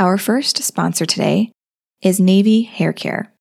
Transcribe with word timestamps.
Our 0.00 0.16
first 0.16 0.62
sponsor 0.62 1.04
today 1.06 1.50
is 2.02 2.20
Navy 2.20 2.62
Hair 2.62 2.92
Care. 2.92 3.34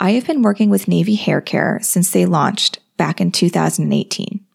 I 0.00 0.12
have 0.12 0.26
been 0.26 0.40
working 0.40 0.70
with 0.70 0.88
Navy 0.88 1.14
Hair 1.14 1.42
Care 1.42 1.78
since 1.82 2.10
they 2.10 2.24
launched 2.24 2.78
back 2.96 3.20
in 3.20 3.30
2018. 3.30 4.46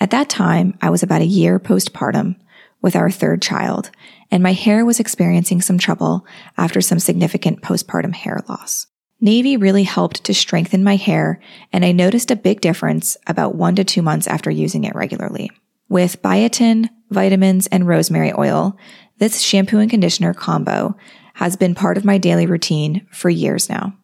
At 0.00 0.10
that 0.10 0.28
time, 0.28 0.76
I 0.82 0.90
was 0.90 1.02
about 1.02 1.22
a 1.22 1.26
year 1.26 1.58
postpartum 1.58 2.36
with 2.82 2.94
our 2.94 3.10
third 3.10 3.40
child, 3.40 3.90
and 4.30 4.42
my 4.42 4.52
hair 4.52 4.84
was 4.84 5.00
experiencing 5.00 5.62
some 5.62 5.78
trouble 5.78 6.26
after 6.58 6.82
some 6.82 6.98
significant 6.98 7.62
postpartum 7.62 8.12
hair 8.12 8.44
loss. 8.46 8.86
Navy 9.18 9.56
really 9.56 9.84
helped 9.84 10.24
to 10.24 10.34
strengthen 10.34 10.84
my 10.84 10.96
hair, 10.96 11.40
and 11.72 11.86
I 11.86 11.92
noticed 11.92 12.30
a 12.30 12.36
big 12.36 12.60
difference 12.60 13.16
about 13.26 13.54
one 13.54 13.76
to 13.76 13.84
two 13.84 14.02
months 14.02 14.26
after 14.26 14.50
using 14.50 14.84
it 14.84 14.94
regularly. 14.94 15.50
With 15.88 16.20
biotin, 16.20 16.90
vitamins, 17.10 17.66
and 17.68 17.88
rosemary 17.88 18.32
oil, 18.36 18.76
this 19.20 19.40
shampoo 19.40 19.78
and 19.78 19.90
conditioner 19.90 20.34
combo 20.34 20.96
has 21.34 21.54
been 21.54 21.74
part 21.74 21.96
of 21.96 22.04
my 22.04 22.18
daily 22.18 22.46
routine 22.46 23.06
for 23.12 23.30
years 23.30 23.68
now. 23.68 23.94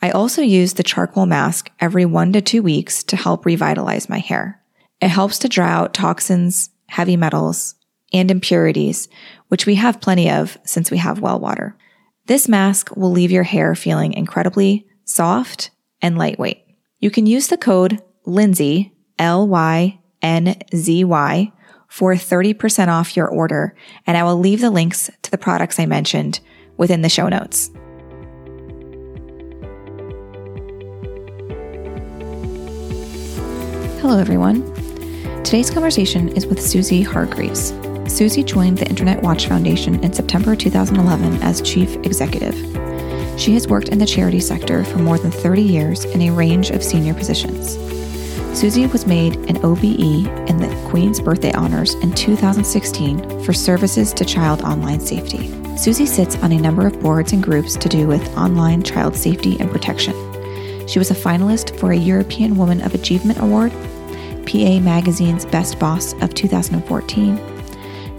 I 0.00 0.10
also 0.10 0.42
use 0.42 0.74
the 0.74 0.82
charcoal 0.82 1.26
mask 1.26 1.70
every 1.80 2.04
one 2.04 2.32
to 2.34 2.40
two 2.42 2.62
weeks 2.62 3.02
to 3.04 3.16
help 3.16 3.46
revitalize 3.46 4.08
my 4.08 4.18
hair. 4.18 4.62
It 5.00 5.08
helps 5.08 5.38
to 5.40 5.48
dry 5.48 5.70
out 5.70 5.94
toxins, 5.94 6.70
heavy 6.88 7.16
metals, 7.16 7.76
and 8.12 8.30
impurities, 8.30 9.08
which 9.48 9.64
we 9.64 9.76
have 9.76 10.00
plenty 10.02 10.30
of 10.30 10.58
since 10.64 10.90
we 10.90 10.98
have 10.98 11.20
well 11.20 11.40
water. 11.40 11.76
This 12.26 12.46
mask 12.46 12.94
will 12.94 13.10
leave 13.10 13.32
your 13.32 13.42
hair 13.42 13.74
feeling 13.74 14.12
incredibly 14.12 14.86
soft 15.04 15.70
and 16.02 16.18
lightweight. 16.18 16.62
You 16.98 17.10
can 17.10 17.26
use 17.26 17.48
the 17.48 17.56
code 17.56 18.02
Lynzy, 18.26 18.92
L 19.18 19.48
Y 19.48 19.98
N 20.20 20.56
Z 20.74 21.04
Y, 21.04 21.52
for 21.92 22.14
30% 22.14 22.88
off 22.88 23.18
your 23.18 23.28
order, 23.28 23.74
and 24.06 24.16
I 24.16 24.24
will 24.24 24.38
leave 24.38 24.62
the 24.62 24.70
links 24.70 25.10
to 25.20 25.30
the 25.30 25.36
products 25.36 25.78
I 25.78 25.84
mentioned 25.84 26.40
within 26.78 27.02
the 27.02 27.10
show 27.10 27.28
notes. 27.28 27.70
Hello, 34.00 34.18
everyone. 34.18 34.64
Today's 35.44 35.70
conversation 35.70 36.30
is 36.30 36.46
with 36.46 36.62
Susie 36.62 37.02
Hargreaves. 37.02 37.74
Susie 38.10 38.42
joined 38.42 38.78
the 38.78 38.88
Internet 38.88 39.22
Watch 39.22 39.46
Foundation 39.46 40.02
in 40.02 40.14
September 40.14 40.56
2011 40.56 41.42
as 41.42 41.60
chief 41.60 41.96
executive. 41.96 42.54
She 43.38 43.52
has 43.52 43.68
worked 43.68 43.90
in 43.90 43.98
the 43.98 44.06
charity 44.06 44.40
sector 44.40 44.82
for 44.84 44.96
more 44.96 45.18
than 45.18 45.30
30 45.30 45.60
years 45.60 46.06
in 46.06 46.22
a 46.22 46.30
range 46.30 46.70
of 46.70 46.82
senior 46.82 47.12
positions. 47.12 47.76
Susie 48.54 48.86
was 48.86 49.06
made 49.06 49.36
an 49.48 49.56
OBE 49.64 50.26
in 50.48 50.58
the 50.58 50.86
Queen's 50.88 51.20
Birthday 51.20 51.52
Honors 51.52 51.94
in 51.94 52.12
2016 52.12 53.42
for 53.42 53.54
services 53.54 54.12
to 54.12 54.26
child 54.26 54.60
online 54.60 55.00
safety. 55.00 55.50
Susie 55.78 56.04
sits 56.04 56.36
on 56.36 56.52
a 56.52 56.58
number 56.58 56.86
of 56.86 57.00
boards 57.00 57.32
and 57.32 57.42
groups 57.42 57.76
to 57.76 57.88
do 57.88 58.06
with 58.06 58.36
online 58.36 58.82
child 58.82 59.16
safety 59.16 59.58
and 59.58 59.70
protection. 59.70 60.14
She 60.86 60.98
was 60.98 61.10
a 61.10 61.14
finalist 61.14 61.80
for 61.80 61.92
a 61.92 61.96
European 61.96 62.56
Woman 62.56 62.82
of 62.82 62.94
Achievement 62.94 63.40
Award, 63.40 63.72
PA 64.46 64.78
Magazine's 64.80 65.46
Best 65.46 65.78
Boss 65.78 66.12
of 66.20 66.34
2014, 66.34 67.38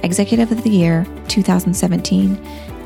Executive 0.01 0.51
of 0.51 0.63
the 0.63 0.69
Year 0.71 1.05
2017 1.27 2.35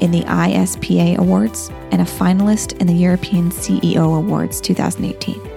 in 0.01 0.11
the 0.11 0.21
ISPA 0.23 1.17
Awards, 1.17 1.69
and 1.91 2.01
a 2.01 2.05
finalist 2.05 2.77
in 2.81 2.87
the 2.87 2.93
European 2.93 3.51
CEO 3.51 4.17
Awards 4.17 4.59
2018. 4.59 5.56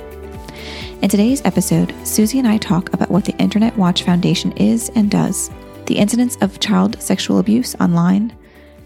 In 1.02 1.08
today's 1.08 1.40
episode, 1.46 1.94
Susie 2.04 2.38
and 2.38 2.46
I 2.46 2.58
talk 2.58 2.92
about 2.92 3.10
what 3.10 3.24
the 3.24 3.34
Internet 3.38 3.74
Watch 3.78 4.02
Foundation 4.02 4.52
is 4.58 4.90
and 4.94 5.10
does, 5.10 5.50
the 5.86 5.96
incidence 5.96 6.36
of 6.42 6.60
child 6.60 7.00
sexual 7.00 7.38
abuse 7.38 7.74
online, 7.76 8.36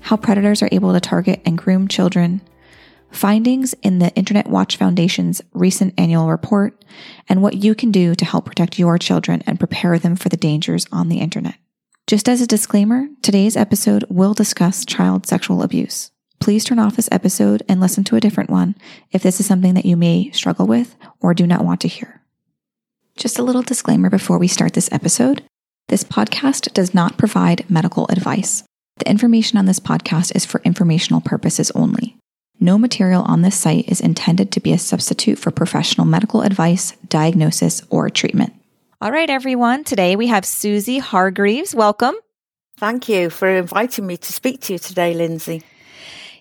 how 0.01 0.17
predators 0.17 0.63
are 0.63 0.69
able 0.71 0.93
to 0.93 1.01
target 1.01 1.43
and 1.45 1.59
groom 1.59 1.89
children, 1.89 2.41
findings 3.11 3.75
in 3.83 3.99
the 3.99 4.15
Internet 4.15 4.47
Watch 4.47 4.77
Foundation's 4.77 5.43
recent 5.55 5.93
annual 5.99 6.29
report, 6.29 6.85
and 7.29 7.43
what 7.43 7.57
you 7.57 7.75
can 7.75 7.91
do 7.91 8.15
to 8.15 8.25
help 8.25 8.45
protect 8.45 8.79
your 8.79 8.97
children 8.97 9.43
and 9.45 9.59
prepare 9.59 9.99
them 9.99 10.15
for 10.15 10.29
the 10.29 10.37
dangers 10.37 10.87
on 10.93 11.09
the 11.09 11.19
Internet. 11.19 11.57
Just 12.07 12.29
as 12.29 12.41
a 12.41 12.47
disclaimer, 12.47 13.09
today's 13.23 13.57
episode 13.57 14.05
will 14.09 14.35
discuss 14.35 14.85
child 14.85 15.27
sexual 15.27 15.65
abuse. 15.65 16.13
Please 16.45 16.63
turn 16.63 16.79
off 16.79 16.97
this 16.97 17.09
episode 17.11 17.63
and 17.71 17.81
listen 17.81 18.05
to 18.05 18.17
a 18.17 18.21
different 18.21 18.51
one 18.51 18.75
if 19.11 19.23
this 19.23 19.41
is 19.41 19.47
something 19.47 19.73
that 19.73 19.87
you 19.87 19.97
may 19.97 20.31
struggle 20.33 20.67
with 20.67 20.95
or 21.19 21.33
do 21.33 21.47
not 21.47 21.65
want 21.65 21.81
to 21.81 21.89
hear. 21.89 22.21
Just 23.17 23.39
a 23.39 23.43
little 23.43 23.63
disclaimer 23.63 24.11
before 24.11 24.37
we 24.37 24.47
start 24.47 24.75
this 24.75 24.93
episode 24.93 25.43
this 25.89 26.05
podcast 26.05 26.75
does 26.75 26.93
not 26.93 27.17
provide 27.17 27.65
medical 27.71 28.07
advice. 28.09 28.63
The 28.99 29.09
information 29.09 29.57
on 29.57 29.65
this 29.65 29.81
podcast 29.81 30.37
is 30.37 30.45
for 30.45 30.61
informational 30.67 31.23
purposes 31.23 31.71
only. 31.71 32.19
No 32.61 32.77
material 32.77 33.23
on 33.23 33.41
this 33.41 33.59
site 33.59 33.89
is 33.89 34.03
intended 34.03 34.53
to 34.53 34.61
be 34.61 34.75
a 34.75 34.79
substitute 34.79 35.39
for 35.39 35.51
professional 35.51 36.07
medical 36.07 36.43
advice, 36.43 36.93
diagnosis, 37.09 37.81
or 37.89 38.11
treatment. 38.11 38.53
All 39.01 39.11
right, 39.11 39.31
everyone. 39.31 39.83
Today 39.83 40.15
we 40.15 40.27
have 40.27 40.45
Susie 40.45 40.99
Hargreaves. 40.99 41.75
Welcome. 41.75 42.17
Thank 42.77 43.09
you 43.09 43.31
for 43.31 43.49
inviting 43.49 44.07
me 44.07 44.19
to 44.19 44.33
speak 44.35 44.61
to 44.63 44.75
you 44.75 44.79
today, 44.79 45.15
Lynzy. 45.15 45.63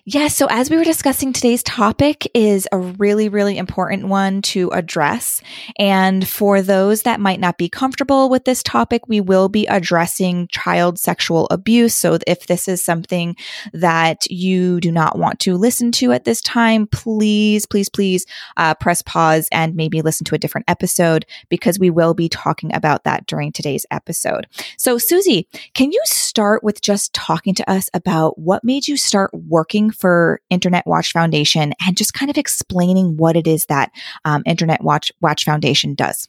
Yes. 0.06 0.36
So 0.36 0.46
as 0.50 0.68
we 0.68 0.76
were 0.76 0.84
discussing, 0.84 1.32
today's 1.32 1.62
topic 1.62 2.30
is 2.34 2.68
a 2.70 2.76
really, 2.76 3.30
really 3.30 3.56
important 3.56 4.06
one 4.06 4.42
to 4.42 4.68
address. 4.68 5.40
And 5.78 6.28
for 6.28 6.60
those 6.60 7.02
that 7.02 7.20
might 7.20 7.40
not 7.40 7.56
be 7.56 7.70
comfortable 7.70 8.28
with 8.28 8.44
this 8.44 8.62
topic, 8.62 9.08
we 9.08 9.22
will 9.22 9.48
be 9.48 9.66
addressing 9.66 10.48
child 10.48 10.98
sexual 10.98 11.46
abuse. 11.50 11.94
So 11.94 12.18
if 12.26 12.46
this 12.46 12.68
is 12.68 12.84
something 12.84 13.34
that 13.72 14.30
you 14.30 14.78
do 14.78 14.92
not 14.92 15.18
want 15.18 15.40
to 15.40 15.56
listen 15.56 15.90
to 15.92 16.12
at 16.12 16.26
this 16.26 16.42
time, 16.42 16.86
please, 16.86 17.64
please, 17.64 17.88
please 17.88 18.26
uh, 18.58 18.74
press 18.74 19.00
pause 19.00 19.48
and 19.52 19.74
maybe 19.74 20.02
listen 20.02 20.26
to 20.26 20.34
a 20.34 20.38
different 20.38 20.68
episode 20.68 21.24
because 21.48 21.78
we 21.78 21.88
will 21.88 22.12
be 22.12 22.28
talking 22.28 22.74
about 22.74 23.04
that 23.04 23.26
during 23.26 23.52
today's 23.52 23.86
episode. 23.90 24.48
So 24.76 24.98
Susie, 24.98 25.48
can 25.72 25.92
you 25.92 26.02
start 26.04 26.62
with 26.62 26.82
just 26.82 27.14
talking 27.14 27.54
to 27.54 27.70
us 27.70 27.88
about 27.94 28.38
what 28.38 28.64
made 28.64 28.86
you 28.86 28.98
start 28.98 29.30
working 29.32 29.93
for 29.94 30.40
Internet 30.50 30.86
Watch 30.86 31.12
Foundation 31.12 31.72
and 31.86 31.96
just 31.96 32.14
kind 32.14 32.30
of 32.30 32.38
explaining 32.38 33.16
what 33.16 33.36
it 33.36 33.46
is 33.46 33.66
that 33.66 33.90
um, 34.24 34.42
Internet 34.46 34.82
Watch 34.82 35.12
Watch 35.20 35.44
Foundation 35.44 35.94
does. 35.94 36.28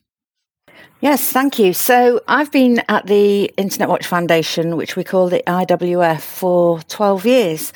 Yes, 1.02 1.31
thank 1.31 1.59
you. 1.59 1.74
So 1.74 2.22
I've 2.28 2.52
been 2.52 2.81
at 2.90 3.06
the 3.06 3.46
Internet 3.58 3.90
Watch 3.90 4.08
Foundation, 4.08 4.76
which 4.78 4.96
we 4.96 5.03
call 5.03 5.30
the 5.30 5.44
IWF, 5.46 6.22
for 6.22 6.81
12 6.84 7.26
years. 7.26 7.74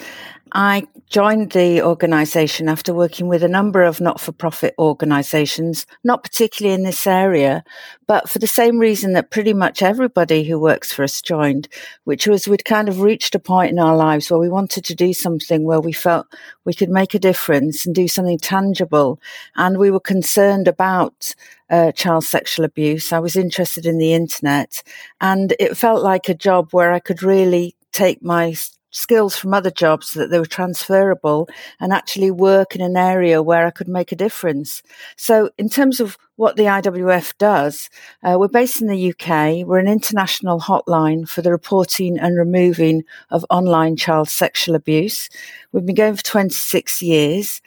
I 0.52 0.88
joined 1.10 1.52
the 1.52 1.82
organisation 1.82 2.70
after 2.70 2.94
working 2.94 3.28
with 3.28 3.44
a 3.44 3.48
number 3.48 3.84
of 3.84 4.02
not 4.02 4.20
for 4.20 4.32
profit 4.32 4.74
organisations, 4.80 5.86
not 6.04 6.24
particularly 6.24 6.74
in 6.74 6.84
this 6.84 7.06
area, 7.06 7.64
but 8.08 8.30
for 8.30 8.40
the 8.40 8.48
same 8.48 8.80
reason 8.80 9.14
that 9.14 9.32
pretty 9.32 9.54
much 9.54 9.82
everybody 9.82 10.44
who 10.44 10.60
works 10.60 10.92
for 10.92 11.04
us 11.04 11.22
joined, 11.22 11.68
which 12.04 12.28
was 12.28 12.48
we'd 12.48 12.66
kind 12.66 12.90
of 12.90 13.02
reached 13.02 13.36
a 13.36 13.40
point 13.40 13.72
in 13.72 13.80
our 13.80 13.96
lives 13.96 14.30
where 14.32 14.40
we 14.40 14.50
wanted 14.50 14.86
to 14.86 14.96
do 14.96 15.14
something 15.14 15.64
where 15.64 15.82
we 15.82 15.92
felt 15.92 16.28
we 16.66 16.74
could 16.74 16.90
make 16.90 17.14
a 17.14 17.20
difference 17.20 17.86
and 17.86 17.94
do 17.94 18.08
something 18.08 18.38
tangible. 18.40 19.20
And 19.56 19.78
we 19.78 19.92
were 19.92 20.00
concerned 20.00 20.68
about 20.68 21.36
uh, 21.70 21.92
child 21.92 22.24
sexual 22.24 22.66
abuse. 22.66 23.14
I 23.14 23.20
was 23.20 23.36
interested 23.36 23.86
in 23.86 23.98
the 23.98 24.14
internet 24.14 24.84
and 25.22 25.54
it 25.60 25.78
felt 25.78 26.02
like 26.02 26.30
a 26.30 26.34
job 26.34 26.70
where 26.72 26.92
I 26.92 27.00
could 27.00 27.22
really 27.22 27.76
take 27.92 28.24
my 28.24 28.56
skills 28.92 29.36
from 29.36 29.54
other 29.54 29.72
jobs 29.72 30.12
that 30.12 30.30
they 30.30 30.40
were 30.40 30.46
transferable 30.46 31.48
and 31.80 31.94
actually 31.94 32.32
work 32.32 32.76
in 32.76 32.82
an 32.82 32.98
area 32.98 33.42
where 33.42 33.66
I 33.66 33.72
could 33.72 33.88
make 33.88 34.12
a 34.12 34.16
difference. 34.16 34.82
So 35.16 35.50
in 35.58 35.70
terms 35.70 36.00
of 36.00 36.18
what 36.36 36.56
the 36.56 36.64
IWF 36.64 37.38
does, 37.38 37.90
uh, 38.24 38.38
we're 38.40 38.48
based 38.48 38.82
in 38.82 38.88
the 38.88 39.10
UK. 39.12 39.68
We're 39.68 39.80
an 39.80 39.88
international 39.88 40.60
hotline 40.60 41.28
for 41.28 41.42
the 41.42 41.52
reporting 41.52 42.18
and 42.18 42.38
removing 42.38 43.04
of 43.30 43.46
online 43.50 43.96
child 43.96 44.30
sexual 44.30 44.76
abuse. 44.76 45.30
We've 45.72 45.86
been 45.86 45.96
going 45.96 46.16
for 46.16 46.24
26 46.24 47.02
years 47.02 47.62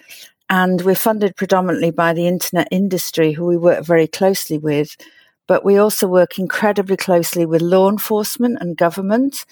and 0.49 0.83
we're 0.83 0.95
funded 0.95 1.37
predominantly 1.37 1.91
by 1.91 2.13
the 2.13 2.27
internet 2.27 2.69
industry 2.71 3.33
who 3.33 3.47
we 3.47 3.57
work 3.57 3.85
very 3.85 4.07
closely 4.07 4.59
with 4.59 4.97
but 5.47 5.65
we 5.65 5.77
also 5.77 6.07
work 6.07 6.39
incredibly 6.39 6.97
closely 6.97 7.47
with 7.47 7.63
law 7.63 7.89
enforcement 7.89 8.59
and 8.61 8.77
government. 8.77 9.45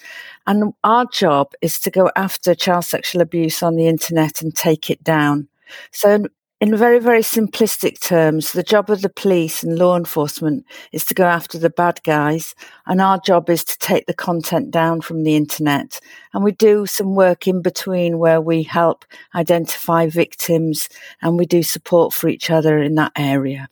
And 0.47 0.73
our 0.83 1.05
job 1.05 1.53
is 1.61 1.79
to 1.81 1.91
go 1.91 2.09
after 2.15 2.55
child 2.55 2.85
sexual 2.85 3.21
abuse 3.21 3.61
on 3.61 3.75
the 3.75 3.87
internet 3.87 4.41
and 4.41 4.55
take 4.55 4.89
it 4.89 5.03
down. 5.03 5.47
So, 5.91 6.25
in 6.59 6.77
very, 6.77 6.99
very 6.99 7.23
simplistic 7.23 7.99
terms, 7.99 8.51
the 8.51 8.61
job 8.61 8.91
of 8.91 9.01
the 9.01 9.09
police 9.09 9.63
and 9.63 9.79
law 9.79 9.97
enforcement 9.97 10.63
is 10.91 11.03
to 11.05 11.15
go 11.15 11.23
after 11.23 11.57
the 11.57 11.71
bad 11.71 12.03
guys, 12.03 12.53
and 12.85 13.01
our 13.01 13.19
job 13.19 13.49
is 13.49 13.63
to 13.63 13.79
take 13.79 14.05
the 14.05 14.13
content 14.13 14.69
down 14.69 15.01
from 15.01 15.23
the 15.23 15.35
internet. 15.35 15.99
And 16.35 16.43
we 16.43 16.51
do 16.51 16.85
some 16.85 17.15
work 17.15 17.47
in 17.47 17.63
between 17.63 18.19
where 18.19 18.39
we 18.39 18.61
help 18.61 19.05
identify 19.33 20.05
victims 20.05 20.87
and 21.23 21.35
we 21.35 21.47
do 21.47 21.63
support 21.63 22.13
for 22.13 22.29
each 22.29 22.51
other 22.51 22.77
in 22.77 22.93
that 22.93 23.13
area. 23.15 23.67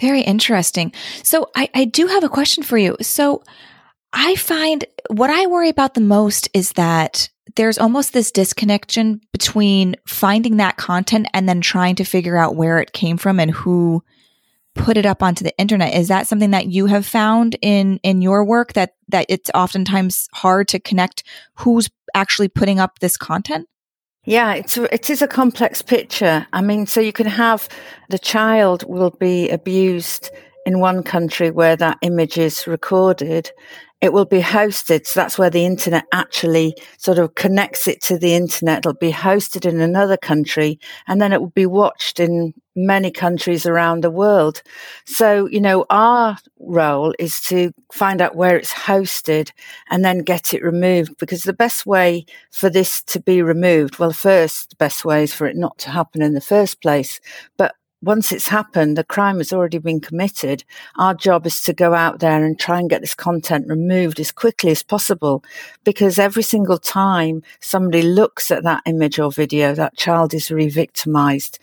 Very 0.00 0.20
interesting. 0.22 0.92
So 1.22 1.50
I, 1.54 1.68
I 1.74 1.84
do 1.84 2.06
have 2.06 2.24
a 2.24 2.28
question 2.28 2.62
for 2.62 2.76
you. 2.76 2.96
So 3.00 3.42
I 4.12 4.36
find 4.36 4.84
what 5.08 5.30
I 5.30 5.46
worry 5.46 5.68
about 5.68 5.94
the 5.94 6.00
most 6.00 6.48
is 6.54 6.72
that 6.72 7.28
there's 7.56 7.78
almost 7.78 8.12
this 8.12 8.30
disconnection 8.30 9.20
between 9.32 9.96
finding 10.06 10.58
that 10.58 10.76
content 10.76 11.28
and 11.32 11.48
then 11.48 11.60
trying 11.60 11.94
to 11.96 12.04
figure 12.04 12.36
out 12.36 12.56
where 12.56 12.78
it 12.78 12.92
came 12.92 13.16
from 13.16 13.40
and 13.40 13.50
who 13.50 14.02
put 14.74 14.98
it 14.98 15.06
up 15.06 15.22
onto 15.22 15.42
the 15.42 15.56
internet. 15.58 15.94
Is 15.94 16.08
that 16.08 16.26
something 16.26 16.50
that 16.50 16.66
you 16.66 16.86
have 16.86 17.06
found 17.06 17.56
in 17.62 17.98
in 18.02 18.20
your 18.20 18.44
work 18.44 18.74
that 18.74 18.94
that 19.08 19.26
it's 19.28 19.50
oftentimes 19.54 20.28
hard 20.34 20.68
to 20.68 20.78
connect 20.78 21.24
who's 21.54 21.88
actually 22.14 22.48
putting 22.48 22.78
up 22.78 22.98
this 22.98 23.16
content? 23.16 23.66
Yeah, 24.28 24.54
it's 24.54 24.76
it 24.76 25.08
is 25.08 25.22
a 25.22 25.28
complex 25.28 25.82
picture. 25.82 26.48
I 26.52 26.60
mean, 26.60 26.86
so 26.86 27.00
you 27.00 27.12
can 27.12 27.28
have 27.28 27.68
the 28.08 28.18
child 28.18 28.82
will 28.88 29.10
be 29.10 29.48
abused 29.50 30.30
in 30.66 30.80
one 30.80 31.04
country 31.04 31.52
where 31.52 31.76
that 31.76 31.98
image 32.02 32.36
is 32.36 32.66
recorded, 32.66 33.52
it 34.00 34.12
will 34.12 34.26
be 34.26 34.40
hosted. 34.40 35.06
So 35.06 35.20
that's 35.20 35.38
where 35.38 35.50
the 35.50 35.64
internet 35.64 36.04
actually 36.12 36.74
sort 36.98 37.18
of 37.18 37.34
connects 37.34 37.88
it 37.88 38.02
to 38.02 38.18
the 38.18 38.34
internet. 38.34 38.78
It'll 38.78 38.94
be 38.94 39.12
hosted 39.12 39.68
in 39.68 39.80
another 39.80 40.18
country 40.18 40.78
and 41.08 41.20
then 41.20 41.32
it 41.32 41.40
will 41.40 41.48
be 41.48 41.66
watched 41.66 42.20
in 42.20 42.52
many 42.74 43.10
countries 43.10 43.64
around 43.64 44.04
the 44.04 44.10
world. 44.10 44.62
So, 45.06 45.46
you 45.46 45.62
know, 45.62 45.86
our 45.88 46.36
role 46.60 47.14
is 47.18 47.40
to 47.42 47.72
find 47.90 48.20
out 48.20 48.36
where 48.36 48.56
it's 48.56 48.72
hosted 48.72 49.50
and 49.90 50.04
then 50.04 50.18
get 50.18 50.52
it 50.52 50.62
removed 50.62 51.16
because 51.18 51.42
the 51.44 51.54
best 51.54 51.86
way 51.86 52.26
for 52.50 52.68
this 52.68 53.02
to 53.04 53.20
be 53.20 53.40
removed, 53.40 53.98
well, 53.98 54.12
first, 54.12 54.70
the 54.70 54.76
best 54.76 55.06
way 55.06 55.22
is 55.22 55.32
for 55.32 55.46
it 55.46 55.56
not 55.56 55.78
to 55.78 55.90
happen 55.90 56.20
in 56.20 56.34
the 56.34 56.40
first 56.42 56.82
place. 56.82 57.18
But 57.56 57.74
once 58.02 58.30
it's 58.30 58.48
happened, 58.48 58.96
the 58.96 59.04
crime 59.04 59.38
has 59.38 59.52
already 59.52 59.78
been 59.78 60.00
committed. 60.00 60.64
Our 60.96 61.14
job 61.14 61.46
is 61.46 61.62
to 61.62 61.72
go 61.72 61.94
out 61.94 62.20
there 62.20 62.44
and 62.44 62.58
try 62.58 62.78
and 62.78 62.90
get 62.90 63.00
this 63.00 63.14
content 63.14 63.68
removed 63.68 64.20
as 64.20 64.32
quickly 64.32 64.70
as 64.70 64.82
possible 64.82 65.42
because 65.82 66.18
every 66.18 66.42
single 66.42 66.78
time 66.78 67.42
somebody 67.60 68.02
looks 68.02 68.50
at 68.50 68.64
that 68.64 68.82
image 68.86 69.18
or 69.18 69.32
video, 69.32 69.74
that 69.74 69.96
child 69.96 70.34
is 70.34 70.50
re 70.50 70.68
victimized. 70.68 71.58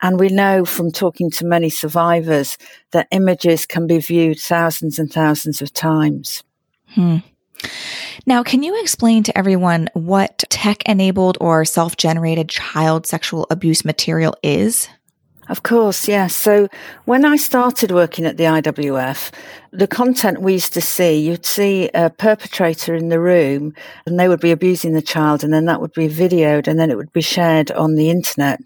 And 0.00 0.18
we 0.18 0.28
know 0.28 0.64
from 0.64 0.90
talking 0.90 1.30
to 1.32 1.46
many 1.46 1.68
survivors 1.68 2.58
that 2.90 3.08
images 3.10 3.64
can 3.64 3.86
be 3.86 3.98
viewed 3.98 4.40
thousands 4.40 4.98
and 4.98 5.12
thousands 5.12 5.62
of 5.62 5.72
times. 5.72 6.42
Hmm. 6.88 7.18
Now, 8.26 8.42
can 8.42 8.62
you 8.62 8.80
explain 8.80 9.22
to 9.24 9.38
everyone 9.38 9.88
what 9.94 10.44
tech 10.48 10.82
enabled 10.88 11.38
or 11.40 11.64
self 11.64 11.96
generated 11.96 12.48
child 12.48 13.06
sexual 13.06 13.46
abuse 13.50 13.84
material 13.84 14.34
is? 14.42 14.88
Of 15.48 15.62
course, 15.62 16.08
yes. 16.08 16.34
So 16.34 16.68
when 17.04 17.24
I 17.24 17.36
started 17.36 17.90
working 17.90 18.24
at 18.24 18.38
the 18.38 18.44
IWF, 18.44 19.30
the 19.72 19.86
content 19.86 20.40
we 20.40 20.54
used 20.54 20.72
to 20.72 20.80
see, 20.80 21.18
you'd 21.18 21.44
see 21.44 21.90
a 21.92 22.08
perpetrator 22.08 22.94
in 22.94 23.08
the 23.08 23.20
room 23.20 23.74
and 24.06 24.18
they 24.18 24.28
would 24.28 24.40
be 24.40 24.52
abusing 24.52 24.94
the 24.94 25.02
child 25.02 25.44
and 25.44 25.52
then 25.52 25.66
that 25.66 25.80
would 25.80 25.92
be 25.92 26.08
videoed 26.08 26.66
and 26.66 26.78
then 26.78 26.90
it 26.90 26.96
would 26.96 27.12
be 27.12 27.20
shared 27.20 27.70
on 27.72 27.94
the 27.94 28.08
internet. 28.08 28.60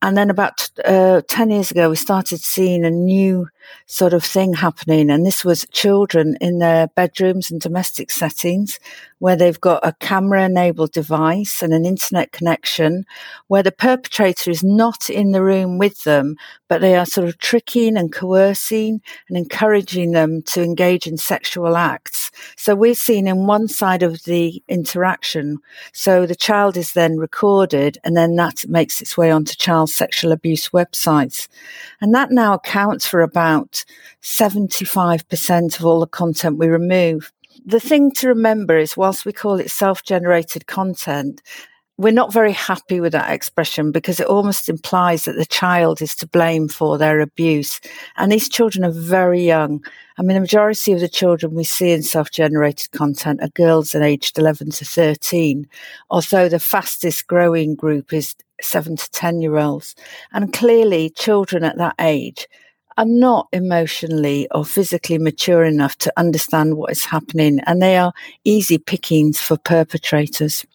And 0.00 0.16
then 0.16 0.30
about 0.30 0.70
uh, 0.84 1.22
10 1.28 1.50
years 1.50 1.70
ago, 1.70 1.90
we 1.90 1.96
started 1.96 2.40
seeing 2.40 2.84
a 2.84 2.90
new 2.90 3.48
sort 3.86 4.12
of 4.12 4.24
thing 4.24 4.54
happening. 4.54 5.10
And 5.10 5.26
this 5.26 5.44
was 5.44 5.66
children 5.70 6.36
in 6.40 6.58
their 6.58 6.88
bedrooms 6.88 7.50
and 7.50 7.60
domestic 7.60 8.10
settings 8.10 8.78
where 9.18 9.36
they've 9.36 9.60
got 9.60 9.86
a 9.86 9.94
camera 10.00 10.44
enabled 10.44 10.92
device 10.92 11.62
and 11.62 11.72
an 11.72 11.84
internet 11.84 12.32
connection 12.32 13.04
where 13.46 13.62
the 13.62 13.72
perpetrator 13.72 14.50
is 14.50 14.64
not 14.64 15.08
in 15.08 15.32
the 15.32 15.42
room 15.42 15.78
with 15.78 16.02
them, 16.04 16.36
but 16.72 16.80
they 16.80 16.96
are 16.96 17.04
sort 17.04 17.28
of 17.28 17.36
tricking 17.36 17.98
and 17.98 18.14
coercing 18.14 19.02
and 19.28 19.36
encouraging 19.36 20.12
them 20.12 20.40
to 20.40 20.62
engage 20.62 21.06
in 21.06 21.18
sexual 21.18 21.76
acts. 21.76 22.30
So 22.56 22.74
we're 22.74 22.94
seeing 22.94 23.26
in 23.26 23.46
one 23.46 23.68
side 23.68 24.02
of 24.02 24.22
the 24.22 24.62
interaction. 24.68 25.58
So 25.92 26.24
the 26.24 26.34
child 26.34 26.78
is 26.78 26.92
then 26.92 27.18
recorded 27.18 27.98
and 28.04 28.16
then 28.16 28.36
that 28.36 28.64
makes 28.66 29.02
its 29.02 29.18
way 29.18 29.30
onto 29.30 29.54
child 29.54 29.90
sexual 29.90 30.32
abuse 30.32 30.70
websites. 30.70 31.46
And 32.00 32.14
that 32.14 32.30
now 32.30 32.54
accounts 32.54 33.06
for 33.06 33.20
about 33.20 33.84
75% 34.22 35.78
of 35.78 35.84
all 35.84 36.00
the 36.00 36.06
content 36.06 36.56
we 36.56 36.68
remove. 36.68 37.34
The 37.66 37.80
thing 37.80 38.12
to 38.12 38.28
remember 38.28 38.78
is, 38.78 38.96
whilst 38.96 39.26
we 39.26 39.34
call 39.34 39.60
it 39.60 39.70
self 39.70 40.04
generated 40.04 40.66
content, 40.66 41.42
we're 42.02 42.12
not 42.12 42.32
very 42.32 42.52
happy 42.52 43.00
with 43.00 43.12
that 43.12 43.30
expression 43.30 43.92
because 43.92 44.18
it 44.18 44.26
almost 44.26 44.68
implies 44.68 45.24
that 45.24 45.36
the 45.36 45.46
child 45.46 46.02
is 46.02 46.16
to 46.16 46.26
blame 46.26 46.68
for 46.68 46.98
their 46.98 47.20
abuse. 47.20 47.80
And 48.16 48.32
these 48.32 48.48
children 48.48 48.84
are 48.84 48.90
very 48.90 49.44
young. 49.44 49.84
I 50.18 50.22
mean, 50.22 50.34
the 50.34 50.40
majority 50.40 50.92
of 50.92 51.00
the 51.00 51.08
children 51.08 51.54
we 51.54 51.64
see 51.64 51.92
in 51.92 52.02
self 52.02 52.30
generated 52.30 52.90
content 52.90 53.40
are 53.42 53.48
girls 53.50 53.94
aged 53.94 54.36
11 54.36 54.72
to 54.72 54.84
13, 54.84 55.68
although 56.10 56.48
the 56.48 56.58
fastest 56.58 57.28
growing 57.28 57.76
group 57.76 58.12
is 58.12 58.34
7 58.60 58.96
to 58.96 59.10
10 59.10 59.40
year 59.40 59.56
olds. 59.56 59.94
And 60.32 60.52
clearly, 60.52 61.10
children 61.10 61.62
at 61.62 61.78
that 61.78 61.94
age 62.00 62.48
are 62.98 63.06
not 63.06 63.48
emotionally 63.52 64.48
or 64.50 64.64
physically 64.64 65.18
mature 65.18 65.64
enough 65.64 65.96
to 65.98 66.12
understand 66.16 66.76
what 66.76 66.90
is 66.90 67.04
happening, 67.04 67.60
and 67.60 67.80
they 67.80 67.96
are 67.96 68.12
easy 68.44 68.78
pickings 68.78 69.40
for 69.40 69.56
perpetrators. 69.56 70.66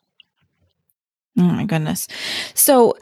Oh 1.38 1.44
my 1.44 1.66
goodness. 1.66 2.08
So, 2.54 2.98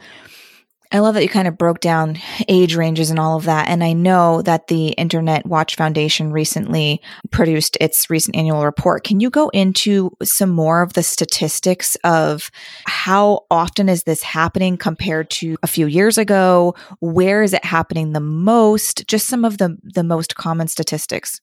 I 0.92 1.00
love 1.00 1.14
that 1.14 1.22
you 1.22 1.28
kind 1.28 1.48
of 1.48 1.58
broke 1.58 1.80
down 1.80 2.18
age 2.48 2.76
ranges 2.76 3.10
and 3.10 3.18
all 3.18 3.36
of 3.36 3.44
that. 3.44 3.68
And 3.68 3.82
I 3.82 3.92
know 3.92 4.42
that 4.42 4.68
the 4.68 4.88
Internet 4.90 5.44
Watch 5.44 5.74
Foundation 5.74 6.30
recently 6.32 7.00
produced 7.32 7.76
its 7.80 8.08
recent 8.08 8.36
annual 8.36 8.64
report. 8.64 9.02
Can 9.02 9.18
you 9.18 9.28
go 9.28 9.48
into 9.48 10.12
some 10.22 10.50
more 10.50 10.82
of 10.82 10.92
the 10.92 11.02
statistics 11.02 11.96
of 12.04 12.50
how 12.84 13.46
often 13.50 13.88
is 13.88 14.04
this 14.04 14.22
happening 14.22 14.76
compared 14.76 15.28
to 15.30 15.56
a 15.62 15.66
few 15.66 15.86
years 15.86 16.18
ago? 16.18 16.74
Where 17.00 17.42
is 17.42 17.52
it 17.52 17.64
happening 17.64 18.12
the 18.12 18.20
most? 18.20 19.08
Just 19.08 19.26
some 19.26 19.44
of 19.44 19.58
the, 19.58 19.76
the 19.82 20.04
most 20.04 20.36
common 20.36 20.68
statistics. 20.68 21.40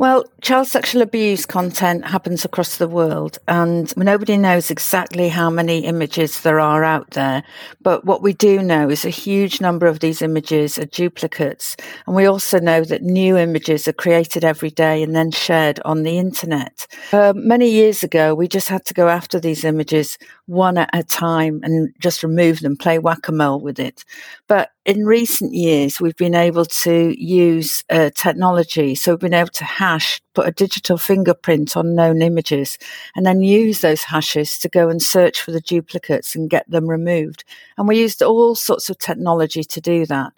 Well, 0.00 0.24
child 0.40 0.66
sexual 0.66 1.02
abuse 1.02 1.44
content 1.44 2.06
happens 2.06 2.46
across 2.46 2.78
the 2.78 2.88
world, 2.88 3.36
and 3.46 3.94
nobody 3.98 4.38
knows 4.38 4.70
exactly 4.70 5.28
how 5.28 5.50
many 5.50 5.80
images 5.80 6.40
there 6.40 6.58
are 6.58 6.82
out 6.82 7.10
there. 7.10 7.42
But 7.82 8.06
what 8.06 8.22
we 8.22 8.32
do 8.32 8.62
know 8.62 8.88
is 8.88 9.04
a 9.04 9.10
huge 9.10 9.60
number 9.60 9.86
of 9.86 10.00
these 10.00 10.22
images 10.22 10.78
are 10.78 10.86
duplicates. 10.86 11.76
And 12.06 12.16
we 12.16 12.24
also 12.24 12.58
know 12.58 12.82
that 12.82 13.02
new 13.02 13.36
images 13.36 13.86
are 13.88 13.92
created 13.92 14.42
every 14.42 14.70
day 14.70 15.02
and 15.02 15.14
then 15.14 15.32
shared 15.32 15.80
on 15.84 16.02
the 16.02 16.16
internet. 16.16 16.86
Uh, 17.12 17.34
many 17.36 17.68
years 17.68 18.02
ago, 18.02 18.34
we 18.34 18.48
just 18.48 18.70
had 18.70 18.86
to 18.86 18.94
go 18.94 19.08
after 19.08 19.38
these 19.38 19.64
images 19.64 20.16
one 20.50 20.76
at 20.76 20.90
a 20.92 21.04
time 21.04 21.60
and 21.62 21.94
just 22.00 22.24
remove 22.24 22.60
them, 22.60 22.76
play 22.76 22.98
whack 22.98 23.28
a 23.28 23.32
mole 23.32 23.60
with 23.60 23.78
it. 23.78 24.04
But 24.48 24.70
in 24.84 25.06
recent 25.06 25.54
years, 25.54 26.00
we've 26.00 26.16
been 26.16 26.34
able 26.34 26.64
to 26.64 27.14
use 27.16 27.84
uh, 27.88 28.10
technology. 28.14 28.96
So 28.96 29.12
we've 29.12 29.20
been 29.20 29.32
able 29.32 29.50
to 29.50 29.64
hash, 29.64 30.20
put 30.34 30.48
a 30.48 30.52
digital 30.52 30.98
fingerprint 30.98 31.76
on 31.76 31.94
known 31.94 32.20
images, 32.20 32.78
and 33.14 33.24
then 33.24 33.42
use 33.42 33.80
those 33.80 34.02
hashes 34.02 34.58
to 34.58 34.68
go 34.68 34.88
and 34.88 35.00
search 35.00 35.40
for 35.40 35.52
the 35.52 35.60
duplicates 35.60 36.34
and 36.34 36.50
get 36.50 36.68
them 36.68 36.88
removed. 36.88 37.44
And 37.78 37.86
we 37.86 38.00
used 38.00 38.20
all 38.20 38.56
sorts 38.56 38.90
of 38.90 38.98
technology 38.98 39.62
to 39.62 39.80
do 39.80 40.04
that. 40.06 40.32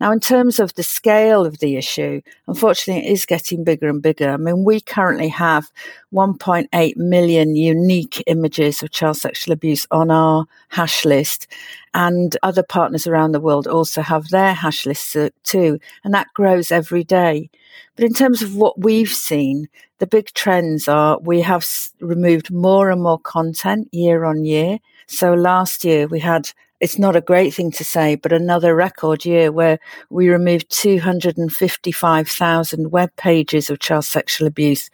Now, 0.00 0.12
in 0.12 0.20
terms 0.20 0.58
of 0.58 0.74
the 0.74 0.82
scale 0.82 1.44
of 1.44 1.58
the 1.58 1.76
issue, 1.76 2.22
unfortunately, 2.46 3.06
it 3.06 3.12
is 3.12 3.26
getting 3.26 3.64
bigger 3.64 3.88
and 3.88 4.02
bigger. 4.02 4.30
I 4.30 4.36
mean, 4.36 4.64
we 4.64 4.80
currently 4.80 5.28
have 5.28 5.70
1.8 6.12 6.96
million 6.96 7.54
unique 7.54 8.22
images 8.26 8.82
of 8.82 8.90
child 8.90 9.16
sexual 9.16 9.52
abuse 9.52 9.86
on 9.90 10.10
our 10.10 10.46
hash 10.68 11.04
list, 11.04 11.46
and 11.94 12.36
other 12.42 12.62
partners 12.62 13.06
around 13.06 13.32
the 13.32 13.40
world 13.40 13.66
also 13.66 14.02
have 14.02 14.28
their 14.28 14.54
hash 14.54 14.86
lists 14.86 15.16
uh, 15.16 15.28
too, 15.44 15.78
and 16.04 16.14
that 16.14 16.28
grows 16.34 16.72
every 16.72 17.04
day. 17.04 17.50
But 17.96 18.04
in 18.04 18.14
terms 18.14 18.42
of 18.42 18.56
what 18.56 18.80
we've 18.80 19.12
seen, 19.12 19.68
the 19.98 20.06
big 20.06 20.32
trends 20.34 20.88
are 20.88 21.18
we 21.20 21.40
have 21.42 21.66
removed 22.00 22.52
more 22.52 22.90
and 22.90 23.02
more 23.02 23.18
content 23.18 23.88
year 23.92 24.24
on 24.24 24.44
year. 24.44 24.78
So 25.06 25.34
last 25.34 25.84
year 25.84 26.06
we 26.06 26.20
had 26.20 26.50
it's 26.80 26.98
not 26.98 27.16
a 27.16 27.20
great 27.20 27.52
thing 27.54 27.72
to 27.72 27.84
say, 27.84 28.14
but 28.14 28.32
another 28.32 28.72
record 28.74 29.24
year 29.24 29.50
where 29.50 29.80
we 30.10 30.28
removed 30.28 30.70
255,000 30.70 32.92
web 32.92 33.10
pages 33.16 33.68
of 33.68 33.80
child 33.80 34.04
sexual 34.04 34.46
abuse. 34.46 34.88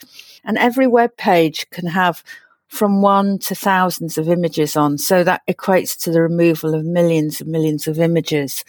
And 0.45 0.59
every 0.59 0.87
web 0.87 1.17
page 1.17 1.69
can 1.71 1.87
have 1.87 2.23
from 2.69 3.03
one 3.03 3.39
to 3.39 3.55
thousands 3.55 4.19
of 4.19 4.29
images 4.29 4.77
on. 4.77 4.99
So 4.99 5.23
that 5.25 5.43
equates 5.49 5.99
to 6.03 6.11
the 6.11 6.23
removal 6.23 6.75
of 6.75 6.85
millions 6.85 7.41
and 7.41 7.51
millions 7.51 7.87
of 7.87 8.01
images. 8.01 8.65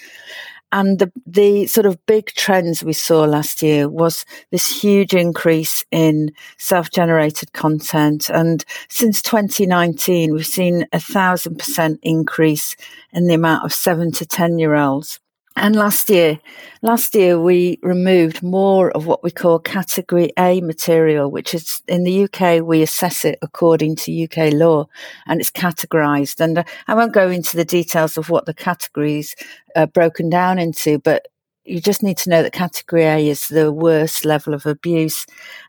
And 0.72 1.00
the, 1.00 1.12
the 1.26 1.68
sort 1.68 1.86
of 1.86 2.06
big 2.06 2.28
trends 2.28 2.84
we 2.84 2.94
saw 2.94 3.24
last 3.24 3.62
year 3.62 3.88
was 3.88 4.26
this 4.52 4.82
huge 4.82 5.14
increase 5.14 5.86
in 5.90 6.32
self-generated 6.58 7.54
content. 7.54 8.30
And 8.30 8.66
since 8.90 9.22
2019, 9.22 10.34
we've 10.34 10.46
seen 10.46 10.86
a 10.92 11.00
thousand 11.00 11.58
percent 11.60 12.00
increase 12.04 12.76
in 13.14 13.28
the 13.28 13.36
amount 13.36 13.64
of 13.64 13.74
seven 13.74 14.12
to 14.14 14.26
10 14.26 14.60
year 14.60 14.76
olds 14.76 15.20
And 15.58 15.74
last 15.76 16.10
year, 16.10 16.40
last 16.82 17.16
year 17.16 17.40
we 17.40 17.80
removed 17.82 18.44
more 18.44 18.92
of 18.92 19.06
what 19.06 19.24
we 19.24 19.32
call 19.32 19.58
category 19.58 20.34
A 20.38 20.60
material, 20.60 21.32
which 21.32 21.54
is 21.54 21.82
in 21.88 22.04
the 22.04 22.26
UK, 22.26 22.62
we 22.62 22.82
assess 22.82 23.24
it 23.24 23.40
according 23.42 23.96
to 23.98 24.24
UK 24.24 24.52
law 24.52 24.88
and 25.26 25.40
it's 25.40 25.52
categorized. 25.52 26.42
And 26.42 26.58
uh, 26.58 26.64
I 26.88 26.94
won't 26.94 27.14
go 27.14 27.30
into 27.30 27.56
the 27.56 27.64
details 27.64 28.18
of 28.18 28.30
what 28.30 28.46
the 28.46 28.54
categories 28.54 29.34
are 29.78 29.88
broken 29.88 30.30
down 30.30 30.60
into, 30.60 31.00
but 31.00 31.28
you 31.64 31.80
just 31.80 32.04
need 32.04 32.18
to 32.18 32.30
know 32.30 32.44
that 32.44 32.52
category 32.52 33.06
A 33.06 33.30
is 33.30 33.48
the 33.48 33.72
worst 33.72 34.26
level 34.26 34.54
of 34.54 34.66
abuse. 34.66 35.26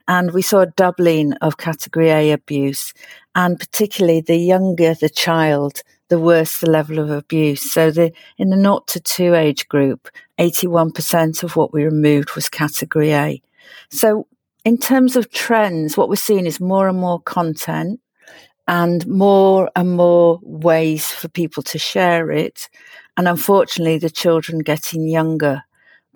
And 0.08 0.32
we 0.32 0.42
saw 0.42 0.60
a 0.60 0.66
doubling 0.66 1.32
of 1.34 1.58
category 1.58 2.10
A 2.10 2.32
abuse. 2.32 2.92
And 3.36 3.58
particularly 3.58 4.20
the 4.20 4.36
younger 4.36 4.94
the 4.94 5.08
child, 5.08 5.82
the 6.08 6.18
worse 6.18 6.58
the 6.58 6.70
level 6.70 6.98
of 6.98 7.10
abuse. 7.10 7.72
So 7.72 7.90
the, 7.90 8.12
in 8.38 8.50
the 8.50 8.56
0 8.56 8.80
to 8.86 9.00
2 9.00 9.34
age 9.34 9.68
group, 9.68 10.08
81% 10.38 11.42
of 11.42 11.56
what 11.56 11.72
we 11.72 11.84
removed 11.84 12.34
was 12.34 12.48
category 12.48 13.12
A. 13.12 13.42
So 13.90 14.26
in 14.64 14.78
terms 14.78 15.16
of 15.16 15.30
trends, 15.30 15.96
what 15.96 16.08
we're 16.08 16.16
seeing 16.16 16.46
is 16.46 16.60
more 16.60 16.88
and 16.88 16.98
more 16.98 17.20
content 17.20 18.00
and 18.68 19.06
more 19.06 19.70
and 19.76 19.96
more 19.96 20.40
ways 20.42 21.06
for 21.06 21.28
people 21.28 21.62
to 21.64 21.78
share 21.78 22.30
it. 22.30 22.68
And 23.16 23.28
unfortunately, 23.28 23.98
the 23.98 24.10
children 24.10 24.58
getting 24.58 25.06
younger. 25.06 25.62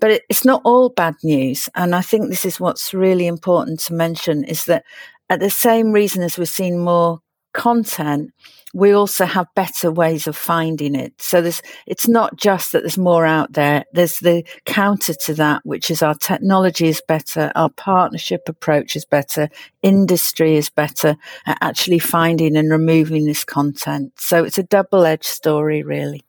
But 0.01 0.23
it's 0.29 0.45
not 0.45 0.63
all 0.65 0.89
bad 0.89 1.15
news. 1.23 1.69
And 1.75 1.95
I 1.95 2.01
think 2.01 2.29
this 2.29 2.45
is 2.45 2.59
what's 2.59 2.95
really 2.95 3.27
important 3.27 3.81
to 3.81 3.95
mention 3.95 4.45
is 4.45 4.65
that 4.65 4.85
at 5.29 5.41
the 5.41 5.51
same 5.51 5.93
reason 5.93 6.23
as 6.23 6.37
we're 6.37 6.47
seeing 6.47 6.83
more 6.83 7.21
content, 7.52 8.33
we 8.73 8.92
also 8.92 9.25
have 9.25 9.47
better 9.54 9.90
ways 9.90 10.26
of 10.26 10.37
finding 10.37 10.95
it. 10.95 11.21
So 11.21 11.42
there's, 11.42 11.62
it's 11.87 12.07
not 12.07 12.37
just 12.37 12.73
that 12.73 12.83
there's 12.83 12.99
more 12.99 13.26
out 13.26 13.52
there. 13.52 13.85
There's 13.92 14.19
the 14.19 14.45
counter 14.64 15.14
to 15.25 15.35
that, 15.35 15.62
which 15.64 15.90
is 15.90 16.02
our 16.02 16.14
technology 16.14 16.88
is 16.88 17.02
better. 17.07 17.50
Our 17.57 17.71
partnership 17.71 18.42
approach 18.49 18.95
is 18.95 19.04
better. 19.04 19.49
Industry 19.83 20.57
is 20.57 20.71
better 20.71 21.16
at 21.47 21.59
actually 21.61 21.99
finding 21.99 22.57
and 22.57 22.71
removing 22.71 23.26
this 23.26 23.45
content. 23.45 24.12
So 24.21 24.45
it's 24.45 24.59
a 24.59 24.62
double 24.62 25.04
edged 25.04 25.25
story, 25.25 25.83
really. 25.83 26.23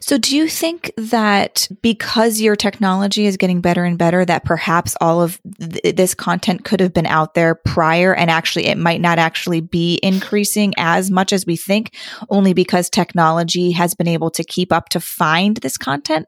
So, 0.00 0.18
do 0.18 0.36
you 0.36 0.48
think 0.48 0.92
that 0.96 1.68
because 1.82 2.40
your 2.40 2.56
technology 2.56 3.26
is 3.26 3.36
getting 3.36 3.60
better 3.60 3.84
and 3.84 3.98
better, 3.98 4.24
that 4.24 4.44
perhaps 4.44 4.96
all 5.00 5.22
of 5.22 5.40
th- 5.58 5.96
this 5.96 6.14
content 6.14 6.64
could 6.64 6.80
have 6.80 6.92
been 6.92 7.06
out 7.06 7.34
there 7.34 7.54
prior 7.54 8.14
and 8.14 8.30
actually 8.30 8.66
it 8.66 8.78
might 8.78 9.00
not 9.00 9.18
actually 9.18 9.60
be 9.60 9.98
increasing 10.02 10.74
as 10.76 11.10
much 11.10 11.32
as 11.32 11.46
we 11.46 11.56
think, 11.56 11.94
only 12.30 12.52
because 12.52 12.90
technology 12.90 13.72
has 13.72 13.94
been 13.94 14.08
able 14.08 14.30
to 14.30 14.44
keep 14.44 14.72
up 14.72 14.88
to 14.90 15.00
find 15.00 15.56
this 15.58 15.76
content? 15.76 16.26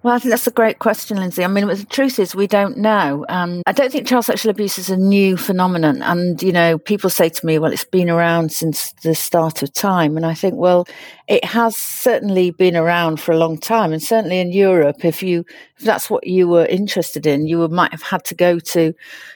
Well, 0.00 0.14
I 0.14 0.18
think 0.18 0.30
that's 0.30 0.48
a 0.48 0.50
great 0.52 0.80
question, 0.80 1.18
Lynzy. 1.18 1.44
I 1.44 1.46
mean, 1.46 1.68
the 1.68 1.84
truth 1.84 2.18
is, 2.18 2.34
we 2.34 2.48
don't 2.48 2.76
know. 2.78 3.24
Um, 3.28 3.62
I 3.66 3.72
don't 3.72 3.92
think 3.92 4.08
child 4.08 4.24
sexual 4.24 4.50
abuse 4.50 4.76
is 4.76 4.90
a 4.90 4.96
new 4.96 5.36
phenomenon. 5.36 6.02
And, 6.02 6.42
you 6.42 6.50
know, 6.50 6.76
people 6.76 7.08
say 7.08 7.28
to 7.28 7.46
me, 7.46 7.60
well, 7.60 7.72
it's 7.72 7.84
been 7.84 8.10
around 8.10 8.50
since 8.50 8.92
the 9.04 9.14
start 9.14 9.62
of 9.62 9.72
time. 9.72 10.16
And 10.16 10.26
I 10.26 10.34
think, 10.34 10.56
well, 10.56 10.88
it 11.28 11.44
has 11.44 11.76
certainly 11.76 12.50
been 12.50 12.74
around 12.74 13.20
for 13.20 13.30
a 13.30 13.36
long 13.36 13.58
time. 13.58 13.92
And 13.92 14.02
certainly 14.02 14.40
in 14.40 14.50
Europe, 14.50 15.04
if 15.04 15.22
you, 15.22 15.44
if 15.78 15.84
that's 15.84 16.10
what 16.10 16.26
you 16.26 16.48
were 16.48 16.66
interested 16.66 17.24
in, 17.24 17.46
you 17.46 17.68
might 17.68 17.92
have 17.92 18.02
had 18.02 18.24
to 18.24 18.34
go 18.34 18.58
to, 18.58 18.92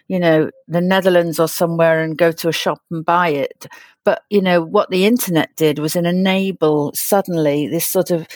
you 0.08 0.18
know, 0.18 0.50
the 0.66 0.80
Netherlands 0.80 1.38
or 1.38 1.46
somewhere 1.46 2.02
and 2.02 2.18
go 2.18 2.32
to 2.32 2.48
a 2.48 2.52
shop 2.52 2.80
and 2.90 3.04
buy 3.04 3.28
it. 3.28 3.66
But, 4.04 4.22
you 4.30 4.40
know, 4.42 4.62
what 4.62 4.90
the 4.90 5.04
internet 5.06 5.54
did 5.54 5.78
was 5.78 5.94
enable 5.94 6.92
suddenly 6.94 7.68
this 7.68 7.86
sort 7.86 8.10
of, 8.10 8.26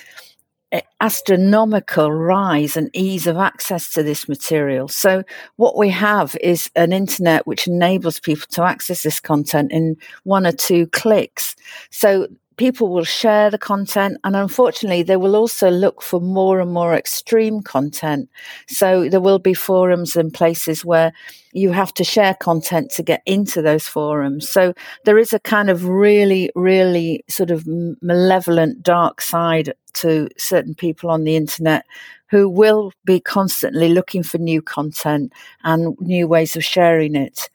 astronomical 1.01 2.13
rise 2.13 2.77
and 2.77 2.91
ease 2.93 3.27
of 3.27 3.37
access 3.37 3.93
to 3.93 4.03
this 4.03 4.29
material. 4.29 4.89
So 4.89 5.25
what 5.57 5.77
we 5.77 5.89
have 5.91 6.37
is 6.41 6.71
an 6.77 6.93
internet 6.93 7.47
which 7.47 7.67
enables 7.67 8.21
people 8.21 8.47
to 8.51 8.63
access 8.63 9.03
this 9.03 9.19
content 9.19 9.73
in 9.73 9.97
one 10.25 10.47
or 10.47 10.53
two 10.53 10.87
clicks. 10.89 11.57
So 11.91 12.29
people 12.61 12.89
will 12.89 13.05
share 13.05 13.51
the 13.51 13.57
content 13.57 14.19
and 14.23 14.37
unfortunately 14.37 15.03
they 15.03 15.17
will 15.17 15.35
also 15.35 15.71
look 15.71 16.03
for 16.03 16.21
more 16.21 16.61
and 16.61 16.71
more 16.71 16.95
extreme 16.95 17.63
content. 17.63 18.29
So 18.69 19.09
there 19.09 19.23
will 19.23 19.39
be 19.39 19.55
forums 19.55 20.15
and 20.15 20.31
places 20.31 20.85
where 20.85 21.11
you 21.55 21.73
have 21.73 21.95
to 21.95 22.05
share 22.05 22.35
content 22.35 22.91
to 22.91 23.03
get 23.03 23.23
into 23.25 23.63
those 23.63 23.89
forums. 23.89 24.47
So 24.47 24.75
there 25.07 25.17
is 25.17 25.33
a 25.33 25.41
kind 25.41 25.71
of 25.71 25.87
really, 25.87 26.51
really 26.55 27.25
sort 27.31 27.51
of 27.51 27.67
malevolent 28.03 28.83
dark 28.83 29.23
side 29.23 29.73
to 29.95 30.29
certain 30.37 30.75
people 30.75 31.09
on 31.09 31.25
the 31.25 31.37
internet 31.37 31.87
who 32.29 32.47
will 32.47 32.93
be 33.07 33.21
constantly 33.21 33.89
looking 33.89 34.23
for 34.23 34.37
new 34.37 34.61
content 34.61 35.33
and 35.65 35.97
new 35.99 36.29
ways 36.29 36.57
of 36.57 36.63
sharing 36.63 37.17
it. 37.17 37.49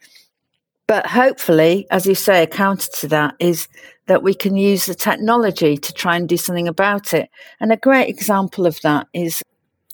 But 0.88 1.08
hopefully, 1.08 1.88
as 1.90 2.06
you 2.06 2.14
say, 2.14 2.44
a 2.44 2.48
counter 2.48 2.88
to 3.00 3.08
that 3.08 3.36
is 3.40 3.68
that 4.08 4.22
we 4.22 4.36
can 4.36 4.56
use 4.56 4.86
the 4.86 4.94
technology 4.94 5.78
to 5.78 5.94
try 5.94 6.16
and 6.16 6.30
do 6.30 6.38
something 6.38 6.68
about 6.68 7.14
it. 7.14 7.30
And 7.60 7.72
a 7.72 7.78
great 7.78 8.08
example 8.08 8.68
of 8.68 8.80
that 8.82 9.08
is 9.14 9.42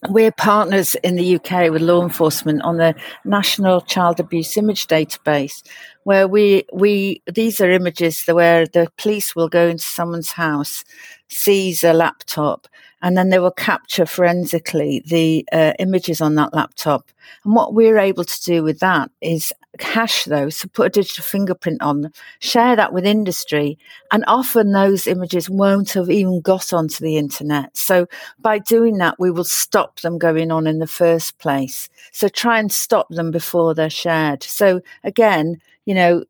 we're 0.08 0.32
partners 0.32 0.96
in 0.96 1.14
the 1.14 1.36
UK 1.36 1.70
with 1.70 1.80
law 1.80 2.02
enforcement 2.02 2.60
on 2.62 2.76
the 2.76 2.94
National 3.24 3.80
Child 3.80 4.18
Abuse 4.20 4.56
Image 4.56 4.88
Database, 4.88 5.62
where 6.02 6.26
we, 6.26 6.64
we, 6.72 7.22
these 7.32 7.60
are 7.60 7.70
images 7.70 8.24
where 8.26 8.66
the 8.66 8.88
police 8.98 9.36
will 9.36 9.48
go 9.48 9.68
into 9.68 9.84
someone's 9.84 10.32
house, 10.32 10.84
seize 11.28 11.84
a 11.84 11.92
laptop, 11.92 12.66
and 13.00 13.16
then 13.16 13.30
they 13.30 13.38
will 13.38 13.52
capture 13.52 14.04
forensically 14.04 15.02
the 15.06 15.46
uh, 15.52 15.72
images 15.78 16.20
on 16.20 16.34
that 16.34 16.52
laptop. 16.52 17.10
And 17.44 17.54
what 17.54 17.72
we're 17.72 17.98
able 17.98 18.24
to 18.24 18.42
do 18.42 18.62
with 18.64 18.80
that 18.80 19.10
is 19.20 19.52
hash 19.80 20.24
those, 20.24 20.58
so 20.58 20.68
put 20.68 20.86
a 20.86 20.90
digital 21.00 21.24
fingerprint 21.24 21.80
on 21.82 22.02
them, 22.02 22.12
share 22.40 22.76
that 22.76 22.92
with 22.92 23.06
industry, 23.06 23.78
and 24.10 24.24
often 24.26 24.72
those 24.72 25.06
images 25.06 25.48
won't 25.48 25.92
have 25.92 26.10
even 26.10 26.40
got 26.40 26.72
onto 26.72 27.02
the 27.02 27.16
internet. 27.16 27.76
So 27.76 28.06
by 28.38 28.58
doing 28.58 28.98
that, 28.98 29.18
we 29.18 29.30
will 29.30 29.44
stop 29.44 30.00
them 30.00 30.18
going 30.18 30.50
on 30.50 30.66
in 30.66 30.78
the 30.78 30.86
first 30.86 31.38
place. 31.38 31.88
So 32.12 32.28
try 32.28 32.58
and 32.58 32.70
stop 32.70 33.08
them 33.08 33.30
before 33.30 33.74
they're 33.74 33.90
shared. 33.90 34.42
So 34.42 34.82
again, 35.04 35.60
you 35.86 35.94
know, 35.94 36.24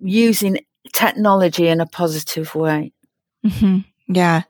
using 0.00 0.58
technology 0.92 1.68
in 1.68 1.80
a 1.80 1.86
positive 1.86 2.54
way. 2.54 2.92
Mm-hmm. 3.44 3.78
Yeah. 4.08 4.42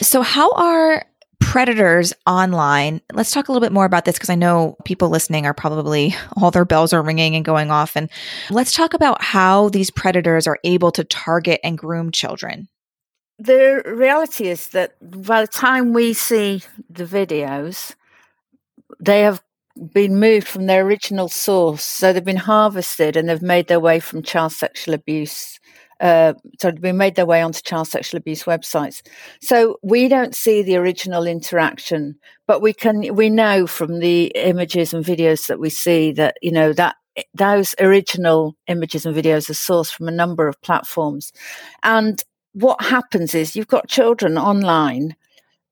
So, 0.00 0.22
how 0.22 0.50
are 0.52 1.04
predators 1.48 2.12
online? 2.26 3.00
Let's 3.14 3.30
talk 3.30 3.48
a 3.48 3.52
little 3.52 3.64
bit 3.64 3.72
more 3.72 3.86
about 3.86 4.04
this 4.04 4.16
because 4.16 4.28
I 4.28 4.34
know 4.34 4.76
people 4.84 5.08
listening 5.08 5.46
are 5.46 5.54
probably 5.54 6.14
all 6.36 6.50
their 6.50 6.66
bells 6.66 6.92
are 6.92 7.02
ringing 7.02 7.34
and 7.34 7.44
going 7.44 7.70
off. 7.70 7.96
And 7.96 8.10
let's 8.50 8.72
talk 8.72 8.92
about 8.92 9.22
how 9.22 9.70
these 9.70 9.90
predators 9.90 10.46
are 10.46 10.58
able 10.62 10.92
to 10.92 11.04
target 11.04 11.60
and 11.64 11.78
groom 11.78 12.12
children. 12.12 12.68
The 13.38 13.82
reality 13.86 14.48
is 14.48 14.68
that 14.68 14.96
by 15.00 15.40
the 15.40 15.48
time 15.48 15.94
we 15.94 16.12
see 16.12 16.62
the 16.90 17.04
videos, 17.04 17.94
they 19.00 19.20
have 19.20 19.42
been 19.94 20.20
moved 20.20 20.46
from 20.46 20.66
their 20.66 20.84
original 20.84 21.28
source. 21.28 21.84
So 21.84 22.12
they've 22.12 22.24
been 22.24 22.36
harvested 22.36 23.16
and 23.16 23.28
they've 23.28 23.40
made 23.40 23.68
their 23.68 23.80
way 23.80 24.00
from 24.00 24.22
child 24.22 24.52
sexual 24.52 24.94
abuse 24.94 25.57
uh, 26.00 26.34
so 26.60 26.72
we 26.80 26.92
made 26.92 27.14
their 27.16 27.26
way 27.26 27.42
onto 27.42 27.60
child 27.62 27.88
sexual 27.88 28.18
abuse 28.18 28.44
websites. 28.44 29.02
So 29.40 29.78
we 29.82 30.08
don't 30.08 30.34
see 30.34 30.62
the 30.62 30.76
original 30.76 31.26
interaction, 31.26 32.16
but 32.46 32.62
we 32.62 32.72
can 32.72 33.14
we 33.14 33.30
know 33.30 33.66
from 33.66 33.98
the 33.98 34.26
images 34.34 34.94
and 34.94 35.04
videos 35.04 35.46
that 35.48 35.60
we 35.60 35.70
see 35.70 36.12
that 36.12 36.36
you 36.42 36.52
know 36.52 36.72
that 36.72 36.96
those 37.34 37.74
original 37.80 38.54
images 38.68 39.04
and 39.04 39.16
videos 39.16 39.50
are 39.50 39.54
sourced 39.54 39.92
from 39.92 40.06
a 40.06 40.12
number 40.12 40.46
of 40.46 40.60
platforms, 40.62 41.32
and 41.82 42.22
what 42.52 42.80
happens 42.82 43.34
is 43.34 43.56
you've 43.56 43.68
got 43.68 43.88
children 43.88 44.38
online 44.38 45.14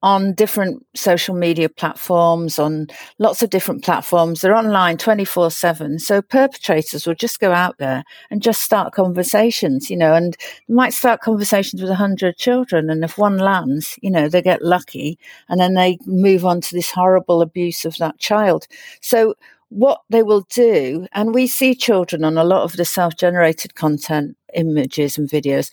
on 0.03 0.35
different 0.35 0.85
social 0.95 1.35
media 1.35 1.69
platforms, 1.69 2.59
on 2.59 2.87
lots 3.19 3.43
of 3.43 3.51
different 3.51 3.83
platforms. 3.83 4.41
They're 4.41 4.55
online 4.55 4.99
24 4.99 5.51
7. 5.51 5.99
So 5.99 6.23
perpetrators 6.23 7.07
will 7.07 7.15
just 7.15 7.41
go 7.41 7.53
out 7.53 7.79
there 7.79 8.05
and 8.31 8.43
just 8.43 8.61
start 8.63 8.93
conversations, 8.93 9.91
you 9.91 9.97
know, 9.97 10.15
and 10.15 10.37
might 10.69 10.93
start 10.93 11.21
conversations 11.21 11.81
with 11.81 11.91
100 11.91 12.37
children. 12.37 12.91
And 12.91 13.03
if 13.05 13.19
one 13.19 13.39
lands, 13.39 13.99
you 14.03 14.11
know, 14.11 14.29
they 14.29 14.43
get 14.43 14.63
lucky 14.63 15.19
and 15.49 15.59
then 15.61 15.75
they 15.75 15.99
move 16.07 16.45
on 16.45 16.61
to 16.63 16.75
this 16.75 16.91
horrible 16.91 17.41
abuse 17.41 17.85
of 17.85 17.97
that 17.97 18.19
child. 18.19 18.67
So 19.01 19.35
what 19.69 20.03
they 20.11 20.23
will 20.23 20.47
do, 20.51 21.07
and 21.13 21.35
we 21.35 21.47
see 21.47 21.75
children 21.75 22.25
on 22.25 22.39
a 22.39 22.45
lot 22.45 22.63
of 22.63 22.77
the 22.77 22.85
self 22.85 23.17
generated 23.17 23.75
content 23.75 24.37
images 24.55 25.19
and 25.19 25.29
videos. 25.29 25.71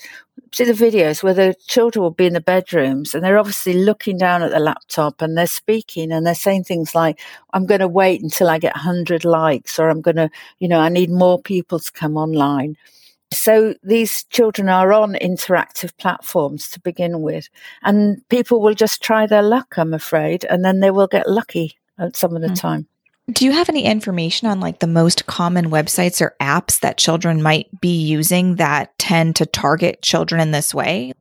See 0.51 0.65
the 0.65 0.73
videos 0.73 1.23
where 1.23 1.33
the 1.33 1.55
children 1.67 2.03
will 2.03 2.11
be 2.11 2.25
in 2.25 2.33
the 2.33 2.41
bedrooms 2.41 3.13
and 3.13 3.23
they're 3.23 3.39
obviously 3.39 3.73
looking 3.73 4.17
down 4.17 4.43
at 4.43 4.51
the 4.51 4.59
laptop 4.59 5.21
and 5.21 5.37
they're 5.37 5.47
speaking 5.47 6.11
and 6.11 6.25
they're 6.25 6.35
saying 6.35 6.65
things 6.65 6.93
like, 6.93 7.19
I'm 7.53 7.65
going 7.65 7.79
to 7.79 7.87
wait 7.87 8.21
until 8.21 8.49
I 8.49 8.59
get 8.59 8.75
100 8.75 9.25
likes 9.25 9.79
or 9.79 9.89
I'm 9.89 10.01
going 10.01 10.17
to, 10.17 10.29
you 10.59 10.67
know, 10.67 10.79
I 10.79 10.89
need 10.89 11.09
more 11.09 11.41
people 11.41 11.79
to 11.79 11.91
come 11.91 12.17
online. 12.17 12.77
So 13.31 13.73
these 13.81 14.25
children 14.25 14.69
are 14.69 14.93
on 14.93 15.15
interactive 15.15 15.95
platforms 15.97 16.69
to 16.69 16.79
begin 16.79 17.21
with, 17.21 17.49
and 17.81 18.21
people 18.29 18.61
will 18.61 18.75
just 18.75 19.01
try 19.01 19.25
their 19.25 19.41
luck, 19.41 19.73
I'm 19.75 19.93
afraid, 19.93 20.45
and 20.45 20.63
then 20.63 20.81
they 20.81 20.91
will 20.91 21.07
get 21.07 21.27
lucky 21.27 21.79
at 21.97 22.15
some 22.15 22.35
of 22.35 22.43
the 22.43 22.49
mm. 22.49 22.59
time. 22.59 22.87
Do 23.31 23.45
you 23.45 23.53
have 23.53 23.69
any 23.69 23.85
information 23.85 24.49
on 24.49 24.59
like 24.59 24.79
the 24.79 24.87
most 24.87 25.25
common 25.25 25.69
websites 25.69 26.21
or 26.21 26.35
apps 26.41 26.81
that 26.81 26.97
children 26.97 27.41
might 27.41 27.69
be 27.79 28.03
using 28.03 28.55
that 28.55 28.97
tend 28.99 29.37
to 29.37 29.45
target 29.45 30.01
children 30.01 30.41
in 30.41 30.51
this 30.51 30.73
way? 30.73 31.13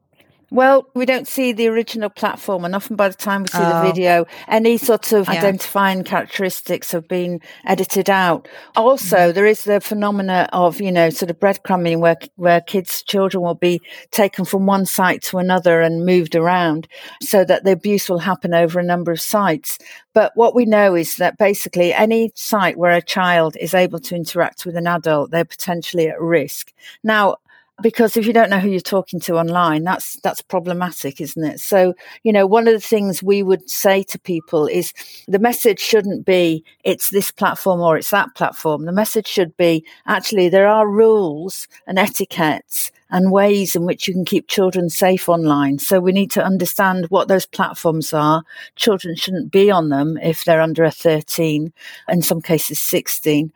Well, 0.52 0.86
we 0.92 1.06
don't 1.06 1.26
see 1.26 1.52
the 1.52 1.68
original 1.68 2.10
platform, 2.10 2.66
and 2.66 2.74
often 2.74 2.94
by 2.94 3.08
the 3.08 3.14
time 3.14 3.40
we 3.40 3.48
see 3.48 3.56
oh. 3.56 3.80
the 3.80 3.88
video, 3.90 4.26
any 4.48 4.76
sort 4.76 5.10
of 5.12 5.26
yeah. 5.26 5.38
identifying 5.38 6.04
characteristics 6.04 6.92
have 6.92 7.08
been 7.08 7.40
edited 7.64 8.10
out. 8.10 8.46
Also, 8.76 9.16
mm-hmm. 9.16 9.32
there 9.34 9.46
is 9.46 9.64
the 9.64 9.80
phenomena 9.80 10.50
of, 10.52 10.78
you 10.78 10.92
know, 10.92 11.08
sort 11.08 11.30
of 11.30 11.40
breadcrumbing 11.40 12.00
where, 12.00 12.18
where 12.36 12.60
kids, 12.60 13.02
children 13.02 13.42
will 13.42 13.54
be 13.54 13.80
taken 14.10 14.44
from 14.44 14.66
one 14.66 14.84
site 14.84 15.22
to 15.22 15.38
another 15.38 15.80
and 15.80 16.04
moved 16.04 16.36
around 16.36 16.86
so 17.22 17.46
that 17.46 17.64
the 17.64 17.72
abuse 17.72 18.10
will 18.10 18.18
happen 18.18 18.52
over 18.52 18.78
a 18.78 18.84
number 18.84 19.10
of 19.10 19.22
sites. 19.22 19.78
But 20.12 20.32
what 20.34 20.54
we 20.54 20.66
know 20.66 20.94
is 20.94 21.16
that 21.16 21.38
basically 21.38 21.94
any 21.94 22.30
site 22.34 22.76
where 22.76 22.92
a 22.92 23.00
child 23.00 23.56
is 23.58 23.72
able 23.72 24.00
to 24.00 24.14
interact 24.14 24.66
with 24.66 24.76
an 24.76 24.86
adult, 24.86 25.30
they're 25.30 25.46
potentially 25.46 26.08
at 26.08 26.20
risk. 26.20 26.74
Now, 27.02 27.36
because 27.80 28.16
if 28.16 28.26
you 28.26 28.32
don't 28.32 28.50
know 28.50 28.58
who 28.58 28.68
you're 28.68 28.80
talking 28.80 29.20
to 29.20 29.38
online 29.38 29.84
that's 29.84 30.16
that's 30.20 30.42
problematic 30.42 31.20
isn't 31.20 31.44
it 31.44 31.60
so 31.60 31.94
you 32.22 32.32
know 32.32 32.46
one 32.46 32.68
of 32.68 32.74
the 32.74 32.80
things 32.80 33.22
we 33.22 33.42
would 33.42 33.68
say 33.68 34.02
to 34.02 34.18
people 34.18 34.66
is 34.66 34.92
the 35.26 35.38
message 35.38 35.80
shouldn't 35.80 36.26
be 36.26 36.62
it's 36.84 37.10
this 37.10 37.30
platform 37.30 37.80
or 37.80 37.96
it's 37.96 38.10
that 38.10 38.34
platform 38.34 38.84
the 38.84 38.92
message 38.92 39.26
should 39.26 39.56
be 39.56 39.84
actually 40.06 40.48
there 40.48 40.66
are 40.68 40.88
rules 40.88 41.66
and 41.86 41.98
etiquettes 41.98 42.92
and 43.12 43.30
ways 43.30 43.76
in 43.76 43.84
which 43.84 44.08
you 44.08 44.14
can 44.14 44.24
keep 44.24 44.48
children 44.48 44.88
safe 44.88 45.28
online. 45.28 45.78
So 45.78 46.00
we 46.00 46.12
need 46.12 46.30
to 46.30 46.42
understand 46.42 47.06
what 47.10 47.28
those 47.28 47.44
platforms 47.44 48.14
are. 48.14 48.42
Children 48.74 49.16
shouldn't 49.16 49.52
be 49.52 49.70
on 49.70 49.90
them 49.90 50.16
if 50.22 50.44
they're 50.44 50.62
under 50.62 50.82
a 50.82 50.90
13, 50.90 51.74
in 52.08 52.22
some 52.22 52.40
cases 52.40 52.80
16 52.80 53.52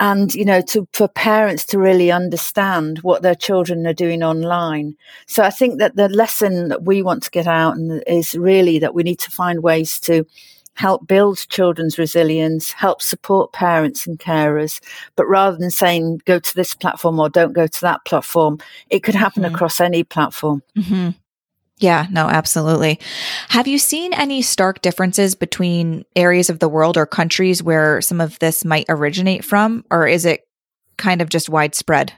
and 0.00 0.34
you 0.34 0.44
know 0.44 0.60
to 0.62 0.88
for 0.92 1.06
parents 1.06 1.64
to 1.64 1.78
really 1.78 2.10
understand 2.10 2.98
what 3.00 3.22
their 3.22 3.34
children 3.34 3.86
are 3.86 3.92
doing 3.92 4.24
online 4.24 4.96
so 5.26 5.44
i 5.44 5.50
think 5.50 5.78
that 5.78 5.94
the 5.94 6.08
lesson 6.08 6.68
that 6.68 6.82
we 6.82 7.02
want 7.02 7.22
to 7.22 7.30
get 7.30 7.46
out 7.46 7.76
is 8.06 8.34
really 8.34 8.78
that 8.80 8.94
we 8.94 9.04
need 9.04 9.18
to 9.18 9.30
find 9.30 9.62
ways 9.62 10.00
to 10.00 10.26
help 10.74 11.06
build 11.06 11.46
children's 11.50 11.98
resilience 11.98 12.72
help 12.72 13.02
support 13.02 13.52
parents 13.52 14.06
and 14.06 14.18
carers 14.18 14.80
but 15.14 15.28
rather 15.28 15.56
than 15.56 15.70
saying 15.70 16.20
go 16.24 16.38
to 16.38 16.54
this 16.54 16.74
platform 16.74 17.20
or 17.20 17.28
don't 17.28 17.52
go 17.52 17.66
to 17.66 17.80
that 17.82 18.04
platform 18.04 18.58
it 18.88 19.00
could 19.00 19.14
happen 19.14 19.42
mm-hmm. 19.42 19.54
across 19.54 19.80
any 19.80 20.02
platform 20.02 20.62
mm-hmm. 20.76 21.10
Yeah, 21.80 22.06
no, 22.10 22.28
absolutely. 22.28 23.00
Have 23.48 23.66
you 23.66 23.78
seen 23.78 24.12
any 24.12 24.42
stark 24.42 24.82
differences 24.82 25.34
between 25.34 26.04
areas 26.14 26.50
of 26.50 26.58
the 26.58 26.68
world 26.68 26.98
or 26.98 27.06
countries 27.06 27.62
where 27.62 28.02
some 28.02 28.20
of 28.20 28.38
this 28.38 28.66
might 28.66 28.84
originate 28.90 29.44
from, 29.44 29.84
or 29.90 30.06
is 30.06 30.26
it 30.26 30.46
kind 30.98 31.22
of 31.22 31.30
just 31.30 31.48
widespread? 31.48 32.12